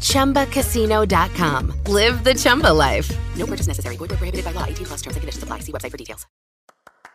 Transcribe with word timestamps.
ChumbaCasino.com. 0.00 1.72
Live 1.86 2.24
the 2.24 2.34
Chumba 2.34 2.72
life. 2.72 3.10
No 3.36 3.46
purchase 3.46 3.66
necessary. 3.66 3.96
Void 3.96 4.10
prohibited 4.10 4.44
by 4.44 4.52
law. 4.52 4.64
18 4.66 4.86
plus 4.86 5.02
terms 5.02 5.16
and 5.16 5.22
conditions 5.22 5.42
apply. 5.44 5.60
See 5.60 5.72
website 5.72 5.90
for 5.90 5.96
details. 5.96 6.26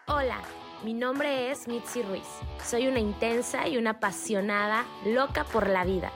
Hola, 0.08 0.40
mi 0.84 0.94
nombre 0.94 1.50
es 1.50 1.68
Mitzi 1.68 2.04
Ruiz. 2.04 2.28
Soy 2.64 2.88
una 2.88 3.00
intensa 3.00 3.68
y 3.68 3.78
una 3.78 3.92
apasionada, 3.92 4.86
loca 5.04 5.46
por 5.46 5.68
la 5.68 5.84
vida. 5.84 6.12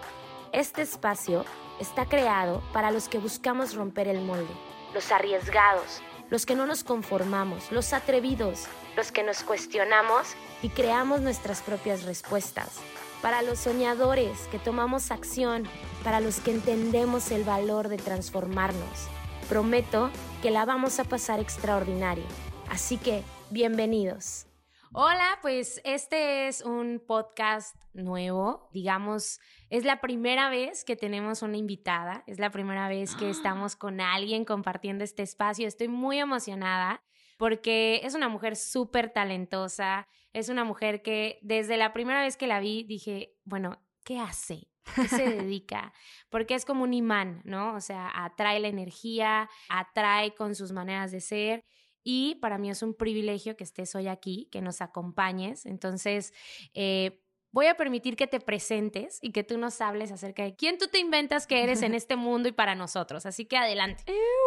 Este 0.52 0.84
espacio 0.84 1.44
está 1.80 2.06
creado 2.06 2.62
para 2.72 2.92
los 2.92 3.09
que 3.09 3.17
buscamos 3.17 3.73
romper 3.73 4.08
el 4.08 4.22
molde, 4.22 4.53
los 4.94 5.12
arriesgados, 5.12 6.03
los 6.30 6.45
que 6.45 6.56
no 6.56 6.67
nos 6.67 6.84
conformamos, 6.84 7.72
los 7.72 7.94
atrevidos, 7.94 8.66
los 8.95 9.12
que 9.12 9.23
nos 9.23 9.42
cuestionamos 9.42 10.36
y 10.62 10.70
creamos 10.70 11.22
nuestras 11.22 11.62
propias 11.62 12.03
respuestas. 12.03 12.80
Para 13.22 13.42
los 13.42 13.59
soñadores 13.59 14.48
que 14.48 14.59
tomamos 14.59 15.12
acción, 15.12 15.66
para 16.06 16.22
los 16.22 16.39
que 16.39 16.52
entendemos 16.52 17.31
el 17.31 17.44
valor 17.44 17.89
de 17.89 17.98
transformarnos. 17.98 19.09
Prometo 19.50 20.09
que 20.42 20.52
la 20.52 20.64
vamos 20.64 21.02
a 21.02 21.03
pasar 21.03 21.42
extraordinario. 21.42 22.23
Así 22.70 22.95
que, 22.95 23.23
bienvenidos. 23.50 24.45
Hola, 24.94 25.38
pues 25.42 25.81
este 25.84 26.47
es 26.47 26.62
un 26.62 27.03
podcast 27.06 27.75
nuevo, 27.94 28.70
digamos, 28.72 29.42
es 29.70 29.84
la 29.84 30.00
primera 30.00 30.50
vez 30.50 30.86
que 30.86 30.95
tenemos 30.95 31.42
una 31.42 31.58
invitada, 31.58 32.23
es 32.25 32.40
la 32.40 32.52
primera 32.52 32.88
vez 32.88 33.16
que 33.16 33.30
estamos 33.30 33.75
con 33.75 34.00
alguien 34.00 34.45
compartiendo 34.45 35.03
este 35.03 35.23
espacio, 35.23 35.67
estoy 35.67 35.90
muy 35.90 36.20
emocionada 36.20 37.03
porque 37.40 38.02
es 38.04 38.16
una 38.16 38.28
mujer 38.28 38.58
súper 38.58 39.12
talentosa, 39.14 40.09
es 40.34 40.50
una 40.50 40.66
mujer 40.66 41.02
que 41.02 41.40
desde 41.42 41.78
la 41.78 41.94
primera 41.94 42.22
vez 42.22 42.36
que 42.36 42.48
la 42.48 42.59
vi 42.59 42.84
dije, 42.84 43.34
bueno, 43.46 43.81
¿qué 44.04 44.20
hace? 44.20 44.68
¿Qué 44.94 45.08
se 45.08 45.30
dedica? 45.38 45.94
Porque 46.30 46.54
es 46.54 46.66
como 46.66 46.84
un 46.84 46.94
imán, 46.94 47.42
¿no? 47.46 47.76
O 47.76 47.80
sea, 47.80 48.12
atrae 48.14 48.59
la 48.59 48.68
energía, 48.68 49.50
atrae 49.70 50.36
con 50.36 50.54
sus 50.54 50.73
maneras 50.73 51.14
de 51.14 51.22
ser. 51.22 51.64
Y 52.04 52.36
para 52.42 52.58
mí 52.58 52.70
es 52.70 52.84
un 52.84 52.94
privilegio 52.94 53.56
que 53.56 53.64
estés 53.64 53.96
hoy 53.96 54.09
aquí, 54.09 54.50
que 54.52 54.62
nos 54.62 54.81
acompañes. 54.81 55.66
Entonces, 55.66 56.34
eh, 56.74 57.24
voy 57.52 57.67
a 57.67 57.75
permitir 57.75 58.16
que 58.16 58.28
te 58.28 58.39
presentes 58.39 59.19
y 59.22 59.31
que 59.31 59.44
tú 59.44 59.58
nos 59.58 59.81
hables 59.81 60.11
acerca 60.11 60.44
de 60.44 60.55
quién 60.55 60.78
tú 60.78 60.88
te 60.88 61.00
inventas 61.00 61.47
que 61.47 61.63
eres 61.63 61.81
en 61.81 61.94
este 61.96 62.16
mundo 62.16 62.50
y 62.50 62.51
para 62.51 62.75
nosotros. 62.75 63.25
Así 63.25 63.46
que 63.46 63.57
adelante. 63.57 64.03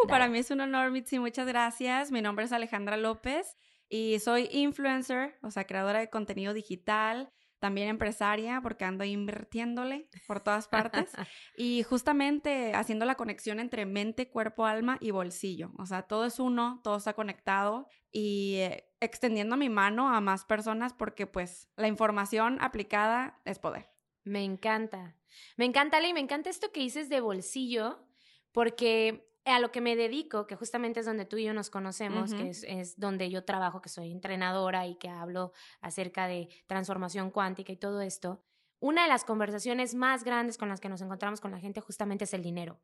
Para 0.07 0.27
mí 0.27 0.39
es 0.39 0.51
un 0.51 0.61
honor, 0.61 0.91
Mitzi. 0.91 1.19
Muchas 1.19 1.47
gracias. 1.47 2.11
Mi 2.11 2.21
nombre 2.21 2.45
es 2.45 2.51
Alejandra 2.51 2.97
López 2.97 3.57
y 3.89 4.19
soy 4.19 4.49
influencer, 4.51 5.37
o 5.41 5.51
sea, 5.51 5.65
creadora 5.65 5.99
de 5.99 6.09
contenido 6.09 6.53
digital, 6.53 7.31
también 7.63 7.87
empresaria, 7.87 8.59
porque 8.61 8.83
ando 8.83 9.05
invirtiéndole 9.05 10.09
por 10.27 10.41
todas 10.41 10.67
partes 10.67 11.11
y 11.57 11.83
justamente 11.83 12.73
haciendo 12.73 13.05
la 13.05 13.15
conexión 13.15 13.61
entre 13.61 13.85
mente, 13.85 14.29
cuerpo, 14.29 14.65
alma 14.65 14.97
y 14.99 15.11
bolsillo. 15.11 15.71
O 15.77 15.85
sea, 15.85 16.01
todo 16.01 16.25
es 16.25 16.39
uno, 16.39 16.81
todo 16.83 16.97
está 16.97 17.13
conectado 17.13 17.87
y 18.11 18.55
eh, 18.55 18.91
extendiendo 18.99 19.55
mi 19.55 19.69
mano 19.69 20.13
a 20.13 20.19
más 20.19 20.43
personas 20.43 20.93
porque 20.93 21.25
pues 21.25 21.69
la 21.77 21.87
información 21.87 22.57
aplicada 22.59 23.39
es 23.45 23.59
poder. 23.59 23.89
Me 24.25 24.43
encanta. 24.43 25.15
Me 25.55 25.63
encanta, 25.63 25.95
Ale, 25.95 26.09
y 26.09 26.13
me 26.13 26.19
encanta 26.19 26.49
esto 26.49 26.73
que 26.73 26.81
dices 26.81 27.07
de 27.07 27.21
bolsillo, 27.21 28.05
porque 28.51 29.32
a 29.45 29.59
lo 29.59 29.71
que 29.71 29.81
me 29.81 29.95
dedico, 29.95 30.47
que 30.47 30.55
justamente 30.55 31.01
es 31.01 31.05
donde 31.05 31.25
tú 31.25 31.37
y 31.37 31.43
yo 31.45 31.53
nos 31.53 31.69
conocemos, 31.69 32.33
que 32.33 32.49
es, 32.49 32.63
es 32.67 32.99
donde 32.99 33.29
yo 33.29 33.43
trabajo, 33.43 33.81
que 33.81 33.89
soy 33.89 34.11
entrenadora 34.11 34.87
y 34.87 34.95
que 34.95 35.09
hablo 35.09 35.51
acerca 35.81 36.27
de 36.27 36.49
transformación 36.67 37.29
cuántica 37.29 37.71
y 37.71 37.77
todo 37.77 38.01
esto, 38.01 38.41
una 38.79 39.03
de 39.03 39.09
las 39.09 39.23
conversaciones 39.23 39.95
más 39.95 40.25
grandes 40.25 40.57
con 40.57 40.67
las 40.67 40.81
que 40.81 40.89
nos 40.89 41.01
encontramos 41.01 41.39
con 41.39 41.51
la 41.51 41.59
gente 41.59 41.79
justamente 41.79 42.25
es 42.25 42.33
el 42.33 42.43
dinero. 42.43 42.81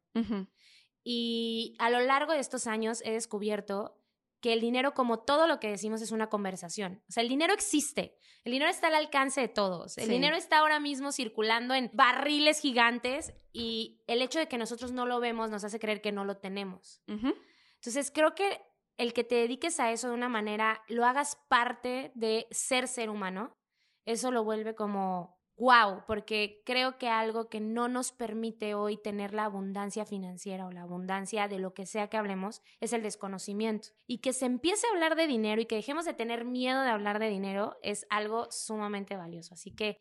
Y 1.03 1.75
a 1.79 1.89
lo 1.89 1.99
largo 1.99 2.33
de 2.33 2.39
estos 2.39 2.67
años 2.67 3.01
he 3.03 3.11
descubierto 3.11 3.98
que 4.41 4.53
el 4.53 4.61
dinero, 4.61 4.94
como 4.94 5.19
todo 5.19 5.47
lo 5.47 5.59
que 5.59 5.69
decimos, 5.69 6.01
es 6.01 6.11
una 6.11 6.27
conversación. 6.29 7.03
O 7.09 7.11
sea, 7.11 7.23
el 7.23 7.29
dinero 7.29 7.53
existe. 7.53 8.17
El 8.45 8.53
dinero 8.53 8.69
está 8.72 8.88
al 8.88 8.95
alcance 8.95 9.41
de 9.41 9.47
todos. 9.50 9.97
El 9.97 10.05
Sí. 10.05 10.11
dinero 10.11 10.35
está 10.38 10.59
ahora 10.59 10.79
mismo 10.79 11.11
circulando 11.11 11.73
en 11.73 11.89
barriles 11.94 12.61
gigantes 12.61 13.33
y 13.51 14.01
el 14.07 14.22
hecho 14.22 14.39
de 14.39 14.47
que 14.47 14.57
nosotros 14.57 14.91
no 14.94 15.05
lo 15.05 15.19
vemos 15.19 15.50
nos 15.50 15.63
hace 15.63 15.79
creer 15.79 16.01
que 16.01 16.11
no 16.13 16.23
lo 16.25 16.38
tenemos. 16.38 17.01
Entonces, 17.07 18.11
creo 18.11 18.35
que 18.35 18.61
el 18.97 19.13
que 19.13 19.23
te 19.23 19.35
dediques 19.35 19.79
a 19.79 19.91
eso 19.91 20.07
de 20.09 20.13
una 20.13 20.29
manera, 20.29 20.83
lo 20.88 21.06
hagas 21.06 21.38
parte 21.47 22.11
de 22.16 22.47
ser 22.51 22.88
ser 22.88 23.09
humano, 23.09 23.57
eso 24.06 24.31
lo 24.31 24.44
vuelve 24.44 24.75
como 24.75 25.38
wow, 25.59 26.03
porque 26.07 26.61
creo 26.65 26.97
que 26.97 27.09
algo 27.09 27.49
que 27.49 27.59
no 27.59 27.89
nos 27.89 28.13
permite 28.13 28.73
hoy 28.73 28.97
tener 28.97 29.33
la 29.33 29.43
abundancia 29.43 30.05
financiera 30.05 30.65
o 30.65 30.71
la 30.71 30.83
abundancia 30.83 31.49
de 31.49 31.59
lo 31.59 31.73
que 31.73 31.85
sea 31.85 32.07
que 32.07 32.15
hablemos 32.15 32.61
es 32.79 32.93
el 32.93 33.03
desconocimiento. 33.03 33.89
Y 34.07 34.19
que 34.19 34.31
se 34.31 34.45
empiece 34.45 34.87
a 34.87 34.91
hablar 34.91 35.15
de 35.15 35.27
dinero 35.27 35.61
y 35.61 35.65
que 35.65 35.75
dejemos 35.75 36.05
de 36.05 36.13
tener 36.13 36.45
miedo 36.45 36.81
de 36.81 36.89
hablar 36.89 37.19
de 37.19 37.29
dinero 37.29 37.77
es 37.83 38.07
algo 38.09 38.47
sumamente 38.49 39.17
valioso. 39.17 39.53
Así 39.53 39.71
que 39.75 39.97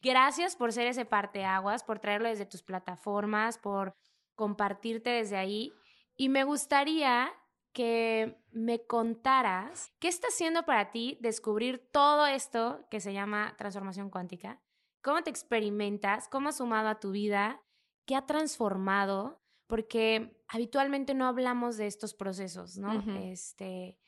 gracias 0.00 0.56
por 0.56 0.72
ser 0.72 0.86
ese 0.86 1.04
parteaguas, 1.04 1.84
por 1.84 1.98
traerlo 1.98 2.28
desde 2.28 2.46
tus 2.46 2.62
plataformas, 2.62 3.58
por 3.58 3.94
compartirte 4.34 5.10
desde 5.10 5.36
ahí. 5.36 5.72
Y 6.16 6.30
me 6.30 6.44
gustaría 6.44 7.30
que 7.72 8.38
me 8.50 8.86
contaras 8.86 9.92
qué 9.98 10.08
está 10.08 10.28
haciendo 10.28 10.64
para 10.64 10.90
ti 10.90 11.18
descubrir 11.20 11.88
todo 11.92 12.26
esto 12.26 12.86
que 12.90 13.00
se 13.00 13.12
llama 13.12 13.54
transformación 13.58 14.08
cuántica. 14.08 14.60
¿Cómo 15.02 15.22
te 15.22 15.30
experimentas? 15.30 16.28
¿Cómo 16.28 16.48
ha 16.50 16.52
sumado 16.52 16.88
a 16.88 17.00
tu 17.00 17.10
vida? 17.10 17.60
¿Qué 18.06 18.14
ha 18.14 18.24
transformado? 18.26 19.42
Porque 19.66 20.40
habitualmente 20.48 21.14
no 21.14 21.26
hablamos 21.26 21.76
de 21.76 21.86
estos 21.86 22.14
procesos, 22.14 22.76
¿no? 22.78 22.98
Ujú. 22.98 23.10
Este, 23.18 23.98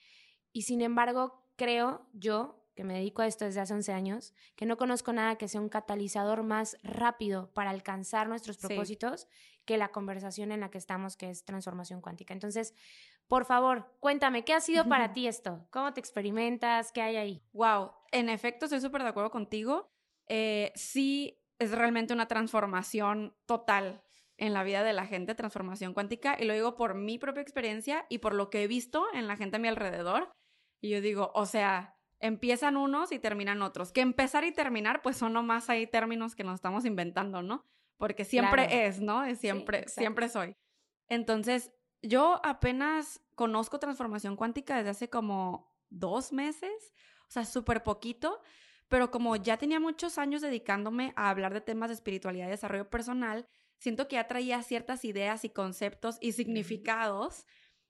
y 0.53 0.63
sin 0.63 0.83
embargo, 0.83 1.49
creo 1.57 2.09
yo, 2.13 2.61
que 2.77 2.85
me 2.85 2.95
dedico 2.95 3.23
a 3.23 3.27
esto 3.27 3.45
desde 3.45 3.61
hace 3.61 3.73
11 3.75 3.93
años, 3.93 4.35
que 4.57 4.67
no 4.67 4.77
conozco 4.77 5.13
nada 5.13 5.37
que 5.37 5.49
sea 5.49 5.61
un 5.61 5.69
catalizador 5.69 6.43
más 6.43 6.77
rápido 6.83 7.53
para 7.55 7.71
alcanzar 7.71 8.29
nuestros 8.29 8.57
Sí. 8.57 8.67
propósitos 8.67 9.29
que 9.65 9.79
la 9.79 9.89
conversación 9.93 10.53
en 10.53 10.61
la 10.61 10.71
que 10.71 10.79
estamos, 10.79 11.17
que 11.17 11.31
es 11.31 11.45
transformación 11.45 12.01
cuántica. 12.01 12.35
Entonces, 12.35 12.75
por 13.29 13.45
favor, 13.45 13.97
cuéntame, 14.01 14.45
¿qué 14.45 14.53
ha 14.55 14.61
sido 14.61 14.89
para 14.89 15.13
ti 15.15 15.27
esto? 15.29 15.67
¿Cómo 15.71 15.93
te 15.93 16.01
experimentas? 16.01 16.93
¿Qué 16.93 17.01
hay 17.01 17.17
ahí? 17.17 17.43
Wow, 17.53 17.93
en 18.11 18.29
efecto, 18.29 18.67
estoy 18.67 18.81
súper 18.81 19.03
de 19.03 19.09
acuerdo 19.09 19.31
contigo. 19.31 19.94
Eh, 20.29 20.73
sí, 20.75 21.39
es 21.59 21.73
realmente 21.73 22.13
una 22.15 22.29
transformación 22.29 23.37
total 23.47 24.03
en 24.37 24.53
la 24.53 24.65
vida 24.65 24.83
de 24.83 24.93
la 24.93 25.07
gente, 25.07 25.35
transformación 25.35 25.95
cuántica, 25.95 26.37
y 26.39 26.45
lo 26.45 26.55
digo 26.55 26.75
por 26.77 26.95
mi 26.95 27.19
propia 27.19 27.43
experiencia 27.43 28.05
y 28.09 28.19
por 28.19 28.35
lo 28.35 28.51
que 28.51 28.63
he 28.63 28.67
visto 28.67 29.07
en 29.15 29.29
la 29.29 29.37
gente 29.37 29.57
a 29.57 29.61
mi 29.61 29.69
alrededor. 29.69 30.33
Y 30.81 30.91
yo 30.91 31.01
digo, 31.01 31.31
o 31.35 31.47
sea, 31.47 31.97
empiezan 32.21 32.77
unos 32.77 33.13
y 33.13 33.19
terminan 33.19 33.63
otros. 33.63 33.93
Que 33.93 34.01
empezar 34.01 34.45
y 34.45 34.53
terminar, 34.53 35.03
pues 35.03 35.17
son 35.17 35.35
nomás 35.35 35.71
ahí 35.71 35.87
términos 35.87 36.35
que 36.35 36.45
nos 36.45 36.57
estamos 36.57 36.85
inventando, 36.85 37.43
¿no? 37.43 37.65
Porque 37.97 38.25
siempre 38.25 38.67
Claro. 38.67 38.83
es, 38.83 39.01
¿no? 39.01 39.25
Es 39.25 39.39
siempre, 39.39 39.89
siempre 39.89 40.29
soy. 40.29 40.57
Entonces, 41.09 41.71
yo 42.03 42.41
apenas 42.45 43.21
conozco 43.35 43.79
transformación 43.79 44.37
cuántica 44.37 44.77
desde 44.77 44.91
hace 44.91 45.09
como 45.11 45.73
dos 45.91 46.33
meses, 46.33 46.93
o 47.29 47.31
sea, 47.31 47.45
súper 47.45 47.83
poquito, 47.83 48.43
pero 48.89 49.11
como 49.11 49.37
ya 49.37 49.57
tenía 49.57 49.81
muchos 49.81 50.19
años 50.19 50.43
dedicándome 50.43 51.13
a 51.17 51.31
hablar 51.31 51.53
de 51.55 51.61
temas 51.61 51.89
de 51.89 51.95
espiritualidad 51.95 52.47
y 52.49 52.51
desarrollo 52.51 52.89
personal, 52.91 53.47
siento 53.79 54.09
que 54.09 54.17
ya 54.17 54.29
traía 54.29 54.63
ciertas 54.63 55.05
ideas 55.05 55.45
y 55.45 55.51
conceptos 55.51 56.19
y 56.21 56.33
significados 56.33 57.47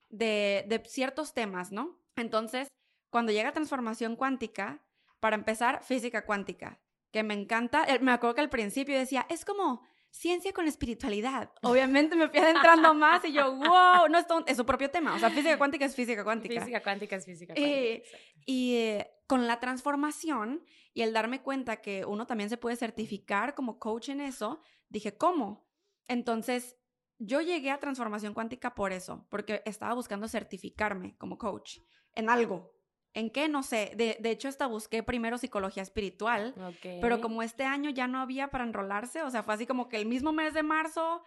de, 0.08 0.64
de 0.69 0.82
ciertos 0.87 1.35
temas, 1.35 1.73
¿no? 1.73 1.99
Entonces, 2.17 2.69
cuando 3.11 3.32
llega 3.32 3.52
transformación 3.52 4.17
cuántica, 4.17 4.85
para 5.20 5.37
empezar, 5.37 5.82
física 5.82 6.26
cuántica, 6.26 6.81
que 7.11 7.23
me 7.23 7.32
encanta. 7.32 7.85
Eh, 7.85 7.99
Me 8.00 8.12
acuerdo 8.12 8.35
que 8.35 8.41
al 8.43 8.50
principio 8.50 8.99
decía, 8.99 9.25
es 9.31 9.44
como 9.44 9.82
ciencia 10.16 10.52
con 10.52 10.69
espiritualidad. 10.69 11.50
Obviamente 11.62 12.14
me 12.14 12.28
fui 12.28 12.38
adentrando 12.38 12.94
más 12.94 13.25
y 13.25 13.32
yo, 13.32 13.52
wow, 13.56 14.08
no 14.08 14.19
es, 14.19 14.26
todo- 14.28 14.44
es 14.46 14.56
su 14.56 14.64
propio 14.64 14.88
tema. 14.90 15.14
O 15.14 15.19
sea, 15.19 15.31
física 15.31 15.58
cuántica 15.58 15.84
es 15.84 15.94
física 15.96 16.22
cuántica. 16.22 16.61
Física 16.61 16.82
cuántica 16.82 17.16
es 17.16 17.25
física 17.25 17.52
Eh, 17.56 17.56
cuántica. 17.56 18.16
exacto. 18.16 18.43
Y 18.46 18.76
eh, 18.76 19.11
con 19.26 19.46
la 19.46 19.58
transformación 19.61 20.64
y 20.93 21.02
el 21.02 21.12
darme 21.12 21.43
cuenta 21.43 21.81
que 21.81 22.05
uno 22.05 22.26
también 22.26 22.49
se 22.49 22.56
puede 22.56 22.76
certificar 22.76 23.55
como 23.55 23.78
coach 23.78 24.11
en 24.11 24.20
eso, 24.20 24.61
dije, 24.88 25.16
¿cómo? 25.16 25.66
Entonces, 26.06 26.76
yo 27.19 27.40
llegué 27.40 27.70
a 27.70 27.81
transformación 27.81 28.34
cuántica 28.34 28.75
por 28.75 28.93
eso, 28.93 29.26
porque 29.31 29.62
estaba 29.64 29.94
buscando 29.94 30.28
certificarme 30.28 31.17
como 31.17 31.38
coach 31.38 31.78
en 32.12 32.28
algo. 32.28 32.74
¿En 33.14 33.31
qué? 33.31 33.49
No 33.49 33.62
sé. 33.62 33.93
De, 33.96 34.16
de 34.20 34.31
hecho, 34.31 34.49
hasta 34.49 34.66
busqué 34.66 35.02
primero 35.02 35.38
psicología 35.38 35.82
espiritual, 35.82 36.55
pero 37.00 37.20
como 37.20 37.43
este 37.43 37.64
año 37.64 37.90
ya 37.90 38.06
no 38.08 38.19
había 38.20 38.49
para 38.49 38.64
enrolarse, 38.64 39.22
o 39.22 39.31
sea, 39.31 39.43
fue 39.43 39.55
así 39.55 39.66
como 39.66 39.88
que 39.88 39.99
el 39.99 40.06
mismo 40.06 40.32
mes 40.32 40.52
de 40.52 40.62
marzo 40.64 41.22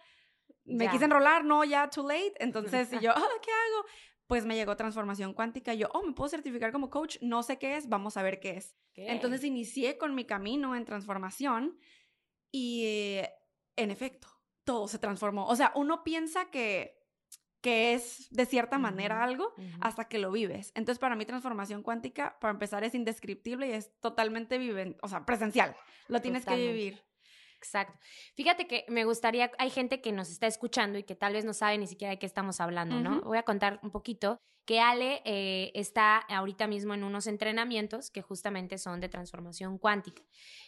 me 0.64 0.84
Ya. 0.84 0.90
quise 0.90 1.06
enrolar, 1.06 1.44
no, 1.44 1.64
ya 1.64 1.88
too 1.88 2.06
late. 2.06 2.34
Entonces, 2.40 2.92
y 2.92 3.00
yo, 3.00 3.12
ah, 3.16 3.28
¿qué 3.42 3.50
hago? 3.50 3.86
Pues 4.26 4.44
me 4.44 4.54
llegó 4.54 4.76
transformación 4.76 5.32
cuántica 5.32 5.72
y 5.72 5.78
yo, 5.78 5.88
oh, 5.94 6.02
me 6.02 6.12
puedo 6.12 6.28
certificar 6.28 6.70
como 6.72 6.90
coach, 6.90 7.16
no 7.22 7.42
sé 7.42 7.58
qué 7.58 7.76
es, 7.76 7.88
vamos 7.88 8.18
a 8.18 8.22
ver 8.22 8.38
qué 8.40 8.58
es. 8.58 8.76
Entonces 8.94 9.42
inicié 9.44 9.96
con 9.96 10.14
mi 10.14 10.24
camino 10.26 10.74
en 10.76 10.84
transformación 10.84 11.78
y 12.52 13.20
en 13.76 13.90
efecto, 13.90 14.28
todo 14.64 14.88
se 14.88 14.98
transformó. 14.98 15.46
O 15.46 15.56
sea, 15.56 15.72
uno 15.76 16.02
piensa 16.04 16.50
que, 16.50 16.97
que 17.60 17.94
es 17.94 18.28
de 18.30 18.46
cierta 18.46 18.78
manera 18.78 19.22
algo 19.22 19.52
hasta 19.80 20.04
que 20.04 20.18
lo 20.18 20.30
vives. 20.30 20.72
Entonces, 20.74 20.98
para 20.98 21.16
mí, 21.16 21.24
transformación 21.24 21.82
cuántica, 21.82 22.38
para 22.40 22.52
empezar, 22.52 22.84
es 22.84 22.94
indescriptible 22.94 23.68
y 23.68 23.72
es 23.72 23.90
totalmente 24.00 24.58
viven, 24.58 24.96
o 25.02 25.08
sea, 25.08 25.24
presencial. 25.26 25.76
Lo 26.08 26.20
tienes 26.20 26.44
Totalmente. 26.44 26.72
que 26.72 26.72
vivir. 26.72 27.07
Exacto. 27.58 27.98
Fíjate 28.34 28.66
que 28.66 28.84
me 28.88 29.04
gustaría, 29.04 29.50
hay 29.58 29.70
gente 29.70 30.00
que 30.00 30.12
nos 30.12 30.30
está 30.30 30.46
escuchando 30.46 30.96
y 30.96 31.02
que 31.02 31.16
tal 31.16 31.32
vez 31.32 31.44
no 31.44 31.52
sabe 31.52 31.76
ni 31.76 31.86
siquiera 31.86 32.12
de 32.12 32.18
qué 32.18 32.26
estamos 32.26 32.60
hablando, 32.60 33.00
¿no? 33.00 33.20
Voy 33.22 33.36
a 33.36 33.42
contar 33.42 33.80
un 33.82 33.90
poquito 33.90 34.38
que 34.64 34.80
Ale 34.80 35.22
eh, 35.24 35.72
está 35.74 36.18
ahorita 36.18 36.66
mismo 36.66 36.92
en 36.92 37.02
unos 37.02 37.26
entrenamientos 37.26 38.10
que 38.10 38.20
justamente 38.20 38.76
son 38.76 39.00
de 39.00 39.08
transformación 39.08 39.78
cuántica. 39.78 40.22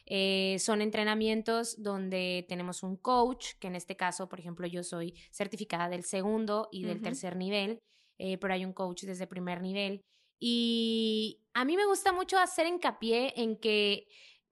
Eh, 0.06 0.56
son 0.58 0.80
entrenamientos 0.80 1.82
donde 1.82 2.46
tenemos 2.48 2.82
un 2.82 2.96
coach, 2.96 3.52
que 3.60 3.68
en 3.68 3.76
este 3.76 3.96
caso, 3.96 4.26
por 4.26 4.40
ejemplo, 4.40 4.66
yo 4.66 4.82
soy 4.82 5.14
certificada 5.30 5.90
del 5.90 6.04
segundo 6.04 6.70
y 6.72 6.84
del 6.84 7.02
tercer 7.02 7.36
nivel, 7.36 7.78
eh, 8.18 8.38
pero 8.38 8.54
hay 8.54 8.64
un 8.64 8.72
coach 8.72 9.02
desde 9.02 9.26
primer 9.26 9.60
nivel. 9.60 10.00
Y 10.40 11.44
a 11.52 11.66
mí 11.66 11.76
me 11.76 11.84
gusta 11.84 12.14
mucho 12.14 12.38
hacer 12.38 12.66
hincapié 12.66 13.34
en 13.36 13.56
que 13.56 14.08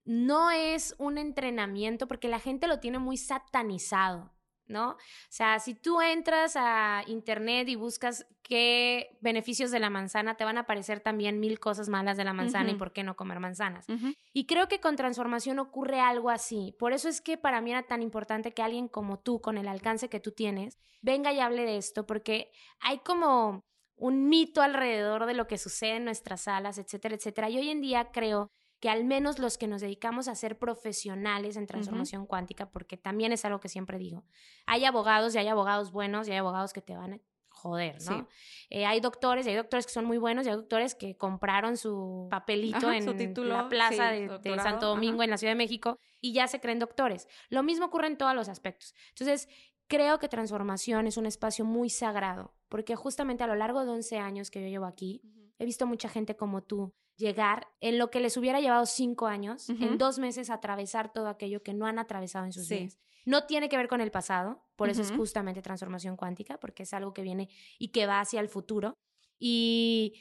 no 0.09 0.51
es 0.51 0.95
un 0.97 1.19
entrenamiento 1.19 2.09
porque 2.09 2.29
la 2.29 2.41
gente 2.41 2.67
lo 2.67 2.81
tiene 2.81 2.99
muy 2.99 3.19
satanizado, 3.19 4.33
¿no? 4.67 4.93
O 4.93 4.97
sea, 5.29 5.59
si 5.59 5.75
tú 5.75 6.01
entras 6.01 6.55
a 6.57 7.03
internet 7.07 7.69
y 7.69 7.77
buscas 7.77 8.27
qué 8.43 9.19
beneficios 9.21 9.71
de 9.71 9.81
la 9.81 9.91
manzana, 9.91 10.35
te 10.39 10.47
van 10.47 10.57
a 10.57 10.61
aparecer 10.61 11.01
también 11.01 11.41
mil 11.41 11.61
cosas 11.61 11.91
malas 11.91 12.17
de 12.17 12.25
la 12.25 12.33
manzana 12.33 12.71
y 12.71 12.77
por 12.77 12.95
qué 12.95 13.05
no 13.05 13.17
comer 13.17 13.39
manzanas. 13.39 13.85
Y 14.33 14.47
creo 14.47 14.67
que 14.67 14.81
con 14.81 14.97
transformación 14.97 15.59
ocurre 15.59 16.01
algo 16.01 16.31
así. 16.31 16.75
Por 16.79 16.95
eso 16.95 17.11
es 17.11 17.21
que 17.21 17.37
para 17.37 17.61
mí 17.61 17.73
era 17.73 17.83
tan 17.83 18.01
importante 18.01 18.55
que 18.55 18.63
alguien 18.63 18.89
como 18.89 19.19
tú, 19.19 19.43
con 19.43 19.59
el 19.59 19.69
alcance 19.69 20.09
que 20.09 20.21
tú 20.21 20.33
tienes, 20.33 20.79
venga 21.03 21.35
y 21.35 21.41
hable 21.41 21.67
de 21.67 21.77
esto, 21.77 22.07
porque 22.07 22.51
hay 22.81 23.01
como 23.01 23.67
un 23.95 24.31
mito 24.31 24.63
alrededor 24.63 25.27
de 25.27 25.35
lo 25.35 25.47
que 25.47 25.59
sucede 25.59 25.97
en 25.97 26.07
nuestras 26.07 26.43
salas, 26.43 26.79
etcétera, 26.79 27.15
etcétera. 27.15 27.51
Y 27.51 27.59
hoy 27.59 27.69
en 27.69 27.83
día 27.83 28.11
creo 28.11 28.51
que 28.81 28.89
al 28.89 29.05
menos 29.05 29.39
los 29.39 29.59
que 29.59 29.67
nos 29.67 29.81
dedicamos 29.81 30.29
a 30.29 30.35
ser 30.35 30.59
profesionales 30.59 31.57
en 31.57 31.67
transformación 31.67 32.27
cuántica, 32.27 32.71
porque 32.71 32.97
también 32.97 33.33
es 33.33 33.45
algo 33.45 33.61
que 33.61 33.69
siempre 33.69 33.99
digo, 33.99 34.25
hay 34.67 34.85
abogados 34.85 35.35
y 35.35 35.39
hay 35.39 35.49
abogados 35.49 35.91
buenos 35.93 36.29
y 36.29 36.33
hay 36.33 36.39
abogados 36.39 36.73
que 36.73 36.81
te 36.83 36.97
van 36.97 37.15
a 37.15 37.21
joder, 37.51 37.97
¿no? 38.05 38.19
Sí. 38.19 38.25
Eh, 38.71 38.87
hay 38.87 39.01
doctores 39.01 39.45
y 39.47 39.51
hay 39.51 39.57
doctores 39.57 39.85
que 39.85 39.93
son 39.93 40.05
muy 40.05 40.17
buenos 40.17 40.47
y 40.47 40.51
hay 40.51 40.55
doctores 40.55 40.95
que 40.95 41.17
compraron 41.17 41.77
su 41.77 42.29
papelito 42.31 42.77
Ajá, 42.77 42.97
en 42.97 43.03
su 43.05 43.15
título, 43.15 43.49
la 43.57 43.69
plaza 43.69 44.13
sí, 44.13 44.29
de- 44.29 44.59
Santo 44.61 44.87
Domingo 44.87 45.17
ajá. 45.17 45.25
en 45.25 45.31
la 45.31 45.39
Ciudad 45.39 45.51
de 45.53 45.57
México 45.57 45.99
y 46.21 46.33
ya 46.33 46.47
se 46.47 46.61
creen 46.61 46.79
doctores. 46.79 47.27
Lo 47.49 47.65
mismo 47.65 47.87
ocurre 47.87 48.07
en 48.07 48.17
todos 48.17 48.33
los 48.37 48.49
aspectos. 48.49 48.95
Entonces, 49.09 49.49
creo 49.89 50.21
que 50.21 50.29
transformación 50.29 51.09
es 51.09 51.17
un 51.17 51.27
espacio 51.27 51.65
muy 51.65 51.91
sagrado, 51.91 52.55
porque 52.69 52.95
justamente 52.95 53.43
a 53.43 53.49
lo 53.49 53.57
largo 53.57 53.85
de 53.85 53.91
11 53.91 54.19
años 54.19 54.53
que 54.53 54.63
yo 54.63 54.69
llevo 54.69 54.85
aquí, 54.87 55.21
he 55.59 55.65
visto 55.65 55.85
mucha 55.85 56.09
gente 56.09 56.37
como 56.37 56.63
tú 56.63 56.95
llegar 57.19 57.67
en 57.81 57.99
lo 57.99 58.11
que 58.11 58.21
les 58.21 58.37
hubiera 58.39 58.61
llevado 58.61 58.87
cinco 58.87 59.27
años, 59.27 59.69
en 59.69 59.99
dos 59.99 60.19
meses 60.19 60.49
atravesar 60.49 61.13
todo 61.13 61.29
aquello 61.29 61.63
que 61.63 61.75
no 61.75 61.85
han 61.87 61.99
atravesado 61.99 62.47
en 62.47 62.53
sus 62.53 62.67
Sí. 62.67 62.77
vidas. 62.79 62.99
No 63.27 63.45
tiene 63.45 63.69
que 63.69 63.77
ver 63.77 63.89
con 63.89 64.01
el 64.01 64.11
pasado, 64.11 64.65
por 64.77 64.89
eso 64.89 65.03
es 65.03 65.13
justamente 65.13 65.61
transformación 65.61 66.17
cuántica, 66.17 66.59
porque 66.59 66.85
es 66.85 66.95
algo 66.95 67.13
que 67.13 67.21
viene 67.23 67.51
y 67.79 67.89
que 67.89 68.07
va 68.07 68.21
hacia 68.21 68.41
el 68.41 68.49
futuro. 68.49 68.95
Y 69.39 70.15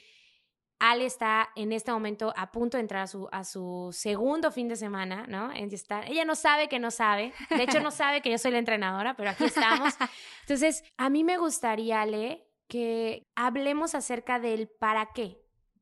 Ale 0.80 1.06
está 1.06 1.48
en 1.56 1.72
este 1.72 1.90
momento 1.90 2.32
a 2.36 2.52
punto 2.52 2.76
de 2.76 2.82
entrar 2.82 3.02
a 3.02 3.06
su, 3.06 3.28
a 3.32 3.44
su 3.44 3.88
segundo 3.92 4.52
fin 4.52 4.68
de 4.68 4.76
semana, 4.76 5.26
¿no? 5.26 5.50
Ella, 5.52 5.74
está- 5.74 6.06
ella 6.06 6.24
no 6.24 6.34
sabe 6.34 6.68
que 6.68 6.78
no 6.78 6.90
sabe. 6.90 7.32
De 7.50 7.62
hecho, 7.62 7.80
no 7.80 7.90
sabe 7.90 8.20
que 8.20 8.30
yo 8.30 8.38
soy 8.38 8.50
la 8.52 8.58
entrenadora, 8.58 9.14
pero 9.16 9.30
aquí 9.30 9.44
estamos. 9.44 9.94
Entonces, 10.42 10.84
a 10.96 11.08
mí 11.10 11.24
me 11.24 11.36
gustaría, 11.38 12.02
Ale, 12.02 12.46
que 12.68 13.22
hablemos 13.34 13.94
acerca 13.94 14.38
del 14.38 14.68
para 14.68 15.10
qué. 15.14 15.38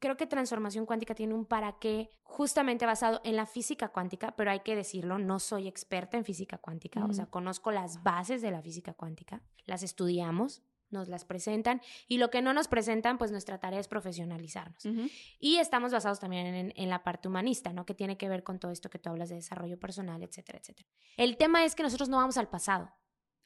Creo 0.07 0.17
que 0.17 0.29
transformación 0.29 0.87
cuántica 0.87 1.17
tiene 1.17 1.35
un 1.35 1.45
para 1.45 1.81
qué 1.81 2.11
justamente 2.23 2.87
basado 2.87 3.21
en 3.25 3.35
la 3.35 3.45
física 3.45 3.89
cuántica, 3.89 4.37
pero 4.37 4.53
hay 4.53 4.61
que 4.61 4.77
decirlo, 4.77 5.19
no 5.19 5.41
soy 5.41 5.67
experta 5.67 6.17
en 6.17 6.25
física 6.25 6.59
cuántica, 6.59 7.05
o 7.05 7.13
sea, 7.13 7.27
conozco 7.27 7.73
las 7.73 8.05
bases 8.05 8.41
de 8.41 8.53
la 8.53 8.63
física 8.63 8.95
cuántica, 8.95 9.43
las 9.65 9.83
estudiamos, 9.83 10.63
nos 10.91 11.09
las 11.09 11.25
presentan 11.25 11.83
y 12.07 12.19
lo 12.19 12.31
que 12.31 12.41
no 12.41 12.55
nos 12.55 12.69
presentan, 12.69 13.19
pues 13.19 13.33
nuestra 13.33 13.59
tarea 13.59 13.81
es 13.81 13.89
profesionalizarnos. 13.89 14.85
Ujú. 14.85 15.09
Y 15.41 15.57
estamos 15.57 15.91
basados 15.91 16.21
también 16.21 16.47
en, 16.55 16.73
en 16.77 16.89
la 16.89 17.03
parte 17.03 17.27
humanista, 17.27 17.73
¿no? 17.73 17.85
Que 17.85 17.95
tiene 17.97 18.17
que 18.17 18.29
ver 18.29 18.45
con 18.45 18.61
todo 18.61 18.71
esto 18.71 18.89
que 18.89 19.01
tú 19.01 19.11
hablas 19.11 19.31
de 19.31 19.35
desarrollo 19.35 19.77
personal, 19.77 20.23
etcétera, 20.23 20.61
etcétera. 20.61 20.89
El 21.17 21.37
tema 21.37 21.65
es 21.65 21.75
que 21.75 21.83
nosotros 21.83 22.09
no 22.09 22.19
vamos 22.19 22.37
al 22.37 22.47
pasado. 22.47 22.93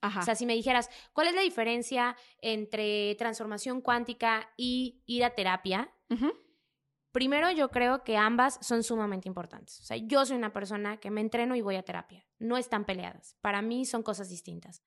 Ajá. 0.03 0.21
O 0.21 0.25
sea, 0.25 0.35
si 0.35 0.45
me 0.45 0.55
dijeras, 0.55 0.91
¿cuál 1.15 1.29
es 1.29 1.35
la 1.35 1.41
diferencia 1.41 2.17
entre 2.43 3.15
transformación 3.15 3.81
cuántica 3.81 4.51
y 4.59 5.03
ir 5.07 5.25
a 5.25 5.31
terapia? 5.31 5.91
Ujú. 6.11 6.33
Primero, 7.13 7.51
yo 7.51 7.71
creo 7.71 8.05
que 8.05 8.17
ambas 8.17 8.59
son 8.63 8.83
sumamente 8.85 9.29
importantes. 9.29 9.81
O 9.81 9.83
sea, 9.85 9.97
yo 9.97 10.25
soy 10.25 10.37
una 10.37 10.53
persona 10.53 10.99
que 10.99 11.11
me 11.11 11.21
entreno 11.21 11.57
y 11.57 11.61
voy 11.61 11.77
a 11.77 11.83
terapia. 11.83 12.25
No 12.39 12.57
están 12.57 12.85
peleadas. 12.85 13.37
Para 13.41 13.63
mí 13.63 13.85
son 13.85 14.03
cosas 14.03 14.29
distintas. 14.29 14.83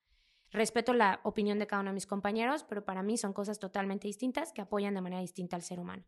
Respeto 0.50 0.94
la 0.94 1.20
opinión 1.24 1.58
de 1.58 1.66
cada 1.66 1.80
uno 1.82 1.90
de 1.90 1.94
mis 1.94 2.06
compañeros, 2.06 2.64
pero 2.64 2.84
para 2.84 3.02
mí 3.02 3.18
son 3.18 3.32
cosas 3.32 3.58
totalmente 3.58 4.06
distintas 4.06 4.52
que 4.52 4.62
apoyan 4.62 4.94
de 4.94 5.00
manera 5.02 5.20
distinta 5.20 5.56
al 5.56 5.62
ser 5.62 5.80
humano. 5.80 6.04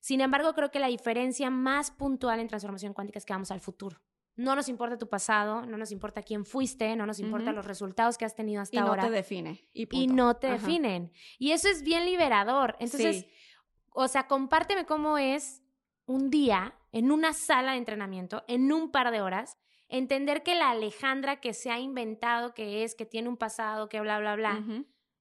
Sin 0.00 0.20
embargo, 0.22 0.54
creo 0.54 0.70
que 0.70 0.78
la 0.78 0.86
diferencia 0.86 1.50
más 1.50 1.90
puntual 1.90 2.40
en 2.40 2.48
transformación 2.48 2.94
cuántica 2.94 3.18
es 3.18 3.26
que 3.26 3.34
vamos 3.34 3.50
al 3.50 3.60
futuro. 3.60 4.00
No 4.36 4.54
nos 4.56 4.68
importa 4.70 4.96
tu 4.96 5.08
pasado, 5.08 5.66
no 5.66 5.76
nos 5.76 5.90
importa 5.92 6.22
quién 6.22 6.46
fuiste, 6.46 6.96
no 6.96 7.04
nos 7.04 7.18
importan 7.18 7.48
Ujú. 7.50 7.56
los 7.56 7.66
resultados 7.66 8.16
que 8.16 8.24
has 8.24 8.34
tenido 8.34 8.62
hasta 8.62 8.76
Y 8.76 8.80
no 8.80 8.86
ahora 8.86 9.02
te 9.02 9.10
define. 9.10 9.68
Y, 9.74 9.86
y 9.94 10.06
no 10.06 10.36
te 10.36 10.46
Ajá. 10.46 10.56
definen. 10.56 11.12
Y 11.38 11.50
eso 11.50 11.68
es 11.68 11.82
bien 11.82 12.06
liberador. 12.06 12.76
Entonces, 12.78 13.16
Sí. 13.26 13.30
O 13.90 14.08
sea, 14.08 14.26
compárteme 14.26 14.86
cómo 14.86 15.18
es 15.18 15.62
un 16.06 16.30
día 16.30 16.74
en 16.92 17.12
una 17.12 17.32
sala 17.32 17.72
de 17.72 17.78
entrenamiento, 17.78 18.44
en 18.48 18.72
un 18.72 18.90
par 18.90 19.10
de 19.10 19.20
horas, 19.20 19.56
entender 19.88 20.42
que 20.42 20.54
la 20.54 20.70
Alejandra 20.70 21.40
que 21.40 21.52
se 21.54 21.70
ha 21.70 21.78
inventado, 21.78 22.54
que 22.54 22.84
es, 22.84 22.94
que 22.94 23.06
tiene 23.06 23.28
un 23.28 23.36
pasado, 23.36 23.88
que 23.88 24.00
bla, 24.00 24.18
bla, 24.18 24.36
bla, 24.36 24.62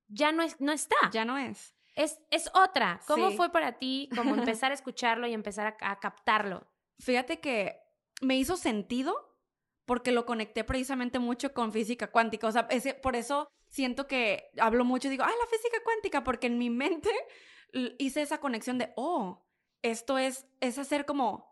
ya 0.08 0.32
no, 0.32 0.42
es, 0.44 0.60
no 0.60 0.72
está. 0.72 0.96
Ya 1.12 1.26
no 1.26 1.38
es. 1.38 1.76
Es, 1.96 2.20
es 2.32 2.50
otra. 2.54 3.02
¿Cómo 3.08 3.30
Sí. 3.30 3.36
fue 3.38 3.52
para 3.52 3.78
ti 3.78 4.10
como 4.16 4.34
empezar 4.58 4.72
a 4.72 4.74
escucharlo 4.76 5.28
y 5.28 5.34
empezar 5.34 5.76
a, 5.82 5.92
a 5.92 6.00
captarlo? 6.00 6.66
Fíjate 7.00 7.40
que 7.40 7.80
me 8.22 8.36
hizo 8.38 8.58
sentido 8.58 9.16
porque 9.86 10.12
lo 10.12 10.26
conecté 10.26 10.64
precisamente 10.64 11.20
mucho 11.20 11.54
con 11.54 11.72
física 11.72 12.08
cuántica. 12.12 12.48
O 12.48 12.52
sea, 12.52 12.68
ese- 12.70 12.94
por 12.94 13.16
eso 13.16 13.48
siento 13.68 14.08
que 14.08 14.50
hablo 14.60 14.86
mucho 14.86 15.08
y 15.08 15.12
digo, 15.12 15.24
ah, 15.24 15.30
la 15.40 15.48
física 15.48 15.78
cuántica, 15.84 16.24
porque 16.24 16.48
en 16.48 16.58
mi 16.58 16.70
mente 16.70 17.10
hice 17.98 18.22
esa 18.22 18.40
conexión 18.40 18.78
de, 18.78 18.94
oh, 18.96 19.46
esto 19.82 20.18
es, 20.18 20.46
es 20.60 20.78
hacer 20.78 21.06
como 21.06 21.50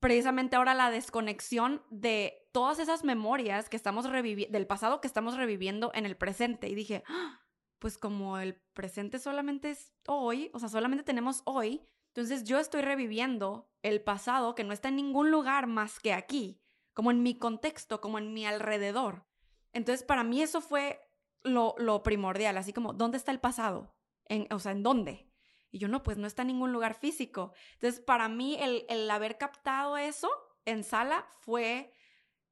precisamente 0.00 0.56
ahora 0.56 0.74
la 0.74 0.90
desconexión 0.90 1.82
de 1.90 2.46
todas 2.52 2.78
esas 2.78 3.04
memorias 3.04 3.68
que 3.68 3.76
estamos 3.76 4.08
reviviendo, 4.08 4.52
del 4.52 4.66
pasado 4.66 5.00
que 5.00 5.08
estamos 5.08 5.36
reviviendo 5.36 5.90
en 5.94 6.04
el 6.04 6.16
presente. 6.16 6.68
Y 6.68 6.74
dije, 6.74 7.04
"Ah, 7.08 7.40
pues 7.78 7.96
como 7.98 8.38
el 8.38 8.54
presente 8.74 9.18
solamente 9.18 9.70
es 9.70 9.92
hoy, 10.06 10.50
o 10.52 10.58
sea, 10.58 10.68
solamente 10.68 11.04
tenemos 11.04 11.42
hoy, 11.46 11.86
entonces 12.08 12.44
yo 12.44 12.58
estoy 12.58 12.82
reviviendo 12.82 13.68
el 13.82 14.00
pasado 14.00 14.54
que 14.54 14.62
no 14.64 14.72
está 14.72 14.88
en 14.88 14.96
ningún 14.96 15.30
lugar 15.30 15.66
más 15.66 15.98
que 16.00 16.12
aquí, 16.12 16.60
como 16.92 17.10
en 17.10 17.22
mi 17.22 17.38
contexto, 17.38 18.00
como 18.00 18.18
en 18.18 18.32
mi 18.32 18.46
alrededor. 18.46 19.26
Entonces 19.72 20.04
para 20.04 20.22
mí 20.22 20.40
eso 20.42 20.60
fue 20.60 21.00
lo, 21.42 21.74
lo 21.78 22.02
primordial, 22.02 22.56
así 22.56 22.72
como, 22.72 22.92
¿dónde 22.92 23.18
está 23.18 23.32
el 23.32 23.40
pasado? 23.40 23.94
En, 24.26 24.46
o 24.52 24.58
sea, 24.58 24.72
¿en 24.72 24.82
dónde? 24.82 25.28
Y 25.74 25.78
yo, 25.78 25.88
no, 25.88 26.04
pues 26.04 26.18
no 26.18 26.28
está 26.28 26.42
en 26.42 26.48
ningún 26.48 26.72
lugar 26.72 26.94
físico. 26.94 27.52
Entonces, 27.72 27.98
para 27.98 28.28
mí, 28.28 28.56
el, 28.60 28.86
el 28.88 29.10
haber 29.10 29.38
captado 29.38 29.96
eso 29.96 30.30
en 30.64 30.84
sala 30.84 31.26
fue 31.40 31.92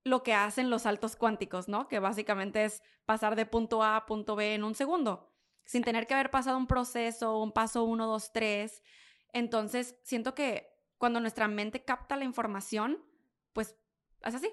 lo 0.02 0.24
que 0.24 0.34
hacen 0.34 0.70
los 0.70 0.82
saltos 0.82 1.14
cuánticos, 1.14 1.68
¿no? 1.68 1.86
Que 1.86 2.00
básicamente 2.00 2.64
es 2.64 2.82
pasar 3.04 3.36
de 3.36 3.46
punto 3.46 3.84
A 3.84 3.94
a 3.94 4.06
punto 4.06 4.34
B 4.34 4.54
en 4.54 4.64
un 4.64 4.74
segundo, 4.74 5.32
sin 5.64 5.84
tener 5.84 6.08
que 6.08 6.14
haber 6.14 6.32
pasado 6.32 6.56
un 6.56 6.66
proceso, 6.66 7.38
un 7.38 7.52
paso 7.52 7.84
uno, 7.84 8.08
dos, 8.08 8.32
tres. 8.32 8.82
Entonces, 9.32 9.96
siento 10.02 10.34
que 10.34 10.76
cuando 10.98 11.20
nuestra 11.20 11.46
mente 11.46 11.84
capta 11.84 12.16
la 12.16 12.24
información, 12.24 13.04
pues 13.52 13.76
es 14.22 14.34
así. 14.34 14.52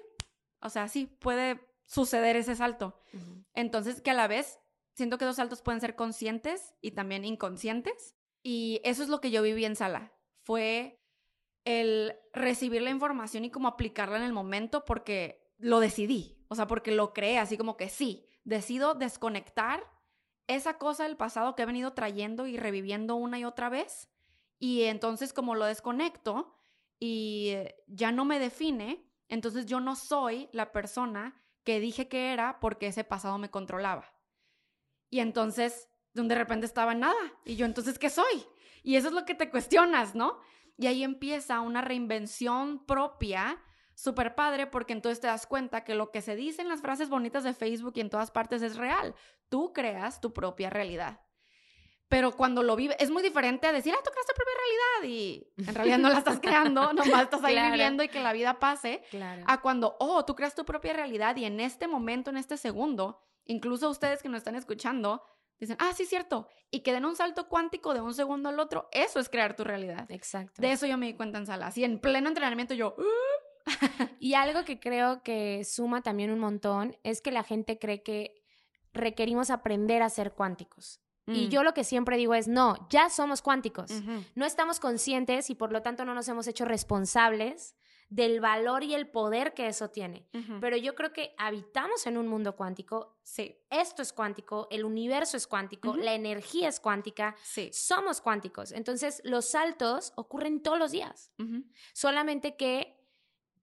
O 0.60 0.70
sea, 0.70 0.86
sí, 0.86 1.06
puede 1.06 1.58
suceder 1.86 2.36
ese 2.36 2.54
salto. 2.54 3.00
Entonces, 3.52 4.00
que 4.00 4.12
a 4.12 4.14
la 4.14 4.28
vez, 4.28 4.60
siento 4.92 5.18
que 5.18 5.24
esos 5.24 5.34
saltos 5.34 5.60
pueden 5.60 5.80
ser 5.80 5.96
conscientes 5.96 6.76
y 6.80 6.92
también 6.92 7.24
inconscientes. 7.24 8.14
Y 8.42 8.80
eso 8.84 9.02
es 9.02 9.08
lo 9.08 9.20
que 9.20 9.30
yo 9.30 9.42
viví 9.42 9.64
en 9.64 9.76
sala. 9.76 10.12
Fue 10.44 11.00
el 11.64 12.16
recibir 12.32 12.82
la 12.82 12.90
información 12.90 13.44
y 13.44 13.50
como 13.50 13.68
aplicarla 13.68 14.16
en 14.16 14.22
el 14.22 14.32
momento 14.32 14.84
porque 14.84 15.46
lo 15.58 15.80
decidí, 15.80 16.42
o 16.48 16.54
sea, 16.54 16.66
porque 16.66 16.92
lo 16.92 17.12
creé, 17.12 17.38
así 17.38 17.58
como 17.58 17.76
que 17.76 17.88
sí, 17.88 18.26
decido 18.44 18.94
desconectar 18.94 19.86
esa 20.46 20.78
cosa 20.78 21.04
del 21.04 21.16
pasado 21.16 21.54
que 21.54 21.62
he 21.62 21.66
venido 21.66 21.92
trayendo 21.92 22.46
y 22.46 22.56
reviviendo 22.56 23.14
una 23.16 23.38
y 23.38 23.44
otra 23.44 23.68
vez, 23.68 24.08
y 24.58 24.84
entonces 24.84 25.32
como 25.32 25.54
lo 25.54 25.66
desconecto 25.66 26.54
y 26.98 27.54
ya 27.86 28.10
no 28.10 28.24
me 28.24 28.38
define, 28.38 29.06
entonces 29.28 29.66
yo 29.66 29.80
no 29.80 29.96
soy 29.96 30.48
la 30.52 30.72
persona 30.72 31.40
que 31.62 31.78
dije 31.78 32.08
que 32.08 32.32
era 32.32 32.58
porque 32.58 32.86
ese 32.86 33.04
pasado 33.04 33.38
me 33.38 33.50
controlaba. 33.50 34.12
Y 35.10 35.20
entonces, 35.20 35.89
de 36.14 36.34
repente 36.34 36.66
estaba 36.66 36.92
en 36.92 37.00
nada, 37.00 37.32
y 37.44 37.56
yo 37.56 37.66
entonces, 37.66 37.98
¿qué 37.98 38.10
soy? 38.10 38.46
Y 38.82 38.96
eso 38.96 39.08
es 39.08 39.14
lo 39.14 39.24
que 39.24 39.34
te 39.34 39.50
cuestionas, 39.50 40.14
¿no? 40.14 40.38
Y 40.76 40.86
ahí 40.86 41.04
empieza 41.04 41.60
una 41.60 41.82
reinvención 41.82 42.84
propia 42.86 43.62
súper 43.94 44.34
padre 44.34 44.66
porque 44.66 44.94
entonces 44.94 45.20
te 45.20 45.26
das 45.26 45.46
cuenta 45.46 45.84
que 45.84 45.94
lo 45.94 46.10
que 46.10 46.22
se 46.22 46.34
dice 46.34 46.62
en 46.62 46.68
las 46.68 46.80
frases 46.80 47.10
bonitas 47.10 47.44
de 47.44 47.52
Facebook 47.52 47.92
y 47.96 48.00
en 48.00 48.08
todas 48.08 48.30
partes 48.30 48.62
es 48.62 48.76
real. 48.76 49.14
Tú 49.50 49.74
creas 49.74 50.20
tu 50.22 50.32
propia 50.32 50.70
realidad. 50.70 51.20
Pero 52.08 52.32
cuando 52.32 52.62
lo 52.62 52.74
vives, 52.74 52.96
es 52.98 53.10
muy 53.10 53.22
diferente 53.22 53.68
a 53.68 53.72
decir, 53.72 53.94
ah, 53.94 54.00
tú 54.02 54.10
creas 54.10 54.26
tu 54.26 54.34
propia 54.34 54.54
realidad 54.56 55.14
y 55.14 55.52
en 55.68 55.74
realidad 55.74 55.98
no 55.98 56.08
la 56.08 56.18
estás 56.18 56.40
creando, 56.42 56.92
nomás 56.92 57.22
estás 57.22 57.44
ahí 57.44 57.70
viviendo 57.70 58.02
y 58.02 58.08
que 58.08 58.20
la 58.20 58.32
vida 58.32 58.58
pase. 58.58 59.02
Claro. 59.10 59.44
A 59.46 59.60
cuando, 59.60 59.96
oh, 60.00 60.24
tú 60.24 60.34
creas 60.34 60.54
tu 60.54 60.64
propia 60.64 60.92
realidad 60.92 61.36
y 61.36 61.44
en 61.44 61.60
este 61.60 61.86
momento, 61.86 62.30
en 62.30 62.38
este 62.38 62.56
segundo, 62.56 63.22
incluso 63.44 63.88
ustedes 63.88 64.22
que 64.22 64.28
nos 64.28 64.38
están 64.38 64.56
escuchando, 64.56 65.22
dicen, 65.60 65.76
ah, 65.78 65.92
sí, 65.94 66.06
cierto, 66.06 66.48
y 66.70 66.80
que 66.80 66.92
den 66.92 67.04
un 67.04 67.16
salto 67.16 67.48
cuántico 67.48 67.94
de 67.94 68.00
un 68.00 68.14
segundo 68.14 68.48
al 68.48 68.58
otro, 68.58 68.88
eso 68.92 69.20
es 69.20 69.28
crear 69.28 69.54
tu 69.54 69.64
realidad. 69.64 70.10
Exacto. 70.10 70.60
De 70.60 70.72
eso 70.72 70.86
yo 70.86 70.96
me 70.96 71.06
di 71.06 71.14
cuenta 71.14 71.38
en 71.38 71.46
sala. 71.46 71.66
Así 71.66 71.84
en 71.84 72.00
pleno 72.00 72.28
entrenamiento 72.28 72.74
yo, 72.74 72.94
uh". 72.96 73.66
y 74.18 74.34
algo 74.34 74.64
que 74.64 74.80
creo 74.80 75.22
que 75.22 75.64
suma 75.64 76.02
también 76.02 76.30
un 76.30 76.38
montón 76.38 76.96
es 77.02 77.20
que 77.20 77.30
la 77.30 77.42
gente 77.42 77.78
cree 77.78 78.02
que 78.02 78.42
requerimos 78.92 79.50
aprender 79.50 80.02
a 80.02 80.08
ser 80.08 80.32
cuánticos. 80.32 81.00
Y 81.26 81.46
mm. 81.46 81.50
yo 81.50 81.62
lo 81.62 81.74
que 81.74 81.84
siempre 81.84 82.16
digo 82.16 82.34
es, 82.34 82.48
no, 82.48 82.88
ya 82.88 83.08
somos 83.08 83.42
cuánticos. 83.42 83.90
No 84.34 84.46
estamos 84.46 84.80
conscientes 84.80 85.50
y 85.50 85.54
por 85.54 85.70
lo 85.70 85.82
tanto 85.82 86.04
no 86.04 86.14
nos 86.14 86.28
hemos 86.28 86.46
hecho 86.48 86.64
responsables 86.64 87.76
del 88.10 88.40
valor 88.40 88.82
y 88.82 88.94
el 88.94 89.08
poder 89.08 89.54
que 89.54 89.68
eso 89.68 89.88
tiene. 89.88 90.26
Pero 90.60 90.76
yo 90.76 90.94
creo 90.94 91.12
que 91.12 91.32
habitamos 91.38 92.06
en 92.06 92.18
un 92.18 92.26
mundo 92.26 92.56
cuántico. 92.56 93.16
Sí. 93.22 93.56
Esto 93.70 94.02
es 94.02 94.12
cuántico, 94.12 94.66
el 94.70 94.84
universo 94.84 95.36
es 95.36 95.46
cuántico, 95.46 95.96
la 95.96 96.12
energía 96.12 96.68
es 96.68 96.80
cuántica. 96.80 97.36
Sí. 97.42 97.70
Somos 97.72 98.20
cuánticos. 98.20 98.72
Entonces, 98.72 99.22
los 99.24 99.46
saltos 99.46 100.12
ocurren 100.16 100.60
todos 100.60 100.78
los 100.78 100.90
días. 100.90 101.32
Solamente 101.92 102.56
que 102.56 102.98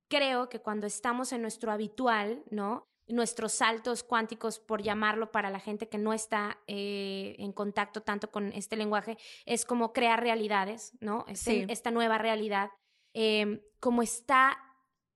creo 0.07 0.47
que 0.47 0.61
cuando 0.61 0.87
estamos 0.87 1.33
en 1.33 1.41
nuestro 1.41 1.71
habitual, 1.71 2.43
¿no? 2.49 2.87
nuestros 3.09 3.53
saltos 3.53 4.03
cuánticos, 4.03 4.59
por 4.59 4.81
llamarlo 4.81 5.31
para 5.31 5.49
la 5.49 5.59
gente 5.59 5.87
que 5.87 5.97
no 5.97 6.11
está 6.11 6.59
eh, 6.67 7.35
en 7.39 7.53
contacto 7.53 8.01
tanto 8.01 8.31
con 8.31 8.51
este 8.51 8.75
lenguaje, 8.75 9.17
es 9.45 9.65
como 9.65 9.93
crear 9.93 10.21
realidades, 10.21 10.91
¿no? 10.99 11.23
Este, 11.29 11.65
esta 11.71 11.89
nueva 11.89 12.17
realidad 12.17 12.69
Em, 13.13 13.61
como 13.79 14.01
está 14.01 14.57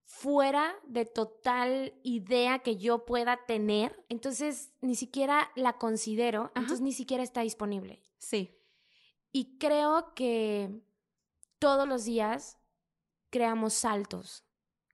fuera 0.06 0.76
de 0.86 1.06
total 1.06 1.94
idea 2.04 2.60
que 2.60 2.78
yo 2.78 3.06
pueda 3.06 3.46
tener, 3.46 4.04
entonces 4.10 4.74
ni 4.82 4.96
siquiera 4.96 5.52
la 5.56 5.74
considero, 5.74 6.52
entonces 6.56 6.82
ni 6.82 6.92
siquiera 6.92 7.24
está 7.24 7.42
disponible. 7.42 8.04
Sí. 8.18 8.58
Y 9.32 9.58
creo 9.58 10.14
que 10.14 10.82
todos 11.60 11.88
los 11.88 12.04
días 12.04 12.58
creamos 13.30 13.74
saltos, 13.74 14.44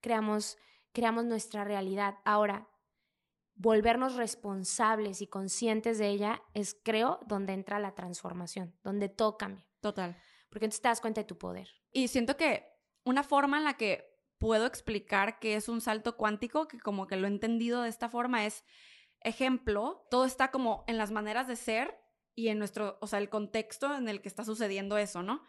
creamos, 0.01 0.57
creamos 0.93 1.25
nuestra 1.25 1.63
realidad. 1.63 2.19
Ahora, 2.23 2.69
volvernos 3.55 4.15
responsables 4.15 5.21
y 5.21 5.27
conscientes 5.27 5.97
de 5.97 6.09
ella 6.09 6.43
es, 6.53 6.77
creo, 6.83 7.19
donde 7.25 7.53
entra 7.53 7.79
la 7.79 7.95
transformación, 7.95 8.77
donde 8.83 9.09
todo 9.09 9.37
cambia. 9.37 9.67
Total. 9.81 10.15
Porque 10.49 10.65
entonces 10.65 10.81
te 10.81 10.87
das 10.87 11.01
cuenta 11.01 11.21
de 11.21 11.25
tu 11.25 11.37
poder. 11.37 11.69
Y 11.91 12.07
siento 12.07 12.37
que 12.37 12.76
una 13.07 13.23
forma 13.23 13.57
en 13.57 13.63
la 13.63 13.75
que 13.75 14.05
puedo 14.37 14.65
explicar 14.65 15.39
que 15.39 15.55
es 15.55 15.69
un 15.69 15.81
salto 15.81 16.17
cuántico, 16.17 16.67
que 16.67 16.79
como 16.79 17.07
que 17.07 17.15
lo 17.15 17.25
he 17.25 17.29
entendido 17.29 17.81
de 17.81 17.89
esta 17.89 18.09
forma, 18.09 18.45
es 18.45 18.65
ejemplo, 19.21 20.05
todo 20.11 20.25
está 20.25 20.51
como 20.51 20.83
en 20.87 20.97
las 20.97 21.11
maneras 21.11 21.47
de 21.47 21.55
ser 21.55 21.97
y 22.35 22.49
en 22.49 22.59
nuestro, 22.59 22.97
o 23.01 23.07
sea, 23.07 23.19
el 23.19 23.29
contexto 23.29 23.95
en 23.95 24.09
el 24.09 24.21
que 24.21 24.27
está 24.27 24.43
sucediendo 24.43 24.97
eso, 24.97 25.23
¿no? 25.23 25.41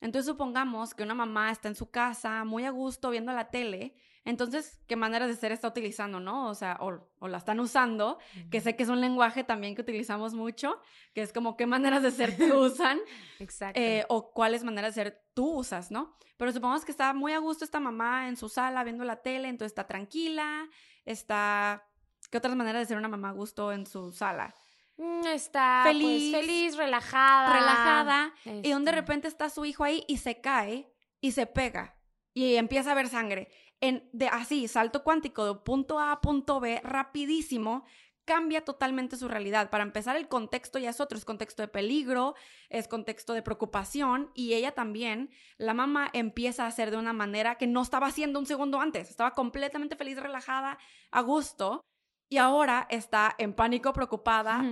Entonces 0.00 0.26
supongamos 0.26 0.94
que 0.94 1.02
una 1.02 1.14
mamá 1.14 1.50
está 1.50 1.68
en 1.68 1.74
su 1.74 1.90
casa, 1.90 2.44
muy 2.44 2.66
a 2.66 2.70
gusto, 2.70 3.10
viendo 3.10 3.32
la 3.32 3.50
tele, 3.50 3.96
entonces, 4.26 4.80
¿qué 4.88 4.96
maneras 4.96 5.28
de 5.28 5.36
ser 5.36 5.52
está 5.52 5.68
utilizando, 5.68 6.18
no? 6.18 6.48
O 6.48 6.54
sea, 6.54 6.78
o, 6.80 7.28
la 7.28 7.38
están 7.38 7.60
usando, 7.60 8.18
que 8.50 8.60
sé 8.60 8.74
que 8.74 8.82
es 8.82 8.88
un 8.88 9.00
lenguaje 9.00 9.44
también 9.44 9.76
que 9.76 9.82
utilizamos 9.82 10.34
mucho, 10.34 10.80
que 11.14 11.22
es 11.22 11.32
como 11.32 11.56
qué 11.56 11.64
maneras 11.64 12.02
de 12.02 12.10
ser 12.10 12.36
te 12.36 12.52
usan, 12.52 12.98
Exacto. 13.38 13.80
Eh, 13.80 14.04
o 14.08 14.32
cuáles 14.32 14.64
maneras 14.64 14.96
de 14.96 15.02
ser 15.04 15.24
tú 15.32 15.58
usas, 15.58 15.92
¿no? 15.92 16.16
Pero 16.36 16.50
supongamos 16.50 16.84
que 16.84 16.90
está 16.90 17.14
muy 17.14 17.34
a 17.34 17.38
gusto 17.38 17.64
esta 17.64 17.78
mamá 17.78 18.26
en 18.28 18.36
su 18.36 18.48
sala 18.48 18.82
viendo 18.82 19.04
la 19.04 19.22
tele, 19.22 19.48
entonces 19.48 19.70
está 19.70 19.86
tranquila, 19.86 20.68
está... 21.04 21.86
¿Qué 22.28 22.38
otras 22.38 22.56
maneras 22.56 22.82
de 22.82 22.86
ser 22.86 22.96
una 22.96 23.08
mamá 23.08 23.28
a 23.28 23.32
gusto 23.32 23.70
en 23.70 23.86
su 23.86 24.10
sala? 24.10 24.52
Mm, 24.96 25.26
está 25.26 25.82
pues, 25.84 25.96
feliz, 25.96 26.32
feliz, 26.34 26.76
relajada. 26.76 27.52
Relajada. 27.52 28.34
Y 28.44 28.72
donde 28.72 28.90
de 28.90 28.96
este 28.96 29.00
repente 29.00 29.28
está 29.28 29.48
su 29.48 29.64
hijo 29.64 29.84
ahí 29.84 30.04
y 30.08 30.16
se 30.16 30.40
cae 30.40 30.92
y 31.20 31.30
se 31.30 31.46
pega 31.46 31.96
y 32.36 32.56
empieza 32.56 32.92
a 32.92 32.94
ver 32.94 33.08
sangre. 33.08 33.48
En, 33.80 34.08
de 34.12 34.28
así, 34.28 34.68
salto 34.68 35.02
cuántico 35.04 35.44
de 35.44 35.60
punto 35.60 35.98
A 35.98 36.12
a 36.12 36.20
punto 36.20 36.60
B, 36.60 36.80
rapidísimo, 36.82 37.84
cambia 38.26 38.64
totalmente 38.64 39.16
su 39.16 39.28
realidad. 39.28 39.70
Para 39.70 39.84
empezar, 39.84 40.16
el 40.16 40.28
contexto 40.28 40.78
ya 40.78 40.90
es 40.90 41.00
otro, 41.00 41.16
es 41.16 41.24
contexto 41.24 41.62
de 41.62 41.68
peligro, 41.68 42.34
es 42.68 42.88
contexto 42.88 43.32
de 43.32 43.42
preocupación 43.42 44.30
y 44.34 44.54
ella 44.54 44.72
también, 44.72 45.30
la 45.56 45.72
mamá 45.72 46.10
empieza 46.12 46.64
a 46.64 46.66
hacer 46.66 46.90
de 46.90 46.96
una 46.98 47.12
manera 47.12 47.56
que 47.56 47.66
no 47.66 47.82
estaba 47.82 48.08
haciendo 48.08 48.38
un 48.38 48.46
segundo 48.46 48.80
antes, 48.80 49.10
estaba 49.10 49.30
completamente 49.32 49.96
feliz, 49.96 50.18
relajada, 50.18 50.78
a 51.12 51.20
gusto 51.22 51.84
y 52.28 52.38
ahora 52.38 52.86
está 52.90 53.34
en 53.38 53.54
pánico, 53.54 53.92
preocupada, 53.92 54.62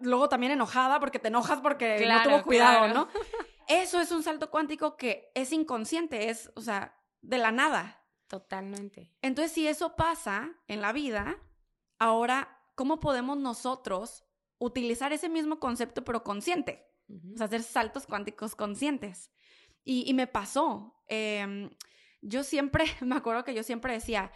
luego 0.00 0.28
también 0.28 0.52
enojada 0.52 1.00
porque 1.00 1.18
te 1.18 1.28
enojas 1.28 1.60
porque 1.60 2.06
no 2.06 2.22
tuvo 2.22 2.42
cuidado, 2.42 2.88
¿no? 2.88 3.08
Eso 3.68 4.00
es 4.00 4.10
un 4.10 4.22
salto 4.22 4.50
cuántico 4.50 4.96
que 4.96 5.30
es 5.34 5.52
inconsciente, 5.52 6.28
es, 6.28 6.52
o 6.56 6.60
sea, 6.60 6.98
de 7.22 7.38
la 7.38 7.52
nada. 7.52 7.99
Totalmente. 8.30 9.12
Entonces, 9.22 9.50
si 9.50 9.66
eso 9.66 9.96
pasa 9.96 10.52
en 10.68 10.80
la 10.80 10.92
vida, 10.92 11.36
ahora, 11.98 12.62
¿cómo 12.76 13.00
podemos 13.00 13.36
nosotros 13.36 14.22
utilizar 14.58 15.12
ese 15.12 15.28
mismo 15.28 15.58
concepto 15.58 16.04
pero 16.04 16.22
consciente? 16.22 16.86
O 17.08 17.36
sea, 17.36 17.46
hacer 17.46 17.64
saltos 17.64 18.06
cuánticos 18.06 18.54
conscientes. 18.54 19.32
Y, 19.82 20.14
me 20.14 20.28
pasó. 20.28 21.02
Em, 21.08 21.70
yo 22.22 22.44
siempre, 22.44 22.84
me 23.00 23.16
acuerdo 23.16 23.42
que 23.42 23.52
yo 23.52 23.64
siempre 23.64 23.94
decía, 23.94 24.30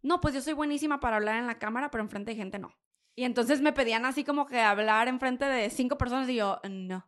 no, 0.00 0.20
pues 0.20 0.32
yo 0.32 0.42
soy 0.42 0.52
buenísima 0.52 1.00
para 1.00 1.16
hablar 1.16 1.34
en 1.34 1.48
la 1.48 1.58
cámara, 1.58 1.90
pero 1.90 2.04
enfrente 2.04 2.30
de 2.30 2.36
gente 2.36 2.60
no. 2.60 2.72
Y 3.16 3.24
entonces 3.24 3.60
me 3.60 3.72
pedían 3.72 4.06
así 4.06 4.22
como 4.22 4.46
que 4.46 4.60
hablar 4.60 5.08
enfrente 5.08 5.44
de 5.46 5.70
cinco 5.70 5.98
personas 5.98 6.28
y 6.28 6.36
yo, 6.36 6.60
no. 6.70 7.04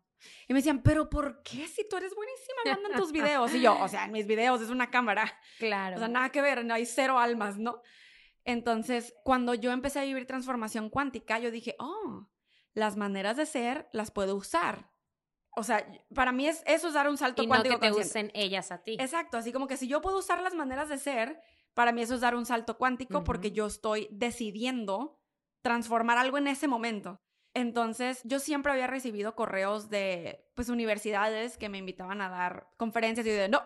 Y 0.49 0.52
me 0.52 0.59
decían, 0.61 0.83
pero 0.83 1.09
¿por 1.09 1.43
qué 1.43 1.67
si 1.69 1.88
tú 1.88 1.97
eres 1.97 2.14
buenísima 2.14 2.91
en 2.91 2.97
tus 2.97 3.12
videos? 3.12 3.55
Y 3.55 3.61
yo, 3.61 3.79
o 3.79 3.88
sea, 3.88 4.05
en 4.05 4.12
mis 4.12 4.26
videos 4.26 4.61
es 4.61 4.71
una 4.71 4.91
cámara. 4.91 5.33
Claro. 5.59 5.97
O 5.97 5.99
sea, 5.99 6.09
nada 6.09 6.31
que 6.31 6.43
ver, 6.43 6.64
no 6.64 6.75
hay 6.75 6.87
cero 6.87 7.19
almas, 7.19 7.59
¿no? 7.59 7.83
Entonces, 8.45 9.14
cuando 9.25 9.55
yo 9.55 9.71
empecé 9.71 10.00
a 10.00 10.05
vivir 10.05 10.26
transformación 10.26 10.91
cuántica, 10.91 11.38
yo 11.38 11.50
dije, 11.50 11.76
oh, 11.79 12.29
las 12.75 12.97
maneras 12.97 13.37
de 13.37 13.47
ser 13.47 13.88
las 13.93 14.11
puedo 14.11 14.35
usar. 14.35 14.91
O 15.55 15.62
sea, 15.62 15.87
para 16.14 16.33
mí 16.33 16.49
es, 16.49 16.62
eso 16.67 16.88
es 16.88 16.95
dar 16.95 17.09
un 17.09 17.19
salto 17.19 17.43
y 17.43 17.47
cuántico. 17.47 17.75
No 17.75 17.81
que 17.81 17.87
te 17.88 17.93
usen 17.93 18.31
ellas 18.35 18.73
a 18.73 18.83
ti. 18.83 18.97
Exacto, 18.99 19.37
así 19.37 19.52
como 19.52 19.67
que 19.67 19.76
si 19.76 19.87
yo 19.87 20.00
puedo 20.00 20.19
usar 20.19 20.43
las 20.43 20.55
maneras 20.55 20.88
de 20.88 20.99
ser, 20.99 21.41
para 21.75 21.93
mí 21.93 22.02
eso 22.02 22.14
es 22.14 22.21
dar 22.21 22.35
un 22.35 22.47
salto 22.47 22.79
cuántico 22.79 23.23
porque 23.23 23.52
yo 23.52 23.67
estoy 23.67 24.09
decidiendo 24.11 25.21
transformar 25.62 26.19
algo 26.19 26.38
en 26.38 26.49
ese 26.49 26.69
momento. 26.69 27.21
Entonces, 27.55 28.21
yo 28.25 28.39
siempre 28.39 28.73
había 28.73 28.87
recibido 28.87 29.35
correos 29.35 29.91
de, 29.91 30.49
pues, 30.55 30.69
universidades 30.69 31.59
que 31.59 31.69
me 31.69 31.79
invitaban 31.79 32.21
a 32.23 32.29
dar 32.29 32.69
conferencias 32.77 33.27
y 33.27 33.31
yo 33.31 33.37
de, 33.37 33.49
no, 33.49 33.63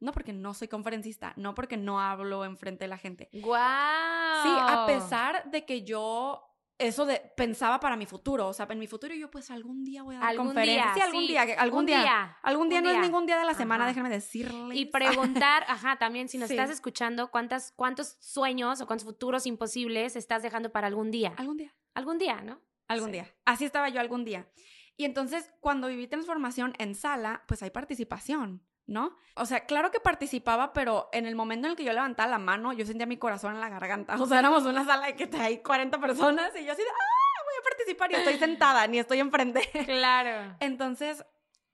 no 0.00 0.12
porque 0.12 0.32
no 0.32 0.52
soy 0.54 0.68
conferencista, 0.68 1.32
no 1.36 1.54
porque 1.54 1.76
no 1.76 2.00
hablo 2.00 2.44
enfrente 2.44 2.84
de 2.84 2.88
la 2.88 2.98
gente. 2.98 3.30
¡Guau! 3.32 4.42
Sí, 4.42 4.50
a 4.68 4.84
pesar 4.86 5.50
de 5.50 5.64
que 5.64 5.82
yo 5.84 6.50
eso 6.76 7.06
de 7.06 7.20
pensaba 7.36 7.78
para 7.78 7.96
mi 7.96 8.04
futuro, 8.04 8.48
o 8.48 8.52
sea, 8.52 8.66
en 8.68 8.78
mi 8.80 8.88
futuro 8.88 9.14
yo 9.14 9.30
pues 9.30 9.48
algún 9.52 9.84
día 9.84 10.02
voy 10.02 10.16
a 10.16 10.18
dar 10.18 10.28
Algún 10.30 10.46
conferencia, 10.48 10.82
día, 10.82 10.94
sí, 10.94 11.00
algún 11.00 11.20
sí, 11.22 11.28
día, 11.28 11.42
algún 11.56 11.86
día, 11.86 12.00
día, 12.00 12.38
algún 12.42 12.68
día 12.68 12.80
no 12.82 12.88
día. 12.90 12.98
es 12.98 13.04
ningún 13.06 13.26
día 13.26 13.38
de 13.38 13.44
la 13.44 13.54
semana, 13.54 13.84
Ajá. 13.84 13.90
déjenme 13.92 14.08
decirles. 14.10 14.76
Y 14.76 14.86
preguntar, 14.86 15.64
ajá, 15.68 15.96
también 15.98 16.28
si 16.28 16.36
nos 16.36 16.48
Sí. 16.48 16.54
estás 16.54 16.70
escuchando, 16.70 17.30
¿cuántas, 17.30 17.70
¿cuántos 17.76 18.16
sueños 18.18 18.80
o 18.80 18.86
cuántos 18.88 19.06
futuros 19.06 19.46
imposibles 19.46 20.16
estás 20.16 20.42
dejando 20.42 20.72
para 20.72 20.88
algún 20.88 21.10
día? 21.12 21.32
algún 21.36 21.56
día, 21.56 21.72
Algún 21.94 22.18
día, 22.18 22.42
¿no? 22.42 22.60
Algún 22.94 23.08
Sí. 23.10 23.12
día. 23.14 23.34
Así 23.44 23.64
estaba 23.64 23.88
yo 23.88 24.00
algún 24.00 24.24
día. 24.24 24.48
Y 24.96 25.04
entonces, 25.04 25.52
cuando 25.60 25.88
viví 25.88 26.06
transformación 26.06 26.74
en 26.78 26.94
sala, 26.94 27.42
pues 27.48 27.62
hay 27.62 27.70
participación, 27.70 28.64
¿no? 28.86 29.16
O 29.34 29.44
sea, 29.46 29.66
claro 29.66 29.90
que 29.90 29.98
participaba, 30.00 30.72
pero 30.72 31.08
en 31.12 31.26
el 31.26 31.34
momento 31.34 31.66
en 31.66 31.72
el 31.72 31.76
que 31.76 31.84
yo 31.84 31.92
levantaba 31.92 32.28
la 32.30 32.38
mano, 32.38 32.72
yo 32.72 32.86
sentía 32.86 33.06
mi 33.06 33.16
corazón 33.16 33.54
en 33.54 33.60
la 33.60 33.68
garganta. 33.68 34.14
O 34.22 34.26
sea, 34.26 34.38
éramos 34.38 34.64
una 34.64 34.84
sala 34.84 35.06
de 35.06 35.16
que 35.16 35.28
hay 35.36 35.62
40 35.62 35.98
personas 36.00 36.52
y 36.58 36.64
yo 36.64 36.72
así 36.72 36.82
de, 36.82 36.88
¡ah! 36.88 37.42
Voy 37.44 37.54
a 37.60 37.62
participar 37.68 38.12
y 38.12 38.14
estoy 38.14 38.38
sentada, 38.38 38.86
ni 38.86 38.98
estoy 38.98 39.18
enfrente. 39.20 39.60
Claro. 39.86 40.56
Entonces, 40.60 41.24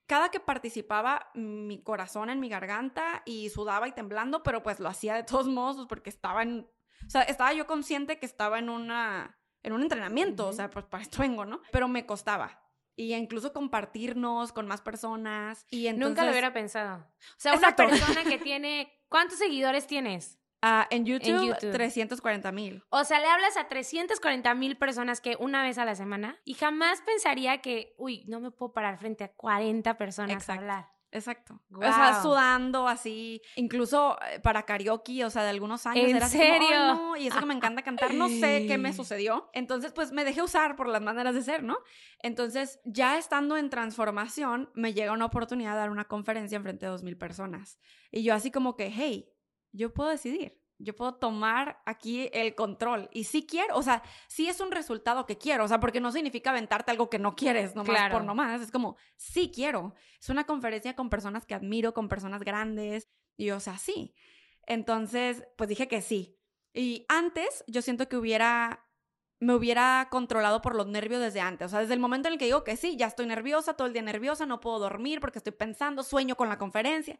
cada 0.06 0.30
que 0.30 0.40
participaba, 0.40 1.30
mi 1.34 1.82
corazón 1.82 2.30
en 2.30 2.40
mi 2.40 2.48
garganta 2.48 3.22
y 3.26 3.50
sudaba 3.50 3.86
y 3.86 3.92
temblando, 3.92 4.42
pero 4.42 4.62
pues 4.62 4.80
lo 4.80 4.88
hacía 4.88 5.14
de 5.14 5.22
todos 5.24 5.46
modos 5.46 5.76
pues, 5.76 5.88
porque 5.88 6.10
estaba 6.10 6.42
en, 6.42 6.68
o 7.06 7.10
sea, 7.10 7.22
estaba 7.22 7.52
yo 7.52 7.66
consciente 7.66 8.18
que 8.18 8.26
estaba 8.26 8.58
en 8.58 8.68
una, 8.70 9.38
en 9.62 9.72
un 9.72 9.82
entrenamiento, 9.82 10.48
o 10.48 10.52
sea, 10.52 10.70
pues 10.70 10.84
para 10.86 11.02
esto 11.02 11.18
vengo, 11.20 11.44
¿no? 11.44 11.60
Pero 11.72 11.88
me 11.88 12.06
costaba. 12.06 12.62
Y 12.96 13.14
incluso 13.14 13.52
compartirnos 13.52 14.52
con 14.52 14.66
más 14.66 14.82
personas. 14.82 15.66
Y 15.70 15.86
entonces, 15.86 16.08
Nunca 16.08 16.24
lo 16.24 16.32
hubiera 16.32 16.52
pensado. 16.52 16.98
O 16.98 17.34
sea, 17.38 17.54
Exacto. 17.54 17.84
una 17.84 17.92
persona 17.92 18.24
que 18.24 18.38
tiene... 18.42 18.92
¿Cuántos 19.08 19.38
seguidores 19.38 19.86
tienes? 19.86 20.40
ah, 20.62 20.86
en, 20.90 21.04
YouTube, 21.04 21.46
YouTube. 21.46 21.72
340 21.72 22.52
mil. 22.52 22.84
O 22.90 23.04
sea, 23.04 23.20
le 23.20 23.26
hablas 23.26 23.56
a 23.56 23.68
340 23.68 24.54
mil 24.54 24.76
personas 24.76 25.20
que 25.20 25.36
una 25.38 25.62
vez 25.62 25.78
a 25.78 25.84
la 25.84 25.94
semana 25.94 26.38
y 26.44 26.54
jamás 26.54 27.00
pensaría 27.02 27.62
que, 27.62 27.94
uy, 27.98 28.24
no 28.28 28.40
me 28.40 28.50
puedo 28.50 28.72
parar 28.72 28.98
frente 28.98 29.24
a 29.24 29.32
40 29.32 29.96
personas 29.96 30.34
Exacto. 30.36 30.52
a 30.52 30.56
hablar. 30.56 30.99
Exacto. 31.12 31.60
O 31.74 31.80
sea, 31.80 32.22
sudando 32.22 32.86
así, 32.86 33.42
incluso 33.56 34.16
eh, 34.30 34.38
para 34.40 34.64
karaoke, 34.64 35.24
o 35.24 35.30
sea, 35.30 35.42
de 35.42 35.50
algunos 35.50 35.84
años. 35.86 36.08
¿En 36.08 36.16
era 36.16 36.26
así 36.26 36.38
como, 36.38 36.52
"Ay, 36.52 36.60
serio? 36.60 36.94
no", 36.94 37.16
Y 37.16 37.26
eso 37.26 37.40
que 37.40 37.46
me 37.46 37.54
encanta 37.54 37.82
cantar, 37.82 38.14
no 38.14 38.28
sé 38.28 38.64
qué 38.68 38.78
me 38.78 38.92
sucedió. 38.92 39.50
Entonces, 39.52 39.92
pues 39.92 40.12
me 40.12 40.24
dejé 40.24 40.42
usar 40.42 40.76
por 40.76 40.86
las 40.88 41.02
maneras 41.02 41.34
de 41.34 41.42
ser, 41.42 41.62
¿no? 41.64 41.78
Entonces, 42.20 42.80
ya 42.84 43.18
estando 43.18 43.56
en 43.56 43.70
transformación, 43.70 44.70
me 44.74 44.92
llega 44.94 45.12
una 45.12 45.24
oportunidad 45.26 45.72
de 45.72 45.78
dar 45.78 45.90
una 45.90 46.06
conferencia 46.06 46.56
en 46.56 46.62
frente 46.62 46.86
de 46.86 46.92
dos 46.92 47.02
mil 47.02 47.16
personas. 47.16 47.80
Y 48.10 48.22
yo 48.22 48.34
así 48.34 48.50
como 48.50 48.76
que, 48.76 48.90
hey, 48.94 49.32
yo 49.72 49.92
puedo 49.92 50.10
decidir. 50.10 50.60
Yo 50.82 50.96
puedo 50.96 51.14
tomar 51.16 51.82
aquí 51.84 52.30
el 52.32 52.54
control. 52.54 53.08
Y 53.12 53.24
sí 53.24 53.46
quiero, 53.46 53.76
o 53.76 53.82
sea, 53.82 54.02
sí 54.28 54.48
es 54.48 54.60
un 54.60 54.70
resultado 54.72 55.26
que 55.26 55.36
quiero, 55.36 55.64
o 55.64 55.68
sea, 55.68 55.78
porque 55.78 56.00
no 56.00 56.10
significa 56.10 56.50
aventarte 56.50 56.90
algo 56.90 57.10
que 57.10 57.18
no 57.18 57.36
quieres, 57.36 57.74
nomás 57.74 57.90
Claro. 57.94 58.14
por 58.14 58.24
nomás. 58.24 58.62
Es 58.62 58.70
como, 58.70 58.96
sí 59.16 59.50
quiero. 59.54 59.94
Es 60.20 60.30
una 60.30 60.44
conferencia 60.44 60.96
con 60.96 61.10
personas 61.10 61.44
que 61.44 61.54
admiro, 61.54 61.92
con 61.92 62.08
personas 62.08 62.42
grandes. 62.42 63.08
Y 63.36 63.50
o 63.50 63.60
sea, 63.60 63.76
sí. 63.76 64.14
Entonces, 64.66 65.44
pues 65.56 65.68
dije 65.68 65.88
que 65.88 66.00
sí. 66.02 66.38
Y 66.72 67.04
antes, 67.08 67.64
yo 67.66 67.82
siento 67.82 68.08
que 68.08 68.16
hubiera, 68.16 68.86
me 69.40 69.54
hubiera 69.54 70.08
controlado 70.10 70.60
por 70.62 70.74
los 70.76 70.86
nervios 70.86 71.20
desde 71.20 71.40
antes. 71.40 71.66
O 71.66 71.68
sea, 71.68 71.80
desde 71.80 71.94
el 71.94 72.00
momento 72.00 72.28
en 72.28 72.34
el 72.34 72.38
que 72.38 72.44
digo 72.44 72.62
que 72.64 72.76
sí, 72.76 72.96
ya 72.96 73.06
estoy 73.06 73.26
nerviosa, 73.26 73.74
todo 73.74 73.86
el 73.86 73.92
día 73.92 74.02
nerviosa, 74.02 74.46
no 74.46 74.60
puedo 74.60 74.78
dormir 74.78 75.20
porque 75.20 75.38
estoy 75.38 75.52
pensando, 75.52 76.02
sueño 76.02 76.36
con 76.36 76.48
la 76.48 76.58
conferencia. 76.58 77.18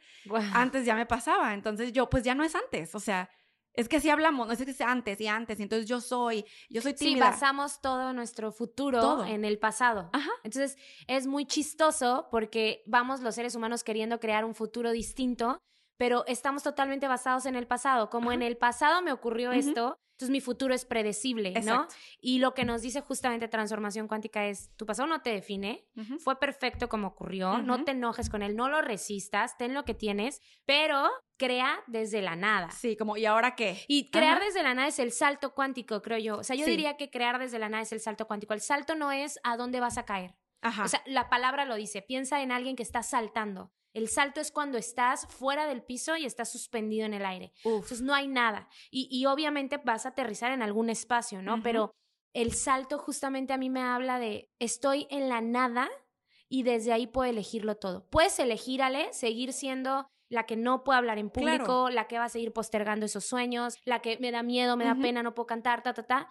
Antes 0.55 0.87
ya 0.87 0.95
me 0.95 1.07
pasaba. 1.07 1.53
Entonces 1.55 1.93
yo, 1.93 2.09
pues 2.09 2.23
ya 2.23 2.35
no 2.35 2.45
es 2.45 2.55
antes. 2.55 2.95
O 2.95 3.01
sea, 3.01 3.29
es 3.75 3.89
que 3.89 3.97
así 3.99 4.11
hablamos, 4.11 4.47
no 4.47 4.53
es 4.53 4.59
que 4.65 4.85
antes 4.85 5.21
y 5.21 5.27
antes. 5.27 5.59
Y 5.61 5.63
entonces 5.63 5.89
yo 5.89 6.01
soy, 6.01 6.45
yo 6.69 6.83
soy 6.83 6.93
Sí, 6.97 7.07
tímida. 7.07 7.31
basamos 7.31 7.81
todo 7.81 8.13
nuestro 8.13 8.53
futuro 8.53 9.01
Todo. 9.01 9.25
en 9.25 9.45
el 9.45 9.59
pasado. 9.59 10.11
Ajá. 10.13 10.31
Entonces, 10.43 10.77
es 11.07 11.27
muy 11.27 11.47
chistoso 11.47 12.29
porque 12.31 12.83
vamos 12.87 13.21
los 13.21 13.35
seres 13.35 13.55
humanos 13.55 13.85
queriendo 13.85 14.19
crear 14.21 14.45
un 14.45 14.55
futuro 14.55 14.91
distinto, 14.91 15.59
pero 16.01 16.25
estamos 16.27 16.63
totalmente 16.63 17.07
basados 17.09 17.45
en 17.45 17.57
el 17.57 17.67
pasado. 17.67 18.09
Como 18.09 18.33
en 18.33 18.41
el 18.41 18.57
pasado 18.57 19.03
me 19.03 19.13
ocurrió 19.13 19.53
esto, 19.53 19.99
entonces 20.13 20.31
mi 20.31 20.41
futuro 20.41 20.73
es 20.73 20.87
predecible, 20.87 21.53
¿no? 21.63 21.87
Y 22.23 22.39
lo 22.39 22.55
que 22.55 22.65
nos 22.65 22.81
dice 22.81 23.03
justamente 23.03 23.49
transformación 23.49 24.09
cuántica 24.09 24.47
es, 24.47 24.75
tu 24.77 24.87
pasado 24.87 25.07
no 25.07 25.21
te 25.21 25.29
define, 25.29 25.87
fue 26.21 26.41
perfecto 26.41 26.89
como 26.89 27.09
ocurrió, 27.09 27.59
no 27.59 27.85
te 27.85 27.91
enojes 27.91 28.31
con 28.31 28.41
él, 28.41 28.57
no 28.57 28.71
lo 28.71 28.81
resistas, 28.81 29.59
ten 29.59 29.75
lo 29.75 29.85
que 29.85 29.93
tienes, 29.93 30.41
pero 30.65 31.07
crea 31.37 31.79
desde 31.87 32.23
la 32.23 32.35
nada. 32.35 32.71
Sí, 32.71 32.97
como, 32.97 33.19
¿y 33.19 33.27
ahora 33.27 33.55
qué? 33.55 33.85
Y 33.87 34.11
crear 34.11 34.39
Ajá. 34.39 34.47
desde 34.47 34.63
la 34.63 34.73
nada 34.73 34.89
es 34.89 34.99
el 35.01 35.13
salto 35.13 35.53
cuántico, 35.53 36.01
creo 36.01 36.17
yo. 36.19 36.39
O 36.39 36.45
sea, 36.45 36.57
yo 36.57 36.65
Sí. 36.65 36.71
diría 36.71 36.97
que 36.97 37.11
crear 37.11 37.39
desde 37.39 37.59
la 37.59 37.69
nada 37.69 37.83
es 37.83 37.93
el 37.93 38.01
salto 38.01 38.27
cuántico. 38.27 38.55
El 38.55 38.63
salto 38.63 38.95
no 38.95 39.13
es 39.13 39.39
a 39.45 39.59
dónde 39.59 39.81
vas 39.81 39.99
a 39.99 40.07
caer. 40.07 40.35
Ajá. 40.63 40.85
O 40.85 40.89
sea, 40.89 41.03
la 41.07 41.29
palabra 41.29 41.65
lo 41.65 41.75
dice. 41.75 42.03
Piensa 42.03 42.43
en 42.43 42.53
alguien 42.53 42.77
que 42.77 42.83
está 42.83 43.03
saltando. 43.03 43.73
El 43.93 44.09
salto 44.09 44.41
es 44.41 44.53
cuando 44.53 44.79
estás 44.79 45.27
fuera 45.27 45.67
del 45.67 45.83
piso 45.83 46.17
y 46.17 46.25
estás 46.25 46.53
suspendido 46.53 47.07
en 47.07 47.15
el 47.15 47.27
aire. 47.27 47.53
Uf. 47.65 47.75
Entonces 47.83 48.03
no 48.03 48.15
hay 48.15 48.29
nada. 48.29 48.69
Y, 48.91 49.09
y 49.11 49.27
obviamente 49.27 49.79
vas 49.79 50.07
a 50.07 50.11
aterrizar 50.11 50.53
en 50.53 50.63
algún 50.63 50.91
espacio, 50.91 51.43
¿no? 51.43 51.61
Pero 51.63 51.93
el 52.33 52.53
salto 52.55 52.99
justamente 52.99 53.53
a 53.53 53.57
mí 53.57 53.69
me 53.71 53.83
habla 53.83 54.21
de 54.21 54.49
estoy 54.61 55.09
en 55.11 55.29
la 55.29 55.41
nada 55.41 55.89
y 56.49 56.63
desde 56.63 56.93
ahí 56.93 57.09
puedo 57.09 57.29
elegirlo 57.29 57.77
todo. 57.77 58.07
Puedes 58.11 58.39
elegir, 58.39 58.83
Ale, 58.83 59.13
seguir 59.13 59.53
siendo 59.53 60.07
la 60.29 60.47
que 60.47 60.57
no 60.57 60.85
puede 60.85 60.99
hablar 60.99 61.19
en 61.19 61.29
público, 61.29 61.65
Claro. 61.65 61.89
la 61.89 62.07
que 62.07 62.19
va 62.19 62.27
a 62.27 62.29
seguir 62.29 62.53
postergando 62.53 63.07
esos 63.07 63.25
sueños, 63.25 63.75
la 63.85 64.01
que 64.01 64.17
me 64.21 64.31
da 64.31 64.45
miedo, 64.45 64.77
me 64.77 64.85
da 64.85 64.95
pena, 64.95 65.25
no 65.25 65.35
puedo 65.35 65.47
cantar, 65.49 65.83
ta, 65.83 65.93
ta, 65.93 66.05
ta. 66.05 66.29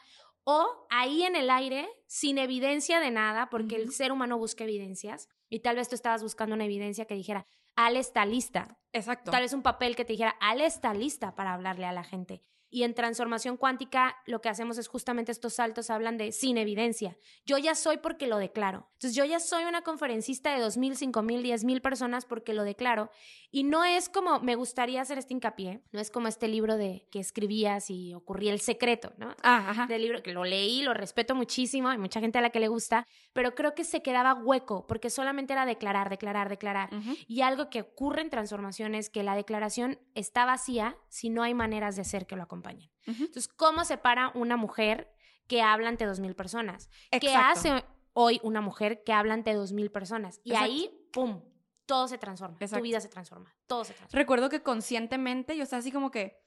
O 0.51 0.87
ahí 0.89 1.21
en 1.21 1.35
el 1.35 1.51
aire, 1.51 1.87
sin 2.07 2.39
evidencia 2.39 2.99
de 2.99 3.11
nada, 3.11 3.51
porque 3.51 3.75
el 3.75 3.91
ser 3.91 4.11
humano 4.11 4.39
busca 4.39 4.63
evidencias, 4.63 5.29
y 5.47 5.59
tal 5.59 5.75
vez 5.75 5.89
tú 5.89 5.93
estabas 5.93 6.23
buscando 6.23 6.55
una 6.55 6.65
evidencia 6.65 7.05
que 7.05 7.13
dijera, 7.13 7.45
Ale 7.75 7.99
está 7.99 8.25
lista. 8.25 8.79
Exacto. 8.91 9.29
Tal 9.29 9.43
vez 9.43 9.53
un 9.53 9.61
papel 9.61 9.95
que 9.95 10.05
te 10.05 10.13
dijera, 10.13 10.35
Ale 10.39 10.65
está 10.65 10.91
lista 10.95 11.35
para 11.35 11.53
hablarle 11.53 11.85
a 11.85 11.93
la 11.93 12.03
gente. 12.03 12.41
Y 12.69 12.83
en 12.83 12.93
transformación 12.93 13.57
cuántica 13.57 14.15
lo 14.25 14.41
que 14.41 14.49
hacemos 14.49 14.77
es 14.77 14.87
justamente 14.87 15.31
estos 15.31 15.53
saltos 15.53 15.89
hablan 15.89 16.17
de 16.17 16.31
sin 16.31 16.57
evidencia. 16.57 17.17
Yo 17.45 17.57
ya 17.57 17.75
soy 17.75 17.97
porque 17.97 18.27
lo 18.27 18.37
declaro. 18.37 18.87
Entonces 18.93 19.15
yo 19.15 19.25
ya 19.25 19.39
soy 19.39 19.63
una 19.63 19.81
conferencista 19.81 20.53
de 20.53 20.63
2.000, 20.63 21.11
5.000, 21.11 21.41
10.000 21.41 21.81
personas 21.81 22.25
porque 22.25 22.53
lo 22.53 22.63
declaro. 22.63 23.09
Y 23.51 23.63
no 23.63 23.83
es 23.83 24.09
como, 24.09 24.39
me 24.39 24.55
gustaría 24.55 25.01
hacer 25.01 25.17
este 25.17 25.33
hincapié, 25.33 25.81
no 25.91 25.99
es 25.99 26.11
como 26.11 26.27
este 26.27 26.47
libro 26.47 26.77
de 26.77 27.07
que 27.11 27.19
escribías 27.19 27.89
y 27.89 28.13
ocurría 28.13 28.53
el 28.53 28.59
secreto, 28.59 29.13
¿no? 29.17 29.35
Ah, 29.41 29.69
ajá. 29.69 29.85
del 29.87 30.03
libro, 30.03 30.21
que 30.21 30.33
lo 30.33 30.43
leí, 30.43 30.83
lo 30.83 30.93
respeto 30.93 31.33
muchísimo, 31.33 31.89
hay 31.89 31.97
mucha 31.97 32.19
gente 32.19 32.37
a 32.37 32.41
la 32.41 32.51
que 32.51 32.59
le 32.59 32.67
gusta, 32.67 33.07
pero 33.33 33.55
creo 33.55 33.73
que 33.73 33.83
se 33.83 34.01
quedaba 34.03 34.35
hueco 34.35 34.85
porque 34.87 35.09
solamente 35.09 35.53
era 35.53 35.65
declarar, 35.65 36.09
declarar, 36.09 36.49
declarar. 36.49 36.93
Ujú. 36.93 37.15
Y 37.27 37.41
algo 37.41 37.69
que 37.69 37.81
ocurre 37.81 38.21
en 38.21 38.29
transformación 38.29 38.93
es 38.93 39.09
que 39.09 39.23
la 39.23 39.35
declaración 39.35 39.99
está 40.13 40.45
vacía 40.45 40.97
si 41.07 41.29
no 41.29 41.41
hay 41.41 41.53
maneras 41.53 41.95
de 41.95 42.03
hacer 42.03 42.27
que 42.27 42.35
lo 42.35 42.47
acompañen. 42.59 42.89
Ujú. 43.07 43.23
Entonces, 43.25 43.47
¿cómo 43.47 43.85
se 43.85 43.97
para 43.97 44.29
una 44.35 44.57
mujer 44.57 45.11
que 45.47 45.61
habla 45.61 45.89
ante 45.89 46.05
dos 46.05 46.19
mil 46.19 46.35
personas? 46.35 46.89
¿Qué 47.11 47.17
Exacto. 47.17 47.47
hace 47.59 47.85
hoy 48.13 48.39
una 48.43 48.61
mujer 48.61 49.03
que 49.03 49.13
habla 49.13 49.33
ante 49.33 49.53
dos 49.53 49.71
mil 49.71 49.91
personas? 49.91 50.39
Y 50.43 50.51
Exacto. 50.51 50.71
ahí, 50.71 51.07
¡pum! 51.11 51.41
Todo 51.85 52.07
se 52.07 52.17
transforma. 52.17 52.57
Exacto. 52.59 52.77
Tu 52.77 52.83
vida 52.83 52.99
se 52.99 53.09
transforma. 53.09 53.55
Todo 53.65 53.83
se 53.83 53.93
transforma. 53.93 54.19
Recuerdo 54.21 54.49
que 54.49 54.61
conscientemente 54.61 55.57
yo 55.57 55.63
estaba 55.63 55.79
así 55.79 55.91
como 55.91 56.11
que, 56.11 56.37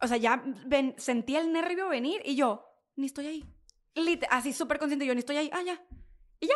o 0.00 0.08
sea, 0.08 0.16
ya 0.16 0.42
ven- 0.66 0.94
sentía 0.98 1.40
el 1.40 1.52
nervio 1.52 1.88
venir 1.88 2.20
y 2.24 2.34
yo, 2.34 2.64
ni 2.96 3.06
estoy 3.06 3.26
ahí. 3.28 3.44
Lit- 3.94 4.26
así 4.30 4.52
súper 4.52 4.78
consciente, 4.78 5.06
yo 5.06 5.14
ni 5.14 5.20
estoy 5.20 5.36
ahí, 5.36 5.50
ah, 5.52 5.62
ya. 5.62 5.80
Y 6.40 6.48
ya. 6.48 6.54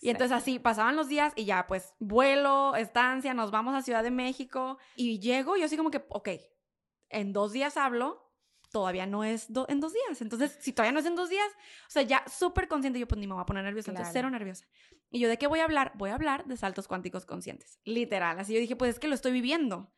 Y 0.00 0.10
entonces 0.10 0.36
así 0.36 0.58
pasaban 0.58 0.96
los 0.96 1.08
días 1.08 1.32
y 1.36 1.46
ya, 1.46 1.66
pues 1.66 1.94
vuelo, 1.98 2.76
estancia, 2.76 3.32
nos 3.32 3.50
vamos 3.50 3.74
a 3.74 3.80
Ciudad 3.80 4.02
de 4.02 4.10
México 4.10 4.76
y 4.96 5.18
llego 5.20 5.56
yo 5.56 5.64
así 5.64 5.78
como 5.78 5.90
que, 5.90 6.04
ok, 6.10 6.28
en 7.08 7.32
dos 7.32 7.52
días 7.52 7.78
hablo, 7.78 8.23
todavía 8.74 9.06
no 9.06 9.22
es 9.24 9.50
do- 9.52 9.66
en 9.68 9.78
dos 9.80 9.92
días. 9.94 10.20
Entonces, 10.20 10.58
si 10.60 10.72
todavía 10.72 10.92
no 10.92 10.98
es 10.98 11.06
en 11.06 11.14
dos 11.14 11.30
días, 11.30 11.46
o 11.86 11.90
sea, 11.90 12.02
ya 12.02 12.24
súper 12.28 12.66
consciente, 12.68 12.98
yo 12.98 13.06
pues 13.08 13.18
ni 13.20 13.26
me 13.26 13.34
voy 13.34 13.42
a 13.42 13.46
poner 13.46 13.62
nerviosa, 13.64 13.92
entonces 13.92 14.12
cero 14.12 14.28
nerviosa. 14.30 14.66
Y 15.10 15.20
yo, 15.20 15.28
¿de 15.28 15.38
qué 15.38 15.46
voy 15.46 15.60
a 15.60 15.64
hablar? 15.64 15.92
Voy 15.94 16.10
a 16.10 16.14
hablar 16.16 16.44
de 16.46 16.56
saltos 16.56 16.88
cuánticos 16.88 17.24
conscientes, 17.24 17.78
literal. 17.84 18.38
Así 18.40 18.52
yo 18.52 18.58
dije, 18.60 18.74
pues 18.76 18.90
es 18.94 18.98
que 18.98 19.06
lo 19.08 19.14
estoy 19.14 19.30
viviendo 19.32 19.94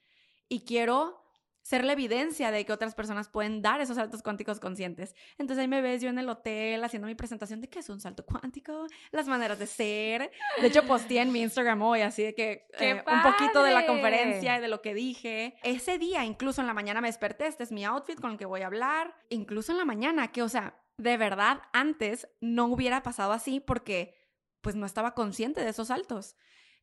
y 0.48 0.64
quiero 0.66 1.25
ser 1.66 1.84
la 1.84 1.94
evidencia 1.94 2.52
de 2.52 2.64
que 2.64 2.72
otras 2.72 2.94
personas 2.94 3.28
pueden 3.28 3.60
dar 3.60 3.80
esos 3.80 3.96
saltos 3.96 4.22
cuánticos 4.22 4.60
conscientes. 4.60 5.16
Entonces 5.36 5.62
ahí 5.62 5.66
me 5.66 5.82
ves 5.82 6.00
yo 6.00 6.08
en 6.08 6.18
el 6.20 6.28
hotel 6.28 6.84
haciendo 6.84 7.08
mi 7.08 7.16
presentación 7.16 7.60
de 7.60 7.68
qué 7.68 7.80
es 7.80 7.88
un 7.88 8.00
salto 8.00 8.24
cuántico, 8.24 8.86
las 9.10 9.26
maneras 9.26 9.58
de 9.58 9.66
ser. 9.66 10.30
De 10.60 10.68
hecho, 10.68 10.84
posteé 10.84 11.22
en 11.22 11.32
mi 11.32 11.42
Instagram 11.42 11.82
hoy 11.82 12.02
así 12.02 12.22
de 12.22 12.36
que 12.36 12.68
¡Qué 12.78 12.90
eh, 12.90 13.04
un 13.04 13.20
poquito 13.20 13.64
de 13.64 13.72
la 13.72 13.84
conferencia 13.84 14.58
y 14.58 14.60
de 14.60 14.68
lo 14.68 14.80
que 14.80 14.94
dije. 14.94 15.56
Ese 15.64 15.98
día, 15.98 16.24
incluso 16.24 16.60
en 16.60 16.68
la 16.68 16.74
mañana 16.74 17.00
me 17.00 17.08
desperté, 17.08 17.48
este 17.48 17.64
es 17.64 17.72
mi 17.72 17.84
outfit 17.84 18.20
con 18.20 18.30
el 18.30 18.38
que 18.38 18.46
voy 18.46 18.62
a 18.62 18.66
hablar. 18.66 19.16
Incluso 19.28 19.72
en 19.72 19.78
la 19.78 19.84
mañana, 19.84 20.30
que 20.30 20.42
o 20.44 20.48
sea, 20.48 20.80
de 20.98 21.16
verdad 21.16 21.62
antes 21.72 22.28
no 22.40 22.66
hubiera 22.66 23.02
pasado 23.02 23.32
así 23.32 23.58
porque 23.58 24.14
pues 24.60 24.76
no 24.76 24.86
estaba 24.86 25.14
consciente 25.14 25.62
de 25.62 25.70
esos 25.70 25.88
saltos 25.88 26.36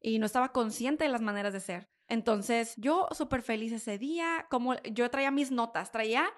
y 0.04 0.20
no 0.20 0.28
estaba 0.28 0.52
consciente 0.52 1.06
de 1.06 1.10
las 1.10 1.22
maneras 1.22 1.54
de 1.54 1.62
ser. 1.62 1.90
Entonces 2.08 2.76
yo 2.78 3.08
súper 3.12 3.42
feliz 3.42 3.72
ese 3.72 3.98
día, 3.98 4.46
como 4.52 4.76
yo 4.84 5.10
traía 5.10 5.32
mis 5.32 5.50
notas, 5.50 5.92
traía 5.92 6.30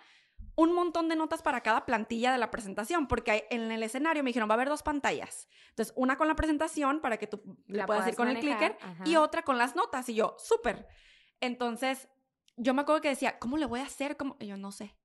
un 0.55 0.71
montón 0.73 1.09
de 1.09 1.15
notas 1.15 1.41
para 1.41 1.61
cada 1.61 1.85
plantilla 1.85 2.31
de 2.31 2.37
la 2.37 2.51
presentación, 2.51 3.07
porque 3.07 3.47
en 3.49 3.71
el 3.71 3.83
escenario 3.83 4.23
me 4.23 4.29
dijeron, 4.29 4.47
va 4.47 4.53
a 4.53 4.55
haber 4.55 4.69
dos 4.69 4.83
pantallas. 4.83 5.49
Entonces, 5.69 5.93
una 5.97 6.15
con 6.15 6.27
la 6.27 6.35
presentación 6.35 7.01
para 7.01 7.17
que 7.17 7.27
tú 7.27 7.41
le 7.67 7.79
La 7.79 7.85
puedas 7.85 8.07
ir 8.07 8.15
puedas 8.15 8.15
con 8.15 8.27
el 8.29 8.39
clicker 8.39 8.77
ajá. 8.79 9.03
y 9.05 9.15
otra 9.17 9.41
con 9.41 9.57
las 9.57 9.75
notas. 9.75 10.07
Y 10.07 10.15
yo, 10.15 10.35
súper. 10.37 10.87
Entonces, 11.41 12.07
yo 12.55 12.73
me 12.73 12.83
acuerdo 12.83 13.01
que 13.01 13.09
decía, 13.09 13.37
¿cómo 13.39 13.57
le 13.57 13.65
voy 13.65 13.81
a 13.81 13.85
hacer? 13.85 14.15
¿Cómo? 14.15 14.37
Y 14.39 14.47
yo 14.47 14.57
no 14.57 14.71
sé. 14.71 14.95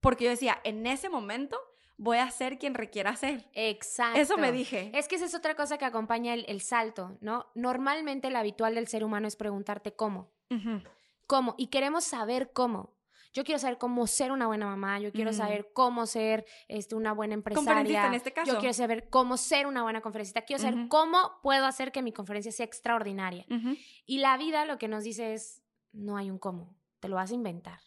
Porque 0.00 0.24
yo 0.24 0.30
decía, 0.30 0.60
en 0.64 0.86
ese 0.86 1.08
momento 1.08 1.58
voy 1.96 2.18
a 2.18 2.30
ser 2.30 2.58
quien 2.58 2.74
requiera 2.74 3.16
ser. 3.16 3.48
Exacto. 3.54 4.20
Eso 4.20 4.36
me 4.36 4.52
dije. 4.52 4.90
Es 4.94 5.08
que 5.08 5.16
esa 5.16 5.24
es 5.24 5.34
otra 5.34 5.54
cosa 5.54 5.78
que 5.78 5.84
acompaña 5.84 6.34
el, 6.34 6.44
el 6.48 6.60
salto, 6.60 7.16
¿no? 7.20 7.46
Normalmente 7.54 8.28
el 8.28 8.36
habitual 8.36 8.74
del 8.74 8.88
ser 8.88 9.04
humano 9.04 9.28
es 9.28 9.36
preguntarte 9.36 9.94
cómo. 9.94 10.30
¿Cómo? 11.26 11.54
Y 11.58 11.68
queremos 11.68 12.04
saber 12.04 12.52
cómo. 12.52 12.94
Yo 13.32 13.44
quiero 13.44 13.58
saber 13.58 13.76
cómo 13.76 14.06
ser 14.06 14.32
una 14.32 14.46
buena 14.46 14.64
mamá, 14.64 14.98
yo 14.98 15.12
quiero 15.12 15.30
saber 15.30 15.68
cómo 15.74 16.06
ser 16.06 16.46
este, 16.68 16.94
una 16.94 17.12
buena 17.12 17.34
empresaria. 17.34 18.06
en 18.06 18.14
este 18.14 18.32
caso. 18.32 18.50
Yo 18.50 18.58
quiero 18.60 18.72
saber 18.72 19.10
cómo 19.10 19.36
ser 19.36 19.66
una 19.66 19.82
buena 19.82 20.00
conferencista, 20.00 20.40
quiero 20.40 20.62
saber 20.62 20.88
cómo 20.88 21.18
puedo 21.42 21.66
hacer 21.66 21.92
que 21.92 22.00
mi 22.00 22.12
conferencia 22.12 22.50
sea 22.50 22.64
extraordinaria. 22.64 23.44
Y 24.06 24.20
la 24.20 24.38
vida 24.38 24.64
lo 24.64 24.78
que 24.78 24.88
nos 24.88 25.04
dice 25.04 25.34
es, 25.34 25.62
no 25.92 26.16
hay 26.16 26.30
un 26.30 26.38
cómo, 26.38 26.78
te 26.98 27.10
lo 27.10 27.16
vas 27.16 27.30
a 27.30 27.34
inventar. 27.34 27.80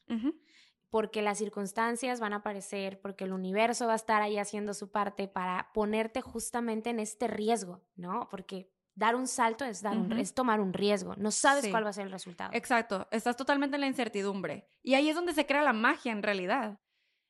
Porque 0.90 1.22
las 1.22 1.38
circunstancias 1.38 2.20
van 2.20 2.34
a 2.34 2.38
aparecer, 2.38 3.00
porque 3.02 3.24
el 3.26 3.34
universo 3.34 3.86
va 3.88 3.94
a 3.94 3.96
estar 3.98 4.22
ahí 4.22 4.38
haciendo 4.38 4.74
su 4.74 4.92
parte 4.92 5.28
para 5.28 5.72
ponerte 5.74 6.22
justamente 6.22 6.90
en 6.90 7.00
este 7.00 7.28
riesgo, 7.28 7.84
¿no? 7.96 8.28
Porque 8.30 8.72
dar 8.96 9.16
un 9.16 9.28
salto 9.28 9.64
es, 9.66 9.82
dar 9.82 9.98
un- 9.98 10.12
es 10.14 10.34
tomar 10.34 10.60
un 10.60 10.74
riesgo, 10.74 11.16
no 11.16 11.32
sabes 11.32 11.66
Sí. 11.66 11.72
cuál 11.72 11.86
va 11.86 11.90
a 11.90 11.94
ser 11.94 12.06
el 12.08 12.12
resultado. 12.12 12.50
Exacto, 12.54 13.08
estás 13.12 13.38
totalmente 13.38 13.76
en 13.76 13.82
la 13.82 13.88
incertidumbre. 13.88 14.68
Y 14.82 14.96
ahí 14.96 15.10
es 15.10 15.16
donde 15.16 15.34
se 15.34 15.46
crea 15.46 15.62
la 15.62 15.74
magia 15.74 16.12
en 16.12 16.24
realidad. 16.24 16.80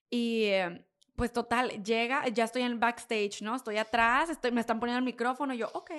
Y 0.09 0.45
eh, 0.45 0.88
pues 1.19 1.33
total, 1.33 1.83
llega, 1.83 2.25
ya 2.29 2.45
estoy 2.45 2.61
en 2.61 2.71
el 2.71 2.77
backstage, 2.77 3.41
¿no? 3.41 3.53
Estoy 3.57 3.75
atrás, 3.75 4.29
estoy, 4.29 4.53
me 4.53 4.61
están 4.61 4.79
poniendo 4.79 4.99
el 4.99 5.03
micrófono, 5.03 5.53
y 5.53 5.57
yo, 5.57 5.69
ok, 5.73 5.91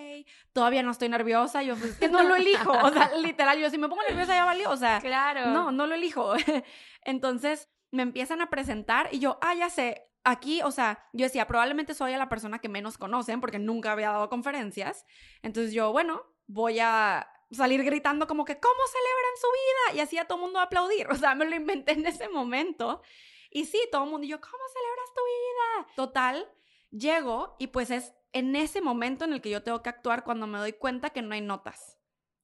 todavía 0.55 0.83
no 0.83 0.91
estoy 0.91 1.11
nerviosa, 1.11 1.63
yo, 1.63 1.77
pues, 1.77 1.91
es 1.91 1.99
que 1.99 2.09
no 2.09 2.23
lo 2.23 2.35
elijo, 2.37 2.73
o 2.73 2.91
sea, 2.91 3.11
literal, 3.19 3.59
yo 3.59 3.69
si 3.69 3.77
me 3.77 3.91
pongo 3.91 4.01
nerviosa 4.09 4.35
ya 4.35 4.47
valió, 4.47 4.71
o 4.71 4.77
sea, 4.79 4.99
Claro. 5.01 5.51
no, 5.51 5.73
no 5.73 5.87
lo 5.87 5.95
elijo. 5.95 6.33
Entonces 7.05 7.69
me 7.91 8.03
empiezan 8.03 8.41
a 8.41 8.49
presentar 8.49 9.11
y 9.13 9.19
yo, 9.19 9.39
ah, 9.43 9.53
ya 9.55 9.69
sé, 9.69 10.09
aquí, 10.25 10.63
o 10.63 10.71
sea, 10.71 11.05
yo 11.13 11.27
decía, 11.27 11.47
probablemente 11.47 11.93
soy 11.93 12.17
la 12.17 12.31
persona 12.31 12.59
que 12.59 12.71
menos 12.71 12.97
conocen 12.97 13.43
porque 13.43 13.59
nunca 13.59 13.93
había 13.93 14.13
dado 14.13 14.31
conferencias. 14.31 15.05
Entonces 15.43 15.75
yo, 15.75 15.93
bueno, 15.93 16.23
voy 16.47 16.79
a 16.81 17.29
salir 17.51 17.85
gritando 17.85 18.27
como 18.27 18.47
que, 18.47 18.59
¿cómo 18.59 18.81
celebran 18.87 19.37
su 19.39 19.47
vida? 19.49 19.99
Y 19.99 20.01
así 20.01 20.17
a 20.17 20.25
todo 20.25 20.39
mundo 20.39 20.61
aplaudir. 20.61 21.07
O 21.11 21.15
sea, 21.17 21.35
me 21.35 21.45
lo 21.45 21.55
inventé 21.57 21.93
en 21.93 22.07
ese 22.07 22.31
momento. 22.31 23.03
Y 23.51 23.65
sí, 23.65 23.81
todo 23.91 24.05
el 24.05 24.11
mundo, 24.11 24.25
y 24.25 24.31
yo, 24.31 24.41
¿cómo 24.41 24.63
celebras 24.73 25.15
tu 25.15 25.21
vida? 25.25 25.95
Total, 25.97 26.49
llego 26.91 27.57
y 27.59 27.69
pues 27.69 27.91
es 27.91 28.15
en 28.33 28.55
ese 28.57 28.81
momento 28.81 29.25
en 29.25 29.33
el 29.33 29.41
que 29.41 29.51
yo 29.51 29.63
tengo 29.63 29.83
que 29.83 29.89
actuar 29.89 30.25
cuando 30.25 30.47
me 30.47 30.59
doy 30.59 30.73
cuenta 30.73 31.11
que 31.11 31.23
no 31.23 31.35
hay 31.35 31.41
notas. 31.41 31.99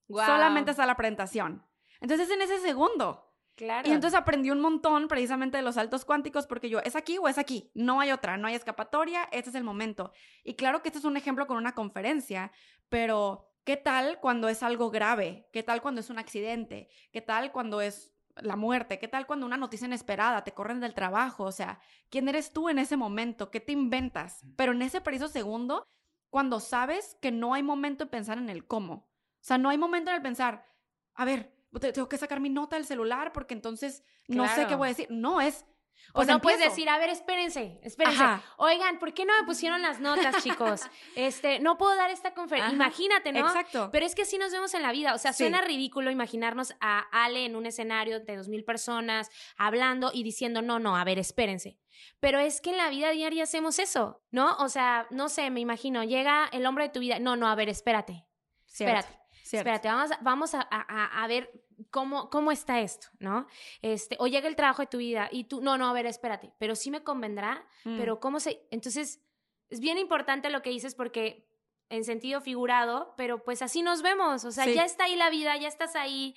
Guau. 0.07 0.25
Solamente 0.25 0.71
está 0.71 0.85
la 0.85 0.95
presentación. 0.95 1.65
Entonces 2.01 2.29
en 2.29 2.41
ese 2.41 2.59
segundo. 2.59 3.23
Claro. 3.55 3.89
Y 3.89 3.91
entonces 3.91 4.19
aprendí 4.19 4.51
un 4.51 4.59
montón 4.59 5.07
precisamente 5.07 5.57
de 5.57 5.63
los 5.63 5.75
saltos 5.75 6.05
cuánticos 6.05 6.45
porque 6.45 6.69
yo, 6.69 6.79
¿es 6.79 6.95
aquí 6.95 7.17
o 7.17 7.27
es 7.27 7.39
aquí? 7.39 7.71
No 7.73 7.99
hay 7.99 8.11
otra, 8.11 8.37
no 8.37 8.47
hay 8.47 8.53
escapatoria, 8.53 9.27
este 9.31 9.49
es 9.49 9.55
el 9.55 9.63
momento. 9.63 10.11
Y 10.43 10.55
claro 10.55 10.83
que 10.83 10.89
este 10.89 10.99
es 10.99 11.05
un 11.05 11.17
ejemplo 11.17 11.47
con 11.47 11.57
una 11.57 11.73
conferencia, 11.73 12.51
pero 12.87 13.49
¿qué 13.63 13.75
tal 13.75 14.19
cuando 14.19 14.47
es 14.47 14.61
algo 14.61 14.91
grave? 14.91 15.49
¿Qué 15.51 15.63
tal 15.63 15.81
cuando 15.81 16.01
es 16.01 16.11
un 16.11 16.19
accidente? 16.19 16.89
¿Qué 17.11 17.21
tal 17.21 17.51
cuando 17.51 17.81
es 17.81 18.13
la 18.41 18.55
muerte? 18.55 18.99
¿Qué 18.99 19.07
tal 19.07 19.25
cuando 19.27 19.45
una 19.45 19.57
noticia 19.57 19.87
inesperada 19.87 20.43
te 20.43 20.53
corren 20.53 20.79
del 20.79 20.93
trabajo? 20.93 21.43
O 21.45 21.51
sea, 21.51 21.79
¿quién 22.09 22.27
eres 22.29 22.51
tú 22.53 22.69
en 22.69 22.79
ese 22.79 22.97
momento? 22.97 23.51
¿Qué 23.51 23.59
te 23.59 23.71
inventas? 23.71 24.45
Pero 24.55 24.71
en 24.71 24.81
ese 24.81 25.01
preciso 25.01 25.27
segundo, 25.27 25.85
cuando 26.29 26.59
sabes 26.59 27.17
que 27.21 27.31
no 27.31 27.53
hay 27.53 27.63
momento 27.63 28.05
de 28.05 28.11
pensar 28.11 28.37
en 28.37 28.49
el 28.49 28.65
cómo. 28.67 28.93
O 28.93 29.09
sea, 29.41 29.57
no 29.57 29.69
hay 29.69 29.77
momento 29.77 30.09
en 30.11 30.17
el 30.17 30.21
pensar, 30.21 30.65
a 31.13 31.25
ver, 31.25 31.55
te- 31.79 31.93
tengo 31.93 32.09
que 32.09 32.17
sacar 32.17 32.39
mi 32.39 32.49
nota 32.49 32.75
del 32.75 32.85
celular 32.85 33.31
porque 33.33 33.53
entonces 33.53 34.03
no 34.27 34.43
sé 34.55 34.67
qué 34.67 34.75
voy 34.75 34.87
a 34.87 34.89
decir. 34.89 35.07
No, 35.09 35.39
es... 35.41 35.65
o 36.09 36.13
Pues 36.13 36.27
no 36.27 36.41
puedes 36.41 36.59
decir, 36.59 36.89
a 36.89 36.97
ver, 36.97 37.09
espérense, 37.09 37.79
espérense. 37.83 38.21
Ajá. 38.23 38.43
Oigan, 38.57 38.97
¿por 38.99 39.13
qué 39.13 39.25
no 39.25 39.33
me 39.39 39.45
pusieron 39.45 39.81
las 39.81 39.99
notas, 39.99 40.35
chicos? 40.43 40.81
Este, 41.15 41.59
no 41.59 41.77
puedo 41.77 41.95
dar 41.95 42.09
esta 42.11 42.33
conferencia. 42.33 42.73
Imagínate, 42.73 43.31
¿no? 43.31 43.39
Exacto. 43.47 43.89
Pero 43.91 44.05
es 44.05 44.15
que 44.15 44.21
así 44.23 44.37
nos 44.37 44.51
vemos 44.51 44.73
en 44.73 44.81
la 44.83 44.91
vida. 44.91 45.13
O 45.13 45.17
sea, 45.17 45.33
Sí. 45.33 45.43
suena 45.43 45.61
ridículo 45.61 46.09
imaginarnos 46.11 46.73
a 46.79 46.99
Ale 47.11 47.45
en 47.45 47.55
un 47.55 47.65
escenario 47.65 48.19
de 48.21 48.35
dos 48.37 48.47
mil 48.47 48.63
personas 48.63 49.29
hablando 49.57 50.11
y 50.13 50.23
diciendo, 50.23 50.61
no, 50.61 50.79
no, 50.79 50.95
a 50.95 51.03
ver, 51.03 51.19
espérense. 51.19 51.77
Pero 52.19 52.39
es 52.39 52.61
que 52.61 52.69
en 52.71 52.77
la 52.77 52.89
vida 52.89 53.09
diaria 53.11 53.43
hacemos 53.43 53.79
eso, 53.79 54.21
¿no? 54.31 54.55
O 54.57 54.69
sea, 54.69 55.07
no 55.09 55.29
sé, 55.29 55.49
me 55.49 55.59
imagino, 55.59 56.03
llega 56.03 56.47
el 56.51 56.65
hombre 56.65 56.85
de 56.85 56.89
tu 56.91 56.99
vida. 56.99 57.19
No, 57.19 57.35
no, 57.35 57.47
a 57.47 57.55
ver, 57.55 57.69
espérate. 57.69 58.25
Cierto, 58.65 58.99
Espérate. 58.99 59.23
cierto. 59.43 59.69
Espérate, 59.69 59.87
vamos, 59.87 60.11
vamos 60.21 60.53
a, 60.53 60.67
a- 60.69 61.23
a 61.23 61.27
ver 61.27 61.49
cómo, 61.91 62.29
cómo 62.29 62.51
está 62.51 62.79
esto, 62.81 63.07
¿no? 63.19 63.47
Este, 63.81 64.15
o 64.19 64.27
llega 64.27 64.47
el 64.47 64.55
trabajo 64.55 64.81
de 64.81 64.87
tu 64.87 64.97
vida 64.97 65.29
y 65.31 65.45
tú, 65.45 65.61
no, 65.61 65.77
no, 65.77 65.87
a 65.87 65.93
ver, 65.93 66.05
espérate, 66.05 66.51
pero 66.59 66.75
sí 66.75 66.91
me 66.91 67.03
convendrá, 67.03 67.65
Mm. 67.85 67.97
pero 67.97 68.19
cómo 68.19 68.39
se... 68.39 68.67
Entonces, 68.71 69.21
es 69.69 69.79
bien 69.79 69.97
importante 69.97 70.49
lo 70.49 70.61
que 70.61 70.69
dices 70.69 70.95
porque 70.95 71.47
en 71.89 72.03
sentido 72.03 72.41
figurado, 72.41 73.13
pero 73.17 73.43
pues 73.43 73.61
así 73.61 73.81
nos 73.81 74.01
vemos, 74.01 74.43
o 74.45 74.51
sea, 74.51 74.65
Sí. 74.65 74.73
ya 74.73 74.83
está 74.85 75.05
ahí 75.05 75.15
la 75.15 75.29
vida, 75.29 75.55
ya 75.57 75.67
estás 75.67 75.95
ahí, 75.95 76.35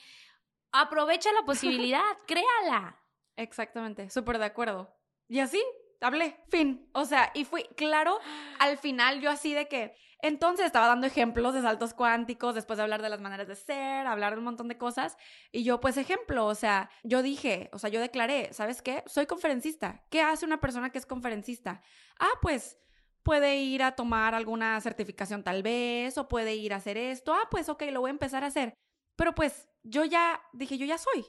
aprovecha 0.72 1.33
la 1.33 1.42
posibilidad, 1.44 2.03
créala. 2.26 3.00
Exactamente, 3.37 4.11
súper 4.11 4.38
de 4.38 4.44
acuerdo. 4.44 4.94
Y 5.29 5.40
así, 5.40 5.62
hablé, 6.01 6.37
fin. 6.49 6.89
O 6.93 7.05
sea, 7.05 7.31
y 7.35 7.45
fui, 7.45 7.65
claro, 7.77 8.19
al 8.59 8.79
final 8.79 9.21
yo 9.21 9.31
así 9.31 9.55
de 9.55 9.69
que, 9.69 9.95
entonces 10.23 10.67
estaba 10.67 10.87
dando 10.87 11.07
ejemplos 11.07 11.55
de 11.55 11.63
saltos 11.63 11.95
cuánticos, 11.95 12.55
después 12.55 12.77
de 12.77 12.83
hablar 12.83 13.01
de 13.01 13.09
las 13.09 13.21
maneras 13.21 13.49
de 13.49 13.57
ser, 13.57 14.07
hablar 14.07 14.33
de 14.33 14.39
un 14.39 14.45
montón 14.45 14.69
de 14.69 14.77
cosas, 14.77 15.17
y 15.51 15.65
yo 15.65 15.81
pues 15.81 15.97
ejemplo, 15.97 16.47
o 16.47 16.55
sea, 16.55 16.91
yo 17.03 17.23
dije, 17.23 17.71
o 17.73 17.79
sea, 17.79 17.89
yo 17.91 18.01
declaré, 18.01 18.53
¿sabes 18.53 18.83
qué? 18.83 19.03
Soy 19.07 19.27
conferencista. 19.27 20.05
¿Qué 20.11 20.21
hace 20.21 20.45
una 20.45 20.61
persona 20.61 20.91
que 20.91 20.99
es 20.99 21.07
conferencista? 21.07 21.83
Ah, 22.19 22.33
pues 22.43 22.79
puede 23.23 23.57
ir 23.57 23.83
a 23.83 23.93
tomar 23.93 24.35
alguna 24.35 24.81
certificación 24.81 25.43
tal 25.43 25.63
vez, 25.63 26.19
o 26.19 26.29
puede 26.29 26.55
ir 26.55 26.73
a 26.73 26.77
hacer 26.77 26.97
esto. 26.97 27.33
Ah, 27.35 27.49
pues 27.51 27.69
ok, 27.69 27.85
lo 27.91 28.01
voy 28.01 28.09
a 28.09 28.13
empezar 28.13 28.45
a 28.45 28.49
hacer. 28.49 28.75
Pero 29.17 29.35
pues 29.35 29.69
yo 29.83 30.05
ya 30.05 30.41
dije, 30.53 30.79
yo 30.79 30.87
ya 30.87 30.99
soy. 30.99 31.25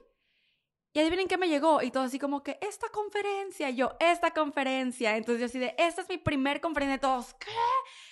Y 0.94 1.00
adivinen 1.00 1.28
qué 1.28 1.38
me 1.38 1.48
llegó. 1.48 1.82
Y 1.82 1.92
todo 1.92 2.04
así 2.04 2.20
como 2.20 2.44
que, 2.44 2.58
esta 2.62 2.90
conferencia. 2.90 3.70
Y 3.70 3.76
yo, 3.76 3.96
esta 4.00 4.32
conferencia. 4.32 5.16
Entonces 5.16 5.40
yo 5.40 5.46
así 5.46 5.60
de, 5.60 5.76
esta 5.78 6.02
es 6.02 6.10
mi 6.10 6.18
primer 6.18 6.62
conferencia. 6.62 6.96
Y 6.96 7.00
todos, 7.00 7.34
¿qué? 7.36 7.52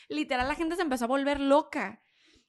Literal, 0.08 0.48
la 0.48 0.56
gente 0.56 0.76
se 0.76 0.82
empezó 0.82 1.06
a 1.06 1.08
volver 1.10 1.40
loca. 1.40 2.02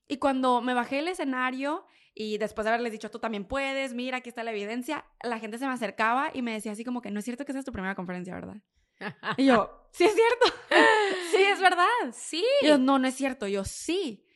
Y 0.06 0.18
cuando 0.18 0.60
me 0.60 0.74
bajé 0.74 0.96
del 0.96 1.08
escenario 1.08 1.86
y 2.14 2.38
después 2.38 2.64
de 2.64 2.70
haberles 2.70 2.92
dicho, 2.92 3.10
tú 3.10 3.18
también 3.18 3.44
puedes, 3.44 3.94
mira, 3.94 4.18
aquí 4.18 4.28
está 4.28 4.42
la 4.42 4.50
evidencia, 4.50 5.06
la 5.22 5.38
gente 5.38 5.58
se 5.58 5.66
me 5.66 5.72
acercaba 5.72 6.30
y 6.34 6.42
me 6.42 6.52
decía 6.52 6.72
así 6.72 6.84
como 6.84 7.00
que, 7.00 7.10
no 7.10 7.20
es 7.20 7.24
cierto 7.24 7.44
que 7.44 7.52
esa 7.52 7.60
es 7.60 7.64
tu 7.64 7.72
primera 7.72 7.94
conferencia, 7.94 8.34
¿verdad? 8.34 8.56
Y 9.36 9.46
yo, 9.46 9.86
sí 9.92 10.04
es 10.04 10.14
cierto. 10.14 10.58
sí, 11.30 11.42
es 11.42 11.60
verdad. 11.60 11.86
Sí. 12.12 12.44
Y 12.62 12.66
yo, 12.66 12.78
no, 12.78 12.98
no 12.98 13.06
es 13.06 13.14
cierto. 13.14 13.46
Yo, 13.46 13.64
sí. 13.64 14.26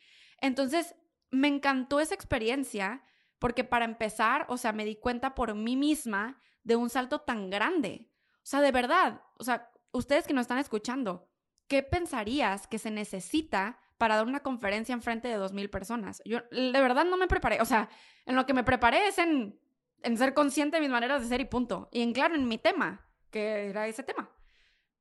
Entonces, 0.40 0.94
me 1.30 1.48
encantó 1.48 2.00
esa 2.00 2.14
experiencia 2.14 3.02
porque 3.38 3.64
para 3.64 3.84
empezar, 3.84 4.46
o 4.48 4.56
sea, 4.56 4.72
me 4.72 4.84
di 4.84 4.96
cuenta 4.96 5.34
por 5.34 5.54
mí 5.54 5.76
misma 5.76 6.40
de 6.62 6.76
un 6.76 6.90
salto 6.90 7.20
tan 7.20 7.50
grande. 7.50 8.10
O 8.36 8.46
sea, 8.46 8.60
de 8.60 8.72
verdad, 8.72 9.22
o 9.38 9.44
sea, 9.44 9.70
ustedes 9.92 10.26
que 10.26 10.34
nos 10.34 10.42
están 10.42 10.58
escuchando, 10.58 11.28
¿qué 11.68 11.82
pensarías 11.82 12.66
que 12.66 12.78
se 12.78 12.90
necesita 12.90 13.78
para 13.98 14.16
dar 14.16 14.26
una 14.26 14.40
conferencia 14.40 14.92
en 14.92 15.02
frente 15.02 15.28
de 15.28 15.36
dos 15.36 15.52
mil 15.52 15.70
personas? 15.70 16.22
Yo 16.24 16.40
de 16.50 16.72
verdad 16.72 17.04
no 17.04 17.16
me 17.16 17.28
preparé, 17.28 17.60
o 17.60 17.64
sea, 17.64 17.88
en 18.26 18.36
lo 18.36 18.46
que 18.46 18.54
me 18.54 18.64
preparé 18.64 19.08
es 19.08 19.18
en, 19.18 19.58
en 20.02 20.18
ser 20.18 20.34
consciente 20.34 20.76
de 20.76 20.82
mis 20.82 20.90
maneras 20.90 21.22
de 21.22 21.28
ser 21.28 21.40
y 21.40 21.46
punto. 21.46 21.88
Y 21.92 22.02
en 22.02 22.12
claro, 22.12 22.34
en 22.34 22.48
mi 22.48 22.58
tema, 22.58 23.06
que 23.30 23.70
era 23.70 23.86
ese 23.88 24.02
tema. 24.02 24.30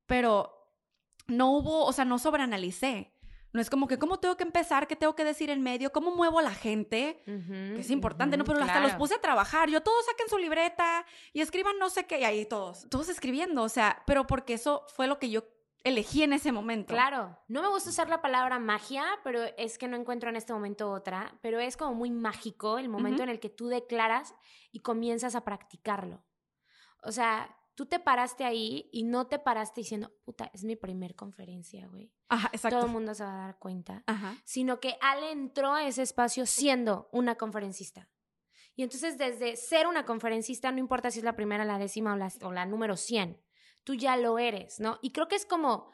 Pero 0.06 0.52
no 1.28 1.52
hubo, 1.52 1.86
o 1.86 1.94
sea, 1.94 2.06
no 2.06 2.20
sobreanalicé. 2.20 3.13
No 3.54 3.62
es 3.62 3.70
como 3.70 3.88
que, 3.88 4.00
¿cómo 4.00 4.20
tengo 4.20 4.36
que 4.36 4.44
empezar? 4.44 4.88
¿Qué 4.88 4.96
tengo 4.96 5.16
que 5.16 5.24
decir 5.24 5.52
en 5.52 5.62
medio? 5.62 5.92
¿Cómo 5.92 6.16
muevo 6.16 6.40
a 6.40 6.42
la 6.42 6.54
gente? 6.54 7.22
que 7.26 7.80
es 7.80 7.92
importante, 7.92 8.36
¿no? 8.36 8.44
Pero 8.44 8.62
hasta 8.62 8.80
los 8.80 8.94
puse 8.94 9.16
a 9.16 9.22
trabajar. 9.22 9.70
Yo 9.70 9.82
todos 9.82 10.06
saquen 10.06 10.28
su 10.28 10.38
libreta 10.38 11.06
y 11.32 11.42
escriban 11.42 11.78
no 11.78 11.90
sé 11.90 12.06
qué, 12.06 12.20
y 12.20 12.24
ahí 12.24 12.46
todos, 12.46 12.88
todos 12.90 13.10
escribiendo, 13.10 13.64
o 13.64 13.70
sea, 13.70 14.04
pero 14.08 14.26
porque 14.26 14.54
eso 14.54 14.86
fue 14.96 15.08
lo 15.08 15.20
que 15.20 15.30
yo 15.30 15.44
elegí 15.84 16.24
en 16.24 16.34
ese 16.34 16.52
momento. 16.52 16.94
Claro, 16.94 17.38
no 17.48 17.62
me 17.62 17.68
gusta 17.68 17.90
usar 17.90 18.10
la 18.10 18.22
palabra 18.22 18.58
magia, 18.58 19.06
pero 19.24 19.44
es 19.58 19.78
que 19.78 19.88
no 19.88 19.98
encuentro 19.98 20.30
en 20.30 20.36
este 20.36 20.54
momento 20.54 20.92
otra, 20.92 21.38
pero 21.42 21.60
es 21.60 21.78
como 21.78 21.94
muy 21.94 22.10
mágico 22.10 22.78
el 22.78 22.90
momento 22.90 23.22
en 23.24 23.30
el 23.30 23.40
que 23.40 23.50
tú 23.50 23.68
declaras 23.68 24.34
y 24.72 24.80
comienzas 24.80 25.36
a 25.36 25.44
practicarlo. 25.44 26.24
O 27.04 27.12
sea, 27.12 27.56
tú 27.76 27.86
te 27.86 28.00
paraste 28.00 28.44
ahí 28.44 28.90
y 28.92 29.04
no 29.04 29.28
te 29.28 29.40
paraste 29.40 29.82
diciendo, 29.82 30.12
puta, 30.24 30.50
es 30.54 30.64
mi 30.64 30.76
primer 30.76 31.16
conferencia, 31.16 31.88
güey. 31.88 32.12
Ajá, 32.30 32.50
exacto. 32.52 32.78
Todo 32.78 32.88
el 32.88 32.92
mundo 32.92 33.14
se 33.14 33.24
va 33.24 33.34
a 33.34 33.48
dar 33.48 33.60
cuenta. 33.60 34.04
Ajá. 34.08 34.36
Sino 34.46 34.80
que 34.80 34.98
Ale 35.02 35.32
entró 35.32 35.74
a 35.74 35.88
ese 35.88 36.02
espacio 36.02 36.46
siendo 36.46 37.10
una 37.12 37.36
conferencista. 37.36 38.10
Y 38.76 38.84
entonces 38.84 39.18
desde 39.18 39.56
ser 39.56 39.88
una 39.88 40.06
conferencista, 40.06 40.72
no 40.72 40.80
importa 40.80 41.12
si 41.12 41.20
es 41.20 41.26
la 41.26 41.36
primera, 41.36 41.66
la 41.66 41.78
décima 41.78 42.14
o 42.14 42.16
la, 42.16 42.32
o 42.42 42.52
la 42.52 42.66
número 42.66 42.98
100, 42.98 43.40
tú 43.84 43.94
ya 43.94 44.18
lo 44.18 44.40
eres, 44.40 44.80
¿no? 44.80 44.98
Y 45.02 45.12
creo 45.12 45.28
que 45.28 45.36
es 45.36 45.46
como 45.46 45.92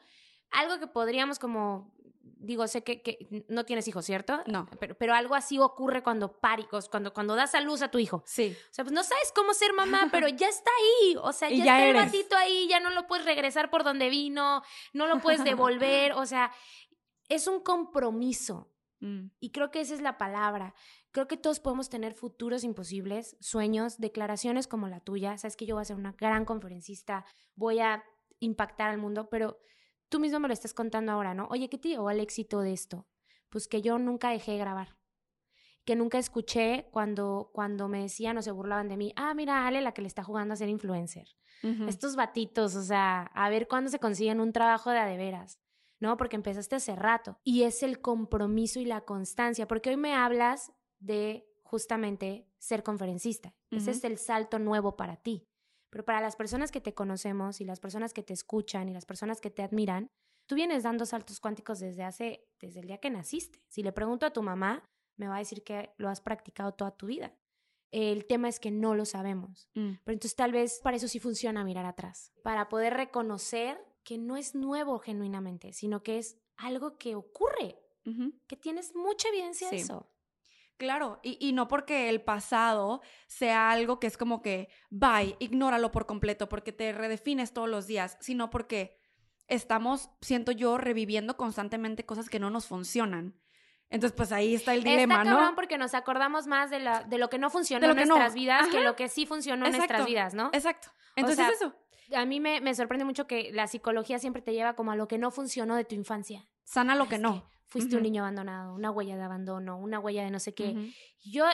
algo 0.50 0.78
que 0.78 0.86
podríamos 0.86 1.38
como, 1.38 1.94
digo, 2.40 2.66
sé 2.66 2.82
que, 2.82 3.02
que 3.02 3.44
no 3.48 3.64
tienes 3.64 3.86
hijos, 3.86 4.04
¿cierto? 4.04 4.42
No. 4.46 4.66
Pero, 4.78 4.96
pero 4.96 5.14
algo 5.14 5.34
así 5.34 5.58
ocurre 5.58 6.02
cuando 6.02 6.40
paricos, 6.40 6.88
cuando, 6.88 7.12
cuando 7.12 7.36
das 7.36 7.54
a 7.54 7.60
luz 7.60 7.82
a 7.82 7.90
tu 7.90 7.98
hijo. 7.98 8.22
Sí. 8.26 8.56
O 8.70 8.74
sea, 8.74 8.84
pues 8.84 8.92
no 8.92 9.04
sabes 9.04 9.32
cómo 9.34 9.52
ser 9.54 9.72
mamá, 9.74 10.08
pero 10.12 10.26
ya 10.28 10.48
está 10.48 10.70
ahí. 10.78 11.16
O 11.22 11.32
sea, 11.32 11.50
ya, 11.50 11.56
ya 11.56 11.62
está 11.62 11.82
eres. 11.82 12.02
el 12.02 12.06
batito 12.06 12.36
ahí, 12.36 12.66
ya 12.68 12.80
no 12.80 12.90
lo 12.90 13.06
puedes 13.06 13.26
regresar 13.26 13.70
por 13.70 13.84
donde 13.84 14.08
vino, 14.08 14.62
no 14.92 15.06
lo 15.06 15.20
puedes 15.20 15.44
devolver. 15.44 16.12
O 16.12 16.26
sea, 16.26 16.50
es 17.28 17.46
un 17.46 17.60
compromiso. 17.60 18.68
Mm. 19.02 19.30
Y 19.40 19.50
creo 19.50 19.70
que 19.70 19.80
esa 19.80 19.94
es 19.94 20.02
la 20.02 20.18
palabra. 20.18 20.74
Creo 21.10 21.26
que 21.26 21.38
todos 21.38 21.58
podemos 21.58 21.88
tener 21.88 22.12
futuros 22.12 22.64
imposibles, 22.64 23.34
sueños, 23.40 23.96
declaraciones 23.96 24.68
como 24.68 24.88
la 24.88 25.00
tuya. 25.00 25.38
Sabes 25.38 25.56
que 25.56 25.64
yo 25.64 25.74
voy 25.74 25.80
a 25.80 25.86
ser 25.86 25.96
una 25.96 26.12
gran 26.12 26.44
conferencista, 26.44 27.24
voy 27.54 27.78
a 27.78 28.04
impactar 28.40 28.90
al 28.90 28.98
mundo, 28.98 29.30
pero 29.30 29.58
tú 30.10 30.20
mismo 30.20 30.38
me 30.40 30.48
lo 30.48 30.54
estás 30.54 30.74
contando 30.74 31.12
ahora, 31.12 31.32
¿no? 31.32 31.46
Oye, 31.50 31.70
¿qué 31.70 31.78
te 31.78 31.88
llevó 31.88 32.08
al 32.08 32.20
éxito 32.20 32.60
de 32.60 32.72
esto? 32.74 33.06
Pues 33.48 33.66
que 33.66 33.80
yo 33.80 33.98
nunca 33.98 34.30
dejé 34.30 34.52
de 34.52 34.58
grabar. 34.58 34.98
Que 35.84 35.96
nunca 35.96 36.18
escuché 36.18 36.88
cuando, 36.90 37.50
cuando 37.54 37.88
me 37.88 38.02
decían 38.02 38.36
o 38.36 38.42
se 38.42 38.50
burlaban 38.50 38.88
de 38.88 38.98
mí, 38.98 39.12
ah, 39.16 39.32
mira, 39.32 39.66
Ale, 39.66 39.80
la 39.80 39.92
que 39.92 40.02
le 40.02 40.08
está 40.08 40.22
jugando 40.22 40.52
a 40.52 40.56
ser 40.56 40.68
influencer 40.68 41.28
estos 41.62 42.16
batitos, 42.16 42.74
o 42.74 42.82
sea, 42.82 43.24
a 43.34 43.50
ver 43.50 43.68
cuándo 43.68 43.90
se 43.90 43.98
consiguen 43.98 44.40
un 44.40 44.52
trabajo 44.52 44.90
de 44.90 44.98
a 44.98 45.04
de 45.04 45.16
veras, 45.16 45.60
¿no? 45.98 46.16
Porque 46.16 46.36
empezaste 46.36 46.76
hace 46.76 46.96
rato. 46.96 47.38
Y 47.44 47.64
es 47.64 47.82
el 47.82 48.00
compromiso 48.00 48.80
y 48.80 48.86
la 48.86 49.02
constancia, 49.02 49.68
porque 49.68 49.90
hoy 49.90 49.96
me 49.96 50.14
hablas 50.14 50.72
de 50.98 51.46
justamente 51.62 52.48
ser 52.58 52.82
conferencista. 52.82 53.54
Ese 53.70 53.90
Ujú. 53.90 53.98
es 53.98 54.04
el 54.04 54.18
salto 54.18 54.58
nuevo 54.58 54.96
para 54.96 55.16
ti. 55.16 55.49
Pero 55.90 56.04
para 56.04 56.20
las 56.20 56.36
personas 56.36 56.70
que 56.70 56.80
te 56.80 56.94
conocemos 56.94 57.60
y 57.60 57.64
las 57.64 57.80
personas 57.80 58.12
que 58.12 58.22
te 58.22 58.32
escuchan 58.32 58.88
y 58.88 58.94
las 58.94 59.04
personas 59.04 59.40
que 59.40 59.50
te 59.50 59.62
admiran, 59.62 60.08
tú 60.46 60.54
vienes 60.54 60.84
dando 60.84 61.04
saltos 61.04 61.40
cuánticos 61.40 61.80
desde 61.80 62.04
hace, 62.04 62.48
desde 62.60 62.80
el 62.80 62.86
día 62.86 62.98
que 62.98 63.10
naciste. 63.10 63.62
Si 63.68 63.82
le 63.82 63.92
pregunto 63.92 64.26
a 64.26 64.32
tu 64.32 64.42
mamá, 64.42 64.84
me 65.16 65.28
va 65.28 65.36
a 65.36 65.40
decir 65.40 65.62
que 65.62 65.92
lo 65.98 66.08
has 66.08 66.20
practicado 66.20 66.72
toda 66.72 66.92
tu 66.92 67.06
vida. 67.06 67.34
El 67.90 68.24
tema 68.26 68.48
es 68.48 68.60
que 68.60 68.70
no 68.70 68.94
lo 68.94 69.04
sabemos. 69.04 69.68
Mm. 69.74 69.94
Pero 70.04 70.14
entonces 70.14 70.36
tal 70.36 70.52
vez 70.52 70.80
para 70.82 70.96
eso 70.96 71.08
sí 71.08 71.18
funciona 71.18 71.64
mirar 71.64 71.86
atrás, 71.86 72.32
para 72.42 72.68
poder 72.68 72.94
reconocer 72.94 73.84
que 74.04 74.16
no 74.16 74.36
es 74.36 74.54
nuevo 74.54 74.98
genuinamente, 74.98 75.72
sino 75.72 76.02
que 76.02 76.18
es 76.18 76.38
algo 76.56 76.98
que 76.98 77.14
ocurre, 77.14 77.78
que 78.46 78.56
tienes 78.56 78.94
mucha 78.96 79.28
evidencia 79.28 79.70
de 79.70 79.76
eso. 79.76 80.10
Claro, 80.80 81.20
y, 81.22 81.36
y 81.46 81.52
no 81.52 81.68
porque 81.68 82.08
el 82.08 82.22
pasado 82.22 83.02
sea 83.26 83.70
algo 83.70 84.00
que 84.00 84.06
es 84.06 84.16
como 84.16 84.40
que, 84.40 84.70
bye, 84.88 85.36
ignóralo 85.38 85.92
por 85.92 86.06
completo, 86.06 86.48
porque 86.48 86.72
te 86.72 86.90
redefines 86.92 87.52
todos 87.52 87.68
los 87.68 87.86
días, 87.86 88.16
sino 88.18 88.48
porque 88.48 88.96
estamos, 89.46 90.08
siento 90.22 90.52
yo, 90.52 90.78
reviviendo 90.78 91.36
constantemente 91.36 92.06
cosas 92.06 92.30
que 92.30 92.38
no 92.38 92.48
nos 92.48 92.64
funcionan. 92.64 93.38
Entonces, 93.90 94.16
pues 94.16 94.32
ahí 94.32 94.54
está 94.54 94.72
el 94.72 94.82
dilema, 94.82 95.16
Está 95.16 95.24
cabrón 95.24 95.50
¿no? 95.50 95.54
porque 95.54 95.76
nos 95.76 95.92
acordamos 95.92 96.46
más 96.46 96.70
de, 96.70 96.78
la, 96.78 97.04
de 97.04 97.18
lo 97.18 97.28
que 97.28 97.36
no 97.36 97.50
funcionó 97.50 97.84
en 97.90 97.96
no. 97.96 98.04
nuestras 98.06 98.32
vidas 98.32 98.68
que 98.68 98.80
lo 98.80 98.96
que 98.96 99.10
sí 99.10 99.26
funcionó 99.26 99.66
en 99.66 99.72
nuestras 99.72 100.06
vidas, 100.06 100.32
¿no? 100.32 100.48
Exacto. 100.54 100.88
Entonces, 101.14 101.44
sea, 101.44 101.54
eso, 101.54 101.74
A 102.16 102.24
mí 102.24 102.40
me, 102.40 102.62
me 102.62 102.74
sorprende 102.74 103.04
mucho 103.04 103.26
que 103.26 103.50
la 103.52 103.66
psicología 103.66 104.18
siempre 104.18 104.40
te 104.40 104.54
lleva 104.54 104.76
como 104.76 104.92
a 104.92 104.96
lo 104.96 105.08
que 105.08 105.18
no 105.18 105.30
funcionó 105.30 105.76
de 105.76 105.84
tu 105.84 105.94
infancia. 105.94 106.48
sana 106.64 106.94
lo 106.94 107.04
Es 107.04 107.10
que 107.10 107.18
no. 107.18 107.44
Fuiste 107.70 107.96
un 107.96 108.02
niño 108.02 108.22
abandonado, 108.22 108.74
una 108.74 108.90
huella 108.90 109.16
de 109.16 109.22
abandono, 109.22 109.78
una 109.78 110.00
huella 110.00 110.24
de 110.24 110.30
no 110.30 110.40
sé 110.40 110.52
qué. 110.54 110.92
Yo, 111.24 111.44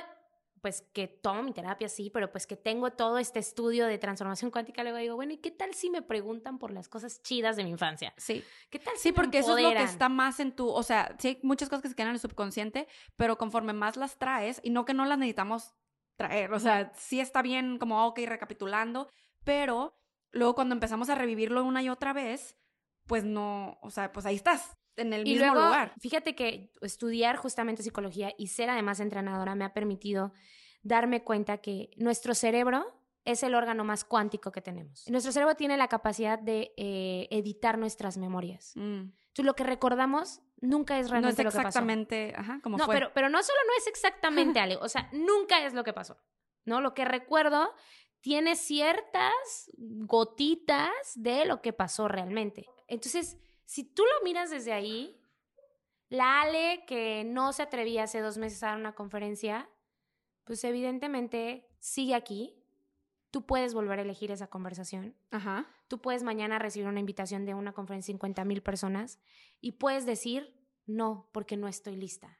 pues 0.62 0.82
que 0.94 1.06
tomo 1.06 1.42
mi 1.42 1.52
terapia, 1.52 1.88
sí, 1.88 2.10
pero 2.10 2.32
pues 2.32 2.46
que 2.46 2.56
tengo 2.56 2.90
todo 2.90 3.18
este 3.18 3.38
estudio 3.38 3.86
de 3.86 3.98
transformación 3.98 4.50
cuántica, 4.50 4.82
luego 4.82 4.98
digo, 4.98 5.14
bueno, 5.14 5.34
¿y 5.34 5.36
qué 5.36 5.50
tal 5.50 5.74
si 5.74 5.90
me 5.90 6.00
preguntan 6.00 6.58
por 6.58 6.70
las 6.72 6.88
cosas 6.88 7.22
chidas 7.22 7.56
de 7.56 7.64
mi 7.64 7.70
infancia? 7.70 8.14
Sí. 8.16 8.42
¿Qué 8.70 8.78
tal 8.78 8.96
si 8.96 9.02
Sí, 9.02 9.08
me 9.10 9.14
porque 9.14 9.38
eso 9.38 9.56
es 9.58 9.62
lo 9.62 9.70
que 9.70 9.82
está 9.82 10.08
más 10.08 10.40
en 10.40 10.52
tu, 10.52 10.68
o 10.68 10.82
sea, 10.82 11.14
sí 11.18 11.28
hay 11.28 11.40
muchas 11.42 11.68
cosas 11.68 11.82
que 11.82 11.90
se 11.90 11.94
quedan 11.94 12.08
en 12.08 12.14
el 12.14 12.20
subconsciente, 12.20 12.88
pero 13.16 13.36
conforme 13.36 13.74
más 13.74 13.96
las 13.96 14.18
traes, 14.18 14.60
y 14.64 14.70
no 14.70 14.86
que 14.86 14.94
no 14.94 15.04
las 15.04 15.18
necesitamos 15.18 15.74
traer, 16.16 16.52
o 16.54 16.58
sea, 16.58 16.92
sí 16.96 17.20
está 17.20 17.42
bien 17.42 17.78
como, 17.78 18.06
ok, 18.06 18.20
recapitulando, 18.26 19.10
pero 19.44 19.94
luego 20.30 20.54
cuando 20.54 20.74
empezamos 20.74 21.10
a 21.10 21.14
revivirlo 21.14 21.62
una 21.62 21.82
y 21.82 21.90
otra 21.90 22.14
vez, 22.14 22.56
pues 23.06 23.22
no, 23.24 23.78
o 23.82 23.90
sea, 23.90 24.10
pues 24.12 24.24
ahí 24.24 24.36
estás, 24.36 24.76
en 24.96 25.12
el 25.12 25.26
Y 25.26 25.32
mismo 25.32 25.46
luego, 25.54 25.66
lugar. 25.66 25.92
fíjate 26.00 26.34
que 26.34 26.70
estudiar 26.80 27.36
justamente 27.36 27.82
psicología 27.82 28.32
y 28.38 28.48
ser 28.48 28.70
además 28.70 29.00
entrenadora 29.00 29.54
me 29.54 29.64
ha 29.64 29.72
permitido 29.74 30.32
darme 30.82 31.22
cuenta 31.24 31.58
que 31.58 31.90
nuestro 31.96 32.34
cerebro 32.34 32.92
es 33.24 33.42
el 33.42 33.54
órgano 33.56 33.82
más 33.82 34.04
cuántico 34.04 34.52
que 34.52 34.62
tenemos. 34.62 35.04
Nuestro 35.10 35.32
cerebro 35.32 35.56
tiene 35.56 35.76
la 35.76 35.88
capacidad 35.88 36.38
de 36.38 36.72
eh, 36.76 37.26
editar 37.30 37.76
nuestras 37.76 38.16
memorias. 38.18 38.72
Mm. 38.76 39.10
Entonces, 39.10 39.44
lo 39.44 39.54
que 39.54 39.64
recordamos 39.64 40.42
nunca 40.60 40.98
es 40.98 41.06
No 41.06 41.12
realmente 41.12 41.42
es 41.42 41.44
lo 41.44 41.50
que 41.50 41.56
pasó. 41.56 41.68
exactamente, 41.68 42.32
ajá, 42.36 42.60
como 42.62 42.78
No, 42.78 42.84
fue. 42.86 42.94
pero, 42.94 43.10
pero 43.14 43.28
no 43.28 43.42
solo 43.42 43.58
no 43.66 43.72
es 43.78 43.88
exactamente 43.88 44.60
algo, 44.60 44.80
o 44.80 44.88
sea, 44.88 45.10
nunca 45.12 45.66
es 45.66 45.74
lo 45.74 45.82
que 45.82 45.92
pasó, 45.92 46.16
¿no? 46.64 46.80
Lo 46.80 46.94
que 46.94 47.04
recuerdo 47.04 47.74
tiene 48.20 48.54
ciertas 48.56 49.32
gotitas 49.76 50.90
de 51.14 51.44
lo 51.46 51.60
que 51.60 51.72
pasó 51.72 52.08
realmente. 52.08 52.66
Entonces, 52.88 53.36
si 53.66 53.84
tú 53.84 54.02
lo 54.04 54.24
miras 54.24 54.50
desde 54.50 54.72
ahí, 54.72 55.20
la 56.08 56.40
Ale 56.40 56.84
que 56.86 57.24
no 57.24 57.52
se 57.52 57.62
atrevía 57.62 58.04
hace 58.04 58.20
dos 58.20 58.38
meses 58.38 58.62
a 58.62 58.68
dar 58.68 58.78
una 58.78 58.94
conferencia, 58.94 59.68
pues 60.44 60.62
evidentemente 60.64 61.68
sigue 61.78 62.14
aquí. 62.14 62.62
Tú 63.32 63.44
puedes 63.44 63.74
volver 63.74 63.98
a 63.98 64.02
elegir 64.02 64.30
esa 64.30 64.46
conversación. 64.46 65.14
Ajá. 65.30 65.66
Tú 65.88 66.00
puedes 66.00 66.22
mañana 66.22 66.58
recibir 66.58 66.88
una 66.88 67.00
invitación 67.00 67.44
de 67.44 67.54
una 67.54 67.72
conferencia 67.72 68.12
de 68.12 68.18
50 68.18 68.44
mil 68.44 68.62
personas 68.62 69.18
y 69.60 69.72
puedes 69.72 70.06
decir 70.06 70.56
no, 70.86 71.28
porque 71.32 71.56
no 71.56 71.66
estoy 71.66 71.96
lista. 71.96 72.38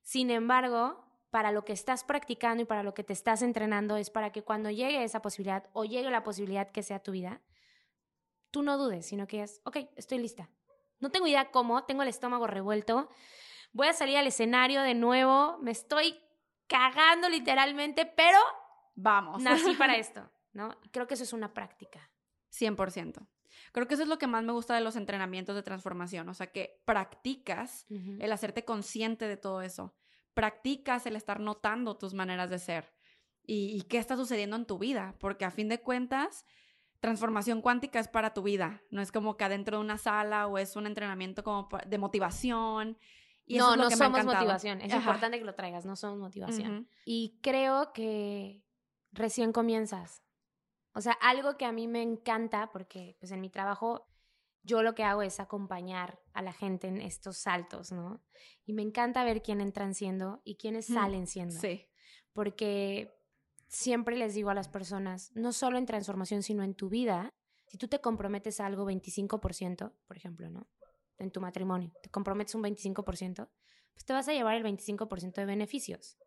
Sin 0.00 0.30
embargo, 0.30 1.04
para 1.30 1.52
lo 1.52 1.66
que 1.66 1.74
estás 1.74 2.02
practicando 2.02 2.62
y 2.62 2.66
para 2.66 2.82
lo 2.82 2.94
que 2.94 3.04
te 3.04 3.12
estás 3.12 3.42
entrenando 3.42 3.98
es 3.98 4.08
para 4.08 4.32
que 4.32 4.42
cuando 4.42 4.70
llegue 4.70 5.04
esa 5.04 5.20
posibilidad 5.20 5.68
o 5.74 5.84
llegue 5.84 6.10
la 6.10 6.24
posibilidad 6.24 6.70
que 6.70 6.82
sea 6.82 7.02
tu 7.02 7.12
vida, 7.12 7.42
tú 8.56 8.62
no 8.62 8.78
dudes, 8.78 9.04
sino 9.04 9.26
que 9.26 9.42
es, 9.42 9.60
ok, 9.64 9.76
estoy 9.96 10.16
lista. 10.16 10.48
No 10.98 11.10
tengo 11.10 11.26
idea 11.26 11.50
cómo, 11.50 11.84
tengo 11.84 12.02
el 12.02 12.08
estómago 12.08 12.46
revuelto, 12.46 13.10
voy 13.74 13.88
a 13.88 13.92
salir 13.92 14.16
al 14.16 14.26
escenario 14.26 14.80
de 14.80 14.94
nuevo, 14.94 15.58
me 15.60 15.72
estoy 15.72 16.18
cagando 16.66 17.28
literalmente, 17.28 18.06
pero 18.06 18.38
Vamos. 18.94 19.42
nací 19.42 19.74
para 19.74 19.96
esto, 19.98 20.26
¿no? 20.54 20.74
Creo 20.90 21.06
que 21.06 21.12
eso 21.12 21.24
es 21.24 21.34
una 21.34 21.52
práctica. 21.52 22.10
100%. 22.50 23.28
Creo 23.72 23.86
que 23.86 23.92
eso 23.92 24.04
es 24.04 24.08
lo 24.08 24.16
que 24.16 24.26
más 24.26 24.42
me 24.42 24.54
gusta 24.54 24.74
de 24.74 24.80
los 24.80 24.96
entrenamientos 24.96 25.54
de 25.54 25.62
transformación, 25.62 26.26
o 26.30 26.32
sea, 26.32 26.46
que 26.46 26.80
practicas 26.86 27.84
el 27.90 28.32
hacerte 28.32 28.64
consciente 28.64 29.28
de 29.28 29.36
todo 29.36 29.60
eso. 29.60 29.94
Practicas 30.32 31.04
el 31.04 31.14
estar 31.14 31.40
notando 31.40 31.98
tus 31.98 32.14
maneras 32.14 32.48
de 32.48 32.58
ser 32.58 32.94
y, 33.42 33.76
y 33.76 33.82
qué 33.82 33.98
está 33.98 34.16
sucediendo 34.16 34.56
en 34.56 34.64
tu 34.64 34.78
vida, 34.78 35.14
porque 35.20 35.44
a 35.44 35.50
fin 35.50 35.68
de 35.68 35.82
cuentas, 35.82 36.46
transformación 37.06 37.62
cuántica 37.62 38.00
es 38.00 38.08
para 38.08 38.34
tu 38.34 38.42
vida, 38.42 38.82
no 38.90 39.00
es 39.00 39.12
como 39.12 39.36
que 39.36 39.44
adentro 39.44 39.76
de 39.76 39.84
una 39.84 39.96
sala 39.96 40.48
o 40.48 40.58
es 40.58 40.74
un 40.74 40.88
entrenamiento 40.88 41.44
como 41.44 41.68
de 41.86 41.98
motivación. 41.98 42.98
Y 43.44 43.58
eso 43.58 43.66
no, 43.66 43.70
es 43.74 43.76
lo 43.76 43.84
no 43.84 43.90
que 43.90 43.96
somos 43.96 44.24
motivación. 44.24 44.80
Es 44.80 44.90
Ajá. 44.92 44.98
importante 44.98 45.38
que 45.38 45.44
lo 45.44 45.54
traigas, 45.54 45.86
no 45.86 45.94
somos 45.94 46.18
motivación. 46.18 46.88
Y 47.04 47.38
creo 47.44 47.92
que 47.92 48.64
recién 49.12 49.52
comienzas. 49.52 50.24
O 50.94 51.00
sea, 51.00 51.12
algo 51.12 51.56
que 51.56 51.64
a 51.64 51.70
mí 51.70 51.86
me 51.86 52.02
encanta, 52.02 52.72
porque 52.72 53.16
pues 53.20 53.30
en 53.30 53.40
mi 53.40 53.50
trabajo 53.50 54.08
yo 54.64 54.82
lo 54.82 54.96
que 54.96 55.04
hago 55.04 55.22
es 55.22 55.38
acompañar 55.38 56.18
a 56.32 56.42
la 56.42 56.52
gente 56.52 56.88
en 56.88 57.00
estos 57.00 57.38
saltos, 57.38 57.92
¿no? 57.92 58.20
Y 58.64 58.72
me 58.72 58.82
encanta 58.82 59.22
ver 59.22 59.42
quién 59.42 59.60
entran 59.60 59.94
siendo 59.94 60.42
y 60.42 60.56
quiénes 60.56 60.86
salen 60.86 61.28
siendo. 61.28 61.54
Sí. 61.60 61.86
Porque 62.32 63.14
siempre 63.68 64.16
les 64.16 64.34
digo 64.34 64.50
a 64.50 64.54
las 64.54 64.68
personas, 64.68 65.32
no 65.34 65.52
solo 65.52 65.78
en 65.78 65.86
transformación, 65.86 66.42
sino 66.42 66.62
en 66.62 66.74
tu 66.74 66.88
vida, 66.88 67.30
si 67.66 67.78
tú 67.78 67.88
te 67.88 68.00
comprometes 68.00 68.60
a 68.60 68.66
algo 68.66 68.86
25%, 68.86 69.92
por 70.06 70.16
ejemplo, 70.16 70.48
¿no? 70.50 70.66
En 71.18 71.30
tu 71.30 71.40
matrimonio, 71.40 71.92
te 72.02 72.10
comprometes 72.10 72.54
un 72.54 72.62
25%, 72.62 73.48
pues 73.92 74.04
te 74.04 74.12
vas 74.12 74.28
a 74.28 74.32
llevar 74.32 74.56
el 74.56 74.64
25% 74.64 75.34
de 75.34 75.46
beneficios. 75.46 76.18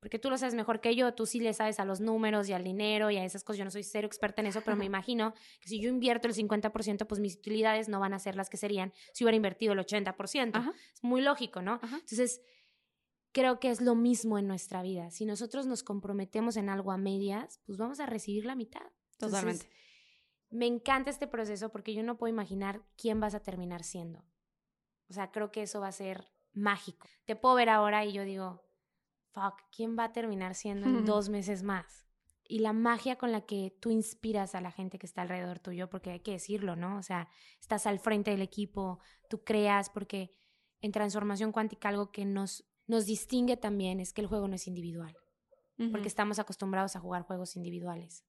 Porque 0.00 0.18
tú 0.18 0.30
lo 0.30 0.38
sabes 0.38 0.54
mejor 0.54 0.80
que 0.80 0.94
yo, 0.94 1.14
tú 1.14 1.26
sí 1.26 1.40
le 1.40 1.52
sabes 1.54 1.80
a 1.80 1.84
los 1.84 2.00
números 2.00 2.48
y 2.48 2.52
al 2.52 2.62
dinero 2.62 3.10
y 3.10 3.16
a 3.16 3.24
esas 3.24 3.42
cosas. 3.42 3.58
Yo 3.58 3.64
no 3.64 3.70
soy 3.70 3.82
cero 3.82 4.06
experta 4.06 4.42
en 4.42 4.46
eso, 4.46 4.60
pero 4.60 4.76
me 4.76 4.84
imagino 4.84 5.32
que 5.60 5.68
si 5.68 5.80
yo 5.80 5.88
invierto 5.88 6.28
el 6.28 6.34
50%, 6.34 7.06
pues 7.06 7.20
mis 7.20 7.36
utilidades 7.36 7.88
no 7.88 7.98
van 7.98 8.12
a 8.12 8.18
ser 8.18 8.36
las 8.36 8.50
que 8.50 8.56
serían 8.56 8.92
si 9.14 9.24
hubiera 9.24 9.36
invertido 9.36 9.72
el 9.72 9.78
80%. 9.78 10.50
Ajá. 10.54 10.72
Es 10.92 11.02
muy 11.02 11.22
lógico, 11.22 11.62
¿no? 11.62 11.80
Ajá. 11.82 11.96
Entonces, 11.96 12.42
creo 13.36 13.60
que 13.60 13.68
es 13.68 13.82
lo 13.82 13.94
mismo 13.94 14.38
en 14.38 14.48
nuestra 14.48 14.80
vida. 14.80 15.10
Si 15.10 15.26
nosotros 15.26 15.66
nos 15.66 15.82
comprometemos 15.82 16.56
en 16.56 16.70
algo 16.70 16.90
a 16.90 16.96
medias, 16.96 17.60
pues 17.66 17.76
vamos 17.76 18.00
a 18.00 18.06
recibir 18.06 18.46
la 18.46 18.54
mitad. 18.54 18.80
Entonces, 19.12 19.40
Totalmente. 19.40 19.70
me 20.48 20.64
encanta 20.64 21.10
este 21.10 21.26
proceso 21.26 21.68
porque 21.68 21.92
yo 21.92 22.02
no 22.02 22.16
puedo 22.16 22.32
imaginar 22.32 22.80
quién 22.96 23.20
vas 23.20 23.34
a 23.34 23.40
terminar 23.40 23.84
siendo. 23.84 24.24
O 25.10 25.12
sea, 25.12 25.32
creo 25.32 25.52
que 25.52 25.60
eso 25.60 25.80
va 25.80 25.88
a 25.88 25.92
ser 25.92 26.32
mágico. 26.54 27.06
Te 27.26 27.36
puedo 27.36 27.54
ver 27.56 27.68
ahora 27.68 28.06
y 28.06 28.14
yo 28.14 28.24
digo, 28.24 28.64
fuck, 29.32 29.60
¿quién 29.70 29.98
va 29.98 30.04
a 30.04 30.12
terminar 30.14 30.54
siendo 30.54 30.88
en 30.88 31.04
dos 31.04 31.28
meses 31.28 31.62
más? 31.62 32.06
Y 32.48 32.60
la 32.60 32.72
magia 32.72 33.16
con 33.16 33.32
la 33.32 33.42
que 33.42 33.76
tú 33.82 33.90
inspiras 33.90 34.54
a 34.54 34.62
la 34.62 34.70
gente 34.70 34.98
que 34.98 35.04
está 35.04 35.20
alrededor 35.20 35.58
tuyo, 35.58 35.90
porque 35.90 36.10
hay 36.10 36.20
que 36.20 36.32
decirlo, 36.32 36.74
¿no? 36.74 36.96
O 36.96 37.02
sea, 37.02 37.28
estás 37.60 37.86
al 37.86 37.98
frente 37.98 38.30
del 38.30 38.40
equipo, 38.40 38.98
tú 39.28 39.44
creas, 39.44 39.90
porque 39.90 40.34
en 40.80 40.90
transformación 40.90 41.52
cuántica 41.52 41.90
algo 41.90 42.12
que 42.12 42.24
nos, 42.24 42.64
nos 42.86 43.06
distingue 43.06 43.56
también 43.56 44.00
es 44.00 44.12
que 44.12 44.20
el 44.20 44.26
juego 44.26 44.48
no 44.48 44.54
es 44.54 44.66
individual, 44.66 45.16
porque 45.90 46.08
estamos 46.08 46.38
acostumbrados 46.38 46.96
a 46.96 47.00
jugar 47.00 47.22
juegos 47.22 47.56
individuales. 47.56 48.24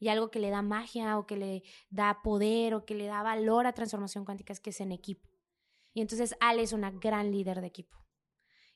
Y 0.00 0.08
algo 0.08 0.30
que 0.30 0.38
le 0.38 0.50
da 0.50 0.62
magia 0.62 1.18
o 1.18 1.26
que 1.26 1.36
le 1.36 1.62
da 1.90 2.22
poder 2.22 2.74
o 2.74 2.84
que 2.84 2.94
le 2.94 3.06
da 3.06 3.22
valor 3.22 3.66
a 3.66 3.72
transformación 3.72 4.24
cuántica 4.24 4.52
es 4.52 4.60
que 4.60 4.70
es 4.70 4.80
en 4.80 4.92
equipo. 4.92 5.28
Y 5.92 6.00
entonces 6.00 6.36
Ale 6.40 6.62
es 6.62 6.72
una 6.72 6.90
gran 6.90 7.32
líder 7.32 7.60
de 7.60 7.66
equipo. 7.66 7.98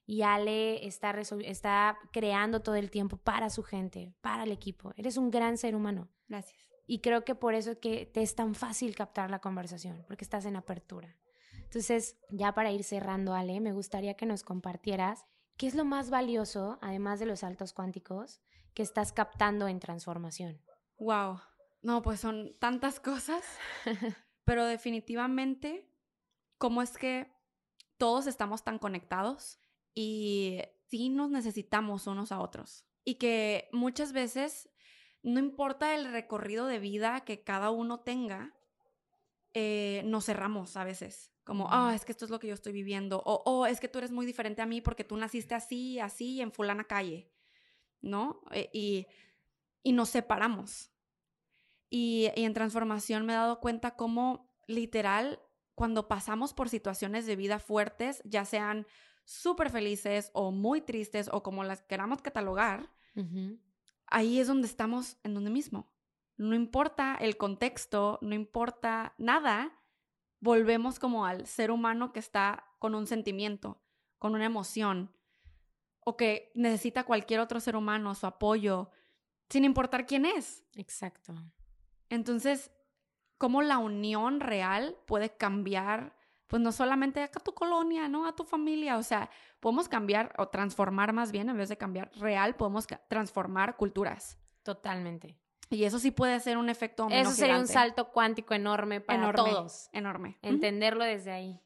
Y 0.05 0.23
Ale 0.23 0.85
está, 0.85 1.13
está 1.45 1.97
creando 2.13 2.61
todo 2.61 2.75
el 2.75 2.91
tiempo 2.91 3.19
para 3.19 3.51
su 3.51 3.63
gente, 3.63 4.15
para 4.21 4.43
el 4.43 4.51
equipo. 4.51 4.93
Eres 4.97 5.17
un 5.17 5.31
gran 5.31 5.57
ser 5.57 5.77
humano. 5.77 6.11
Gracias. 6.27 6.59
Y 6.87 7.01
creo 7.01 7.25
que 7.25 7.37
por 7.37 7.55
eso 7.55 7.79
que 7.79 8.07
te 8.07 8.23
es 8.23 8.35
tan 8.35 8.55
fácil 8.55 8.95
captar 8.97 9.31
la 9.31 9.39
conversación, 9.39 10.05
porque 10.09 10.25
estás 10.25 10.45
en 10.45 10.57
apertura. 10.57 11.17
Entonces, 11.73 12.19
ya 12.29 12.53
para 12.53 12.71
ir 12.71 12.85
cerrando, 12.85 13.33
Ale, 13.33 13.59
me 13.59 13.73
gustaría 13.73 14.13
que 14.13 14.27
nos 14.27 14.43
compartieras 14.43 15.25
qué 15.57 15.67
es 15.67 15.75
lo 15.75 15.87
más 15.87 16.11
valioso, 16.11 16.79
además 16.83 17.19
de 17.19 17.25
los 17.25 17.41
saltos 17.41 17.73
cuánticos, 17.73 18.43
que 18.75 18.83
estás 18.83 19.11
captando 19.15 19.69
en 19.69 19.81
transformación. 19.81 20.61
Wow. 20.99 21.41
No, 21.81 22.03
pues 22.03 22.21
son 22.21 22.55
tantas 22.59 23.01
cosas, 23.01 23.43
pero 24.45 24.67
definitivamente, 24.67 25.89
¿cómo 26.59 26.83
es 26.83 26.99
que 26.99 27.33
todos 27.97 28.27
estamos 28.27 28.65
tan 28.65 28.79
conectados 28.79 29.59
y 29.95 30.61
sí 30.89 31.09
nos 31.09 31.31
necesitamos 31.31 32.07
unos 32.07 32.33
a 32.33 32.41
otros? 32.41 32.85
Y 33.03 33.15
que 33.15 33.71
muchas 33.73 34.13
veces, 34.13 34.69
no 35.23 35.41
importa 35.41 35.95
el 35.95 36.13
recorrido 36.13 36.67
de 36.67 36.81
vida 36.81 37.25
que 37.25 37.43
cada 37.43 37.71
uno 37.71 38.01
tenga, 38.01 38.55
eh, 39.55 40.03
nos 40.05 40.27
cerramos 40.27 40.77
a 40.77 40.85
veces. 40.85 41.32
Como, 41.45 41.67
ah, 41.71 41.93
es 41.95 42.05
que 42.05 42.13
esto 42.13 42.25
es 42.25 42.31
lo 42.31 42.39
que 42.39 42.47
yo 42.49 42.55
estoy 42.55 42.73
viviendo. 42.73 43.23
O, 43.25 43.43
oh, 43.45 43.67
es 43.67 43.81
que 43.81 43.89
tú 43.89 43.99
eres 43.99 44.13
muy 44.13 44.27
diferente 44.27 44.63
a 44.63 44.67
mí 44.67 44.81
porque 44.81 45.05
tú 45.05 45.17
naciste 45.17 45.55
así, 45.55 45.99
así, 45.99 46.41
en 46.41 46.53
fulana 46.53 46.85
calle. 46.85 47.31
¿No? 48.01 48.43
Eh, 48.53 48.71
y, 48.73 49.07
y 49.83 49.93
nos 49.93 50.11
separamos. 50.11 50.93
Y, 51.91 52.31
en 52.37 52.55
transformación 52.55 53.27
me 53.27 53.35
he 53.35 53.37
dado 53.37 53.61
cuenta 53.61 53.97
cómo 53.97 54.51
literal, 54.67 55.41
cuando 55.75 56.09
pasamos 56.09 56.55
por 56.55 56.71
situaciones 56.71 57.27
de 57.27 57.37
vida 57.37 57.59
fuertes, 57.59 58.23
ya 58.25 58.45
sean 58.47 58.87
súper 59.25 59.69
felices 59.69 60.31
o 60.33 60.53
muy 60.53 60.81
tristes 60.81 61.29
o 61.31 61.43
como 61.43 61.65
las 61.65 61.83
queramos 61.83 62.23
catalogar, 62.23 62.91
ahí 64.07 64.41
es 64.41 64.47
donde 64.47 64.69
estamos 64.69 65.19
en 65.23 65.35
donde 65.35 65.51
mismo. 65.51 65.93
No 66.39 66.55
importa 66.55 67.17
el 67.21 67.37
contexto, 67.37 68.19
no 68.23 68.35
importa 68.35 69.15
nada, 69.19 69.79
volvemos 70.43 70.99
como 70.99 71.25
al 71.25 71.47
ser 71.47 71.71
humano 71.71 72.13
que 72.13 72.19
está 72.19 72.65
con 72.81 72.95
un 72.95 73.07
sentimiento, 73.07 73.81
con 74.19 74.35
una 74.35 74.45
emoción, 74.45 75.15
o 76.01 76.17
que 76.17 76.51
necesita 76.55 77.05
cualquier 77.05 77.39
otro 77.39 77.61
ser 77.61 77.77
humano 77.77 78.15
su 78.17 78.27
apoyo, 78.27 78.91
sin 79.49 79.65
importar 79.65 80.05
quién 80.05 80.27
es. 80.27 80.65
Exacto. 80.75 81.33
Entonces, 82.09 82.73
cómo 83.39 83.63
la 83.63 83.79
unión 83.79 84.41
real 84.41 84.97
puede 85.07 85.31
cambiar, 85.37 86.17
pues 86.49 86.61
no 86.61 86.73
solamente 86.73 87.23
a 87.23 87.29
tu 87.29 87.55
colonia, 87.55 88.09
¿no? 88.09 88.27
A 88.27 88.35
tu 88.35 88.43
familia, 88.43 88.99
o 88.99 89.03
sea, 89.05 89.31
podemos 89.61 89.89
cambiar 89.89 90.35
o 90.39 90.49
transformar 90.49 91.13
más 91.13 91.31
bien, 91.31 91.49
en 91.51 91.57
vez 91.57 91.69
de 91.69 91.79
cambiar 91.79 92.11
real, 92.17 92.57
podemos 92.57 92.89
transformar 93.09 93.77
culturas. 93.77 94.39
Totalmente. 94.65 95.42
Y 95.73 95.85
eso 95.85 95.99
sí 95.99 96.11
puede 96.11 96.39
ser 96.41 96.59
un 96.59 96.69
efecto 96.69 97.09
Eso 97.11 97.31
sería 97.31 97.59
un 97.59 97.67
salto 97.67 98.11
cuántico 98.11 98.55
enorme 98.55 99.01
para 99.01 99.33
todos. 99.33 99.89
Enorme. 99.93 100.39
Entenderlo 100.43 101.05
desde 101.05 101.33
ahí. 101.33 101.61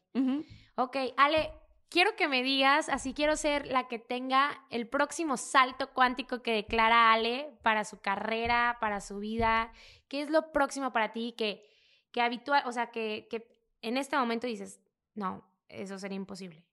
Ok, 0.75 0.95
Ale, 1.17 1.51
quiero 1.89 2.15
que 2.15 2.27
me 2.27 2.43
digas, 2.43 2.89
así 2.89 3.13
quiero 3.13 3.35
ser 3.35 3.67
la 3.67 3.87
que 3.87 3.99
tenga 3.99 4.65
el 4.69 4.87
próximo 4.87 5.37
salto 5.37 5.91
cuántico 5.93 6.41
que 6.41 6.53
declara 6.53 7.11
Ale 7.11 7.51
para 7.63 7.83
su 7.83 7.99
carrera, 7.99 8.77
para 8.79 9.01
su 9.01 9.19
vida. 9.19 9.71
¿Qué 10.07 10.21
es 10.21 10.29
lo 10.29 10.51
próximo 10.51 10.93
para 10.93 11.11
ti 11.11 11.33
que, 11.37 11.67
que 12.11 12.21
habitual, 12.21 12.63
o 12.65 12.71
sea, 12.71 12.91
que, 12.91 13.27
que 13.29 13.47
en 13.81 13.97
este 13.97 14.17
momento 14.17 14.47
dices, 14.47 14.79
no, 15.15 15.45
eso 15.67 15.99
sería 15.99 16.15
imposible? 16.15 16.63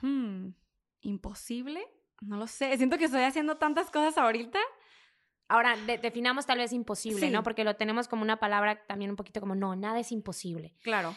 Hmm, 0.00 0.50
¿Imposible? 1.00 1.86
No 2.20 2.36
lo 2.36 2.46
sé. 2.46 2.76
Siento 2.76 2.98
que 2.98 3.06
estoy 3.06 3.22
haciendo 3.22 3.56
tantas 3.56 3.90
cosas 3.90 4.16
ahorita. 4.16 4.58
Ahora, 5.54 5.76
definamos 5.76 6.46
tal 6.46 6.58
vez 6.58 6.72
imposible, 6.72 7.30
¿no? 7.30 7.42
Porque 7.42 7.64
lo 7.64 7.76
tenemos 7.76 8.08
como 8.08 8.22
una 8.22 8.36
palabra 8.36 8.84
también 8.86 9.10
un 9.10 9.16
poquito 9.16 9.40
como, 9.40 9.54
no, 9.54 9.76
nada 9.76 10.00
es 10.00 10.12
imposible. 10.12 10.74
Claro 10.82 11.14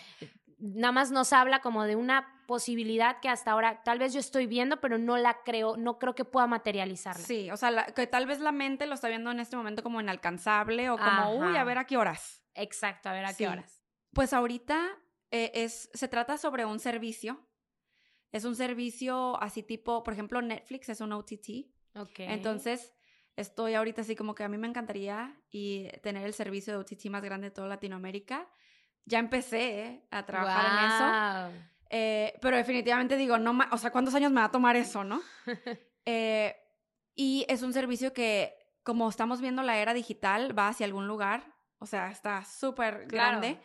nada 0.60 0.92
más 0.92 1.12
nos 1.12 1.34
habla 1.34 1.62
como 1.62 1.84
de 1.84 1.96
una 1.96 2.44
posibilidad 2.48 3.20
que 3.20 3.30
hasta 3.30 3.52
ahora 3.52 3.84
tal 3.84 4.00
vez 4.00 4.14
yo 4.14 4.20
estoy 4.20 4.48
viendo, 4.48 4.80
pero 4.80 4.98
no 4.98 5.18
la 5.18 5.44
creo, 5.44 5.78
no 5.78 6.00
creo 6.00 6.16
que 6.16 6.26
pueda 6.26 6.48
materializarla. 6.48 7.26
Sí, 7.26 7.52
o 7.52 7.58
sea, 7.58 7.86
que 7.88 8.08
tal 8.08 8.26
vez 8.26 8.40
la 8.40 8.52
mente 8.52 8.88
lo 8.88 8.96
está 8.96 9.10
viendo 9.10 9.32
en 9.32 9.40
este 9.40 9.56
momento 9.56 9.84
como 9.84 10.02
inalcanzable 10.02 10.90
o 10.90 10.98
como, 10.98 11.36
uy, 11.36 11.56
a 11.58 11.64
ver 11.64 11.78
a 11.78 11.86
qué 11.86 11.98
horas. 11.98 12.44
Exacto, 12.54 13.10
a 13.10 13.14
ver 13.14 13.26
a 13.26 13.34
qué 13.34 13.48
horas. 13.48 13.84
Pues 14.14 14.34
ahorita 14.34 14.98
eh, 15.32 15.52
es, 15.54 15.90
se 15.94 16.08
trata 16.08 16.38
sobre 16.38 16.66
un 16.66 16.80
servicio. 16.80 17.46
Es 18.32 18.46
un 18.46 18.56
servicio 18.56 19.42
así 19.42 19.64
tipo, 19.64 20.04
por 20.04 20.14
ejemplo, 20.14 20.42
Netflix 20.42 20.90
es 20.90 21.02
un 21.02 21.14
OTT. 21.14 21.68
Ok. 21.96 22.20
Entonces, 22.20 22.94
estoy 23.38 23.76
ahorita 23.76 24.02
así 24.02 24.16
como 24.16 24.36
que 24.36 24.44
a 24.44 24.50
mí 24.50 24.58
me 24.58 24.68
encantaría 24.68 25.40
y 25.50 25.88
tener 26.04 26.26
el 26.26 26.34
servicio 26.34 26.74
de 26.74 26.80
OTT 26.80 27.06
más 27.06 27.24
grande 27.24 27.48
de 27.48 27.52
toda 27.52 27.68
Latinoamérica 27.68 28.48
ya 29.08 29.20
empecé 29.20 29.80
¿eh? 29.80 30.08
a 30.12 30.26
trabajar 30.26 30.66
en 30.66 30.86
eso. 30.92 31.68
Eh, 31.90 32.38
pero 32.42 32.58
definitivamente 32.58 33.16
digo, 33.16 33.38
no, 33.38 33.58
o 33.72 33.78
sea, 33.78 33.92
¿cuántos 33.92 34.14
años 34.14 34.32
me 34.32 34.42
va 34.42 34.48
a 34.48 34.52
tomar 34.52 34.76
eso, 34.76 35.04
no? 35.04 35.22
Eh, 36.10 36.56
y 37.16 37.46
es 37.50 37.64
un 37.64 37.74
servicio 37.74 38.14
que, 38.14 38.56
como 38.82 39.10
estamos 39.10 39.42
viendo 39.42 39.62
la 39.62 39.78
era 39.78 39.94
digital, 39.94 40.58
va 40.58 40.70
hacia 40.70 40.86
algún 40.86 41.06
lugar, 41.06 41.54
o 41.80 41.86
sea, 41.86 42.12
está 42.12 42.46
súper 42.46 43.08
grande. 43.08 43.60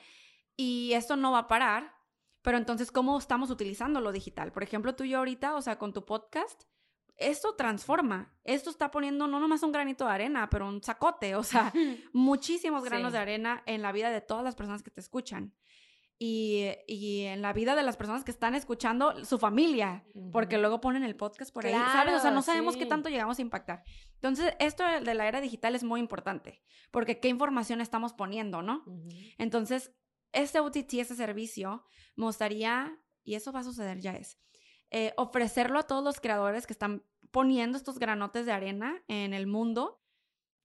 Y 0.57 0.93
esto 0.95 1.15
no 1.15 1.31
va 1.31 1.39
a 1.39 1.47
parar, 1.47 1.95
pero 2.43 2.59
entonces, 2.59 2.91
¿cómo 2.91 3.17
estamos 3.17 3.53
utilizando 3.53 4.01
lo 4.01 4.11
digital? 4.11 4.51
Por 4.51 4.65
ejemplo, 4.65 4.97
tú 4.97 5.05
y 5.05 5.11
yo 5.11 5.19
ahorita, 5.19 5.55
o 5.55 5.63
sea, 5.63 5.79
con 5.79 5.93
tu 5.93 6.05
podcast, 6.05 6.65
esto 7.17 7.55
transforma. 7.55 8.35
Esto 8.45 8.71
está 8.71 8.91
poniendo 8.91 9.27
no 9.27 9.41
nomás 9.41 9.63
un 9.63 9.73
granito 9.73 10.07
de 10.07 10.13
arena, 10.13 10.49
pero 10.51 10.69
un 10.69 10.83
sacote, 10.83 11.35
o 11.37 11.43
sea, 11.43 11.73
muchísimos 12.13 12.85
granos 12.85 13.13
de 13.13 13.19
arena 13.19 13.63
en 13.67 13.83
la 13.83 13.93
vida 13.93 14.11
de 14.11 14.21
todas 14.21 14.45
las 14.45 14.55
personas 14.55 14.83
que 14.83 14.91
te 14.91 15.01
escuchan. 15.01 15.55
Y, 16.19 16.69
y, 16.87 17.23
en 17.23 17.43
la 17.43 17.53
vida 17.53 17.75
de 17.75 17.83
las 17.83 17.97
personas 17.97 18.23
que 18.23 18.31
están 18.31 18.55
escuchando 18.55 19.25
su 19.25 19.41
familia, 19.41 20.05
porque 20.31 20.57
luego 20.57 20.81
ponen 20.81 21.03
el 21.03 21.17
podcast 21.17 21.53
por 21.53 21.67
ahí, 21.67 21.73
¿sabes? 21.73 22.15
O 22.15 22.21
sea, 22.21 22.31
no 22.31 22.43
sabemos 22.43 22.77
qué 22.77 22.87
tanto 22.87 23.09
llegamos 23.09 23.41
a 23.41 23.43
impactar. 23.43 23.83
Entonces, 24.15 24.55
esto 24.61 24.85
de 24.85 25.15
la 25.15 25.27
era 25.27 25.41
digital 25.41 25.75
es 25.75 25.83
muy 25.83 25.99
importante, 25.99 26.63
porque 26.93 27.19
qué 27.19 27.27
información 27.27 27.81
estamos 27.81 28.13
poniendo, 28.13 28.63
¿no? 28.63 28.85
Entonces, 29.37 29.97
este 30.31 30.61
OTT, 30.61 30.95
este 30.95 31.17
servicio, 31.17 31.85
me 32.15 32.27
gustaría, 32.27 32.97
y 33.25 33.35
eso 33.35 33.51
va 33.51 33.61
a 33.61 33.65
suceder 33.65 33.99
ya 33.99 34.13
es, 34.13 34.39
eh, 34.93 35.15
ofrecerlo 35.17 35.79
a 35.79 35.85
todos 35.85 36.05
los 36.05 36.21
creadores 36.21 36.67
que 36.67 36.75
están 36.75 37.03
poniendo 37.31 37.79
estos 37.79 37.99
granotes 37.99 38.45
de 38.45 38.53
arena 38.53 39.03
en 39.09 39.33
el 39.33 39.47
mundo 39.47 40.03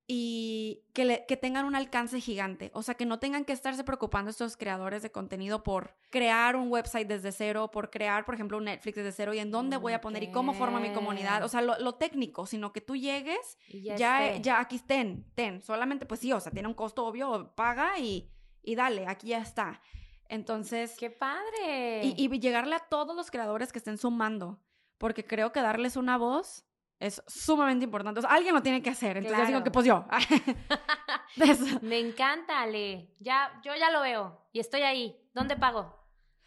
y 0.06 0.84
que, 0.94 1.26
que, 1.28 1.38
tengan 1.38 1.66
un 1.66 1.76
alcance 1.76 2.20
gigante. 2.20 2.72
O 2.74 2.82
sea, 2.82 2.96
que 2.96 3.06
no 3.06 3.20
tengan 3.20 3.46
que 3.46 3.54
estarse 3.54 3.86
preocupando 3.86 4.30
estos 4.32 4.58
creadores 4.58 5.02
de 5.02 5.12
contenido 5.12 5.64
por 5.64 5.96
crear 6.10 6.58
un 6.58 6.70
website 6.70 7.08
desde 7.08 7.32
cero, 7.32 7.72
por 7.72 7.90
crear, 7.90 8.26
por 8.26 8.36
ejemplo, 8.36 8.58
un 8.58 8.66
Netflix 8.66 8.96
desde 8.96 9.12
cero 9.14 9.34
y 9.34 9.40
en 9.40 9.50
dónde 9.52 9.78
voy 9.78 9.94
a 9.94 10.02
poner 10.02 10.24
y 10.24 10.32
cómo 10.32 10.54
forma 10.54 10.80
mi 10.82 10.92
comunidad. 10.92 11.44
O 11.44 11.50
sea, 11.50 11.62
lo, 11.62 11.96
técnico, 11.96 12.46
sino 12.46 12.74
que 12.74 12.82
tú 12.82 12.96
llegues, 12.96 13.58
ya, 13.70 14.38
ya, 14.38 14.60
aquí 14.60 14.78
estén, 14.78 15.26
ten. 15.36 15.62
Solamente, 15.62 16.06
pues 16.06 16.20
sí, 16.20 16.32
o 16.32 16.40
sea, 16.40 16.52
tiene 16.52 16.68
un 16.68 16.74
costo 16.74 17.06
obvio, 17.06 17.54
paga 17.56 17.98
y, 17.98 18.30
y 18.62 18.76
dale, 18.76 19.08
aquí 19.08 19.28
ya 19.28 19.40
está. 19.40 19.82
Entonces... 20.30 20.96
¡Qué 20.98 21.10
padre! 21.10 22.02
Y, 22.04 22.40
llegarle 22.40 22.76
a 22.76 22.80
todos 22.80 23.16
los 23.16 23.32
creadores 23.32 23.72
que 23.72 23.80
estén 23.80 23.98
sumando, 23.98 24.60
porque 24.98 25.26
creo 25.26 25.52
que 25.52 25.62
darles 25.62 25.96
una 25.96 26.18
voz 26.18 26.66
es 27.00 27.22
sumamente 27.28 27.86
importante. 27.86 28.20
O 28.20 28.22
sea, 28.22 28.32
alguien 28.32 28.56
lo 28.56 28.64
tiene 28.64 28.82
que 28.82 28.90
hacer. 28.90 29.18
Entonces 29.18 29.40
yo 29.40 29.48
digo 29.48 29.64
que 29.64 29.72
pues 29.72 29.86
yo. 29.86 30.06
Me 31.82 32.00
encanta, 32.00 32.62
Ale. 32.62 33.14
Ya, 33.20 33.60
yo 33.64 33.76
ya 33.76 33.92
lo 33.92 34.02
veo 34.02 34.48
y 34.52 34.60
estoy 34.60 34.82
ahí. 34.82 35.16
¿Dónde 35.34 35.56
pago? 35.56 35.96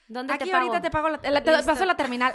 ¿Dónde 0.09 0.35
Aquí 0.35 0.47
te 0.47 0.51
pago? 0.51 0.65
ahorita 0.65 0.83
te 0.83 0.91
pago 0.91 1.09
la, 1.09 1.19
te 1.21 1.63
paso 1.63 1.85
la 1.85 1.97
terminal. 1.97 2.35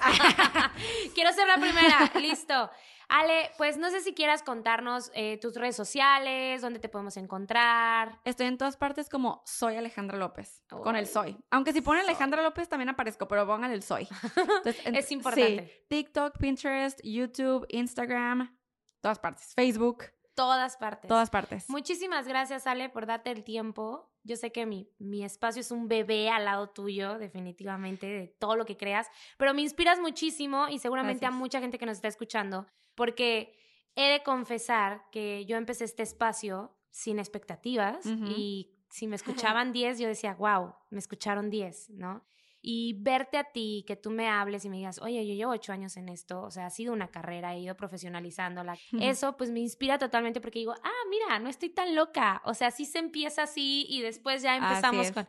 Quiero 1.14 1.34
ser 1.34 1.48
la 1.48 1.58
primera. 1.58 2.10
Listo. 2.22 2.72
Ale, 3.10 3.52
pues 3.58 3.78
no 3.78 3.90
sé 3.92 4.02
si 4.02 4.14
quieras 4.14 4.42
contarnos 4.44 5.12
eh, 5.14 5.38
tus 5.40 5.56
redes 5.56 5.76
sociales, 5.76 6.62
dónde 6.62 6.80
te 6.80 6.90
podemos 6.90 7.18
encontrar. 7.18 8.20
Estoy 8.26 8.48
en 8.48 8.58
todas 8.58 8.78
partes 8.78 9.10
como 9.10 9.42
soy 9.46 9.76
Alejandra 9.76 10.18
López, 10.18 10.64
con 10.70 10.96
el 10.96 11.08
soy. 11.08 11.38
Aunque 11.52 11.74
si 11.74 11.82
ponen 11.82 12.04
Alejandra 12.04 12.42
López 12.42 12.68
también 12.68 12.90
aparezco, 12.90 13.28
pero 13.28 13.46
pongan 13.46 13.72
el 13.72 13.84
soy. 13.84 14.08
Entonces, 14.36 14.86
en- 14.86 14.96
Es 14.96 15.12
importante. 15.12 15.68
Sí, 15.68 15.86
TikTok, 15.90 16.38
Pinterest, 16.38 17.00
YouTube, 17.04 17.66
Instagram, 17.70 18.58
todas 19.02 19.20
partes. 19.20 19.54
Facebook, 19.56 20.06
Todas 20.34 20.76
partes. 20.76 21.08
todas 21.08 21.30
partes. 21.30 21.70
Muchísimas 21.70 22.28
gracias, 22.28 22.68
Ale, 22.68 22.90
por 22.90 23.06
darte 23.06 23.32
el 23.32 23.46
tiempo. 23.46 24.12
Yo 24.24 24.36
sé 24.36 24.52
que 24.52 24.66
mi, 24.66 24.90
mi 25.00 25.24
espacio 25.24 25.62
es 25.62 25.72
un 25.72 25.88
bebé 25.88 26.30
al 26.30 26.44
lado 26.44 26.68
tuyo, 26.72 27.18
definitivamente, 27.20 28.06
de 28.06 28.28
todo 28.38 28.58
lo 28.58 28.66
que 28.66 28.76
creas, 28.76 29.08
pero 29.38 29.54
me 29.54 29.62
inspiras 29.62 29.98
muchísimo 30.00 30.68
y 30.68 30.80
seguramente 30.80 31.26
a 31.26 31.32
mucha 31.32 31.62
gente 31.62 31.78
que 31.78 31.86
nos 31.86 31.96
está 31.98 32.10
escuchando, 32.10 32.66
porque 32.96 33.56
he 33.96 34.10
de 34.10 34.24
confesar 34.24 35.06
que 35.12 35.46
yo 35.46 35.58
empecé 35.58 35.86
este 35.86 36.04
espacio 36.04 36.76
sin 36.90 37.20
expectativas 37.20 38.06
y 38.06 38.72
si 38.90 39.08
me 39.08 39.16
escuchaban 39.56 39.74
10, 39.74 40.00
yo 40.00 40.08
decía, 40.08 40.36
wow, 40.36 40.74
me 40.90 41.00
escucharon 41.00 41.50
10, 41.50 41.92
¿no? 41.92 42.26
Y 42.68 42.94
verte 43.04 43.38
a 43.38 43.44
ti, 43.44 43.84
que 43.86 43.96
tú 43.96 44.10
me 44.10 44.28
hables 44.28 44.66
y 44.66 44.70
me 44.70 44.78
digas, 44.78 45.00
oye, 45.00 45.28
yo 45.28 45.36
llevo 45.36 45.52
ocho 45.52 45.72
años 45.72 45.98
en 45.98 46.10
esto, 46.10 46.42
o 46.42 46.50
sea, 46.50 46.66
ha 46.66 46.70
sido 46.72 46.94
una 46.94 47.10
carrera, 47.10 47.54
he 47.54 47.60
ido 47.60 47.78
profesionalizándola. 47.78 48.76
Eso 49.00 49.38
pues 49.38 49.52
me 49.52 49.60
inspira 49.60 50.00
totalmente 50.00 50.42
porque 50.42 50.58
digo, 50.58 50.74
ah, 50.82 51.04
mira, 51.12 51.38
no 51.38 51.48
estoy 51.48 51.70
tan 51.70 51.94
loca. 51.94 52.42
O 52.44 52.56
sea, 52.56 52.72
sí 52.72 52.86
se 52.86 52.98
empieza 52.98 53.44
así 53.44 53.86
y 53.88 54.02
después 54.02 54.42
ya 54.42 54.56
empezamos 54.56 55.12
con... 55.12 55.28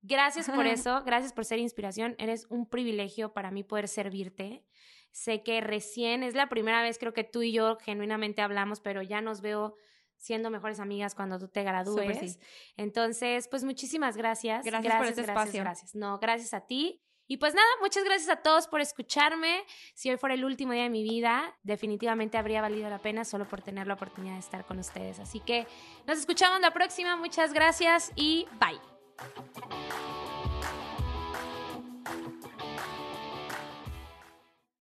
Gracias 0.00 0.48
por 0.48 0.66
eso, 0.66 1.02
gracias 1.04 1.34
por 1.34 1.44
ser 1.44 1.58
inspiración. 1.58 2.14
Eres 2.18 2.46
un 2.48 2.66
privilegio 2.66 3.34
para 3.34 3.50
mí 3.50 3.64
poder 3.64 3.86
servirte. 3.88 4.64
Sé 5.10 5.42
que 5.42 5.60
recién 5.60 6.22
es 6.22 6.34
la 6.34 6.48
primera 6.48 6.82
vez 6.82 6.98
creo 6.98 7.12
que 7.12 7.24
tú 7.24 7.42
y 7.42 7.52
yo 7.52 7.76
genuinamente 7.80 8.42
hablamos, 8.42 8.80
pero 8.80 9.02
ya 9.02 9.20
nos 9.20 9.40
veo 9.40 9.74
siendo 10.16 10.50
mejores 10.50 10.80
amigas 10.80 11.14
cuando 11.14 11.38
tú 11.38 11.48
te 11.48 11.62
gradúes. 11.62 12.18
Sí. 12.18 12.38
Entonces, 12.76 13.48
pues 13.48 13.64
muchísimas 13.64 14.16
gracias. 14.16 14.64
Gracias 14.64 14.96
por 14.96 15.06
este 15.06 15.22
gracias, 15.22 15.28
espacio. 15.28 15.62
Gracias. 15.62 15.94
No, 15.94 16.18
gracias 16.18 16.54
a 16.54 16.66
ti. 16.66 17.02
Y 17.30 17.36
pues 17.36 17.54
nada, 17.54 17.68
muchas 17.80 18.04
gracias 18.04 18.30
a 18.30 18.36
todos 18.36 18.68
por 18.68 18.80
escucharme. 18.80 19.62
Si 19.94 20.10
hoy 20.10 20.16
fuera 20.16 20.34
el 20.34 20.44
último 20.46 20.72
día 20.72 20.84
de 20.84 20.90
mi 20.90 21.02
vida, 21.02 21.56
definitivamente 21.62 22.38
habría 22.38 22.62
valido 22.62 22.88
la 22.88 22.98
pena 22.98 23.24
solo 23.24 23.46
por 23.46 23.60
tener 23.60 23.86
la 23.86 23.94
oportunidad 23.94 24.32
de 24.32 24.40
estar 24.40 24.64
con 24.64 24.78
ustedes. 24.78 25.20
Así 25.20 25.40
que 25.40 25.66
nos 26.06 26.18
escuchamos 26.18 26.60
la 26.60 26.72
próxima. 26.72 27.16
Muchas 27.16 27.52
gracias 27.52 28.12
y 28.16 28.46
bye. 28.58 28.80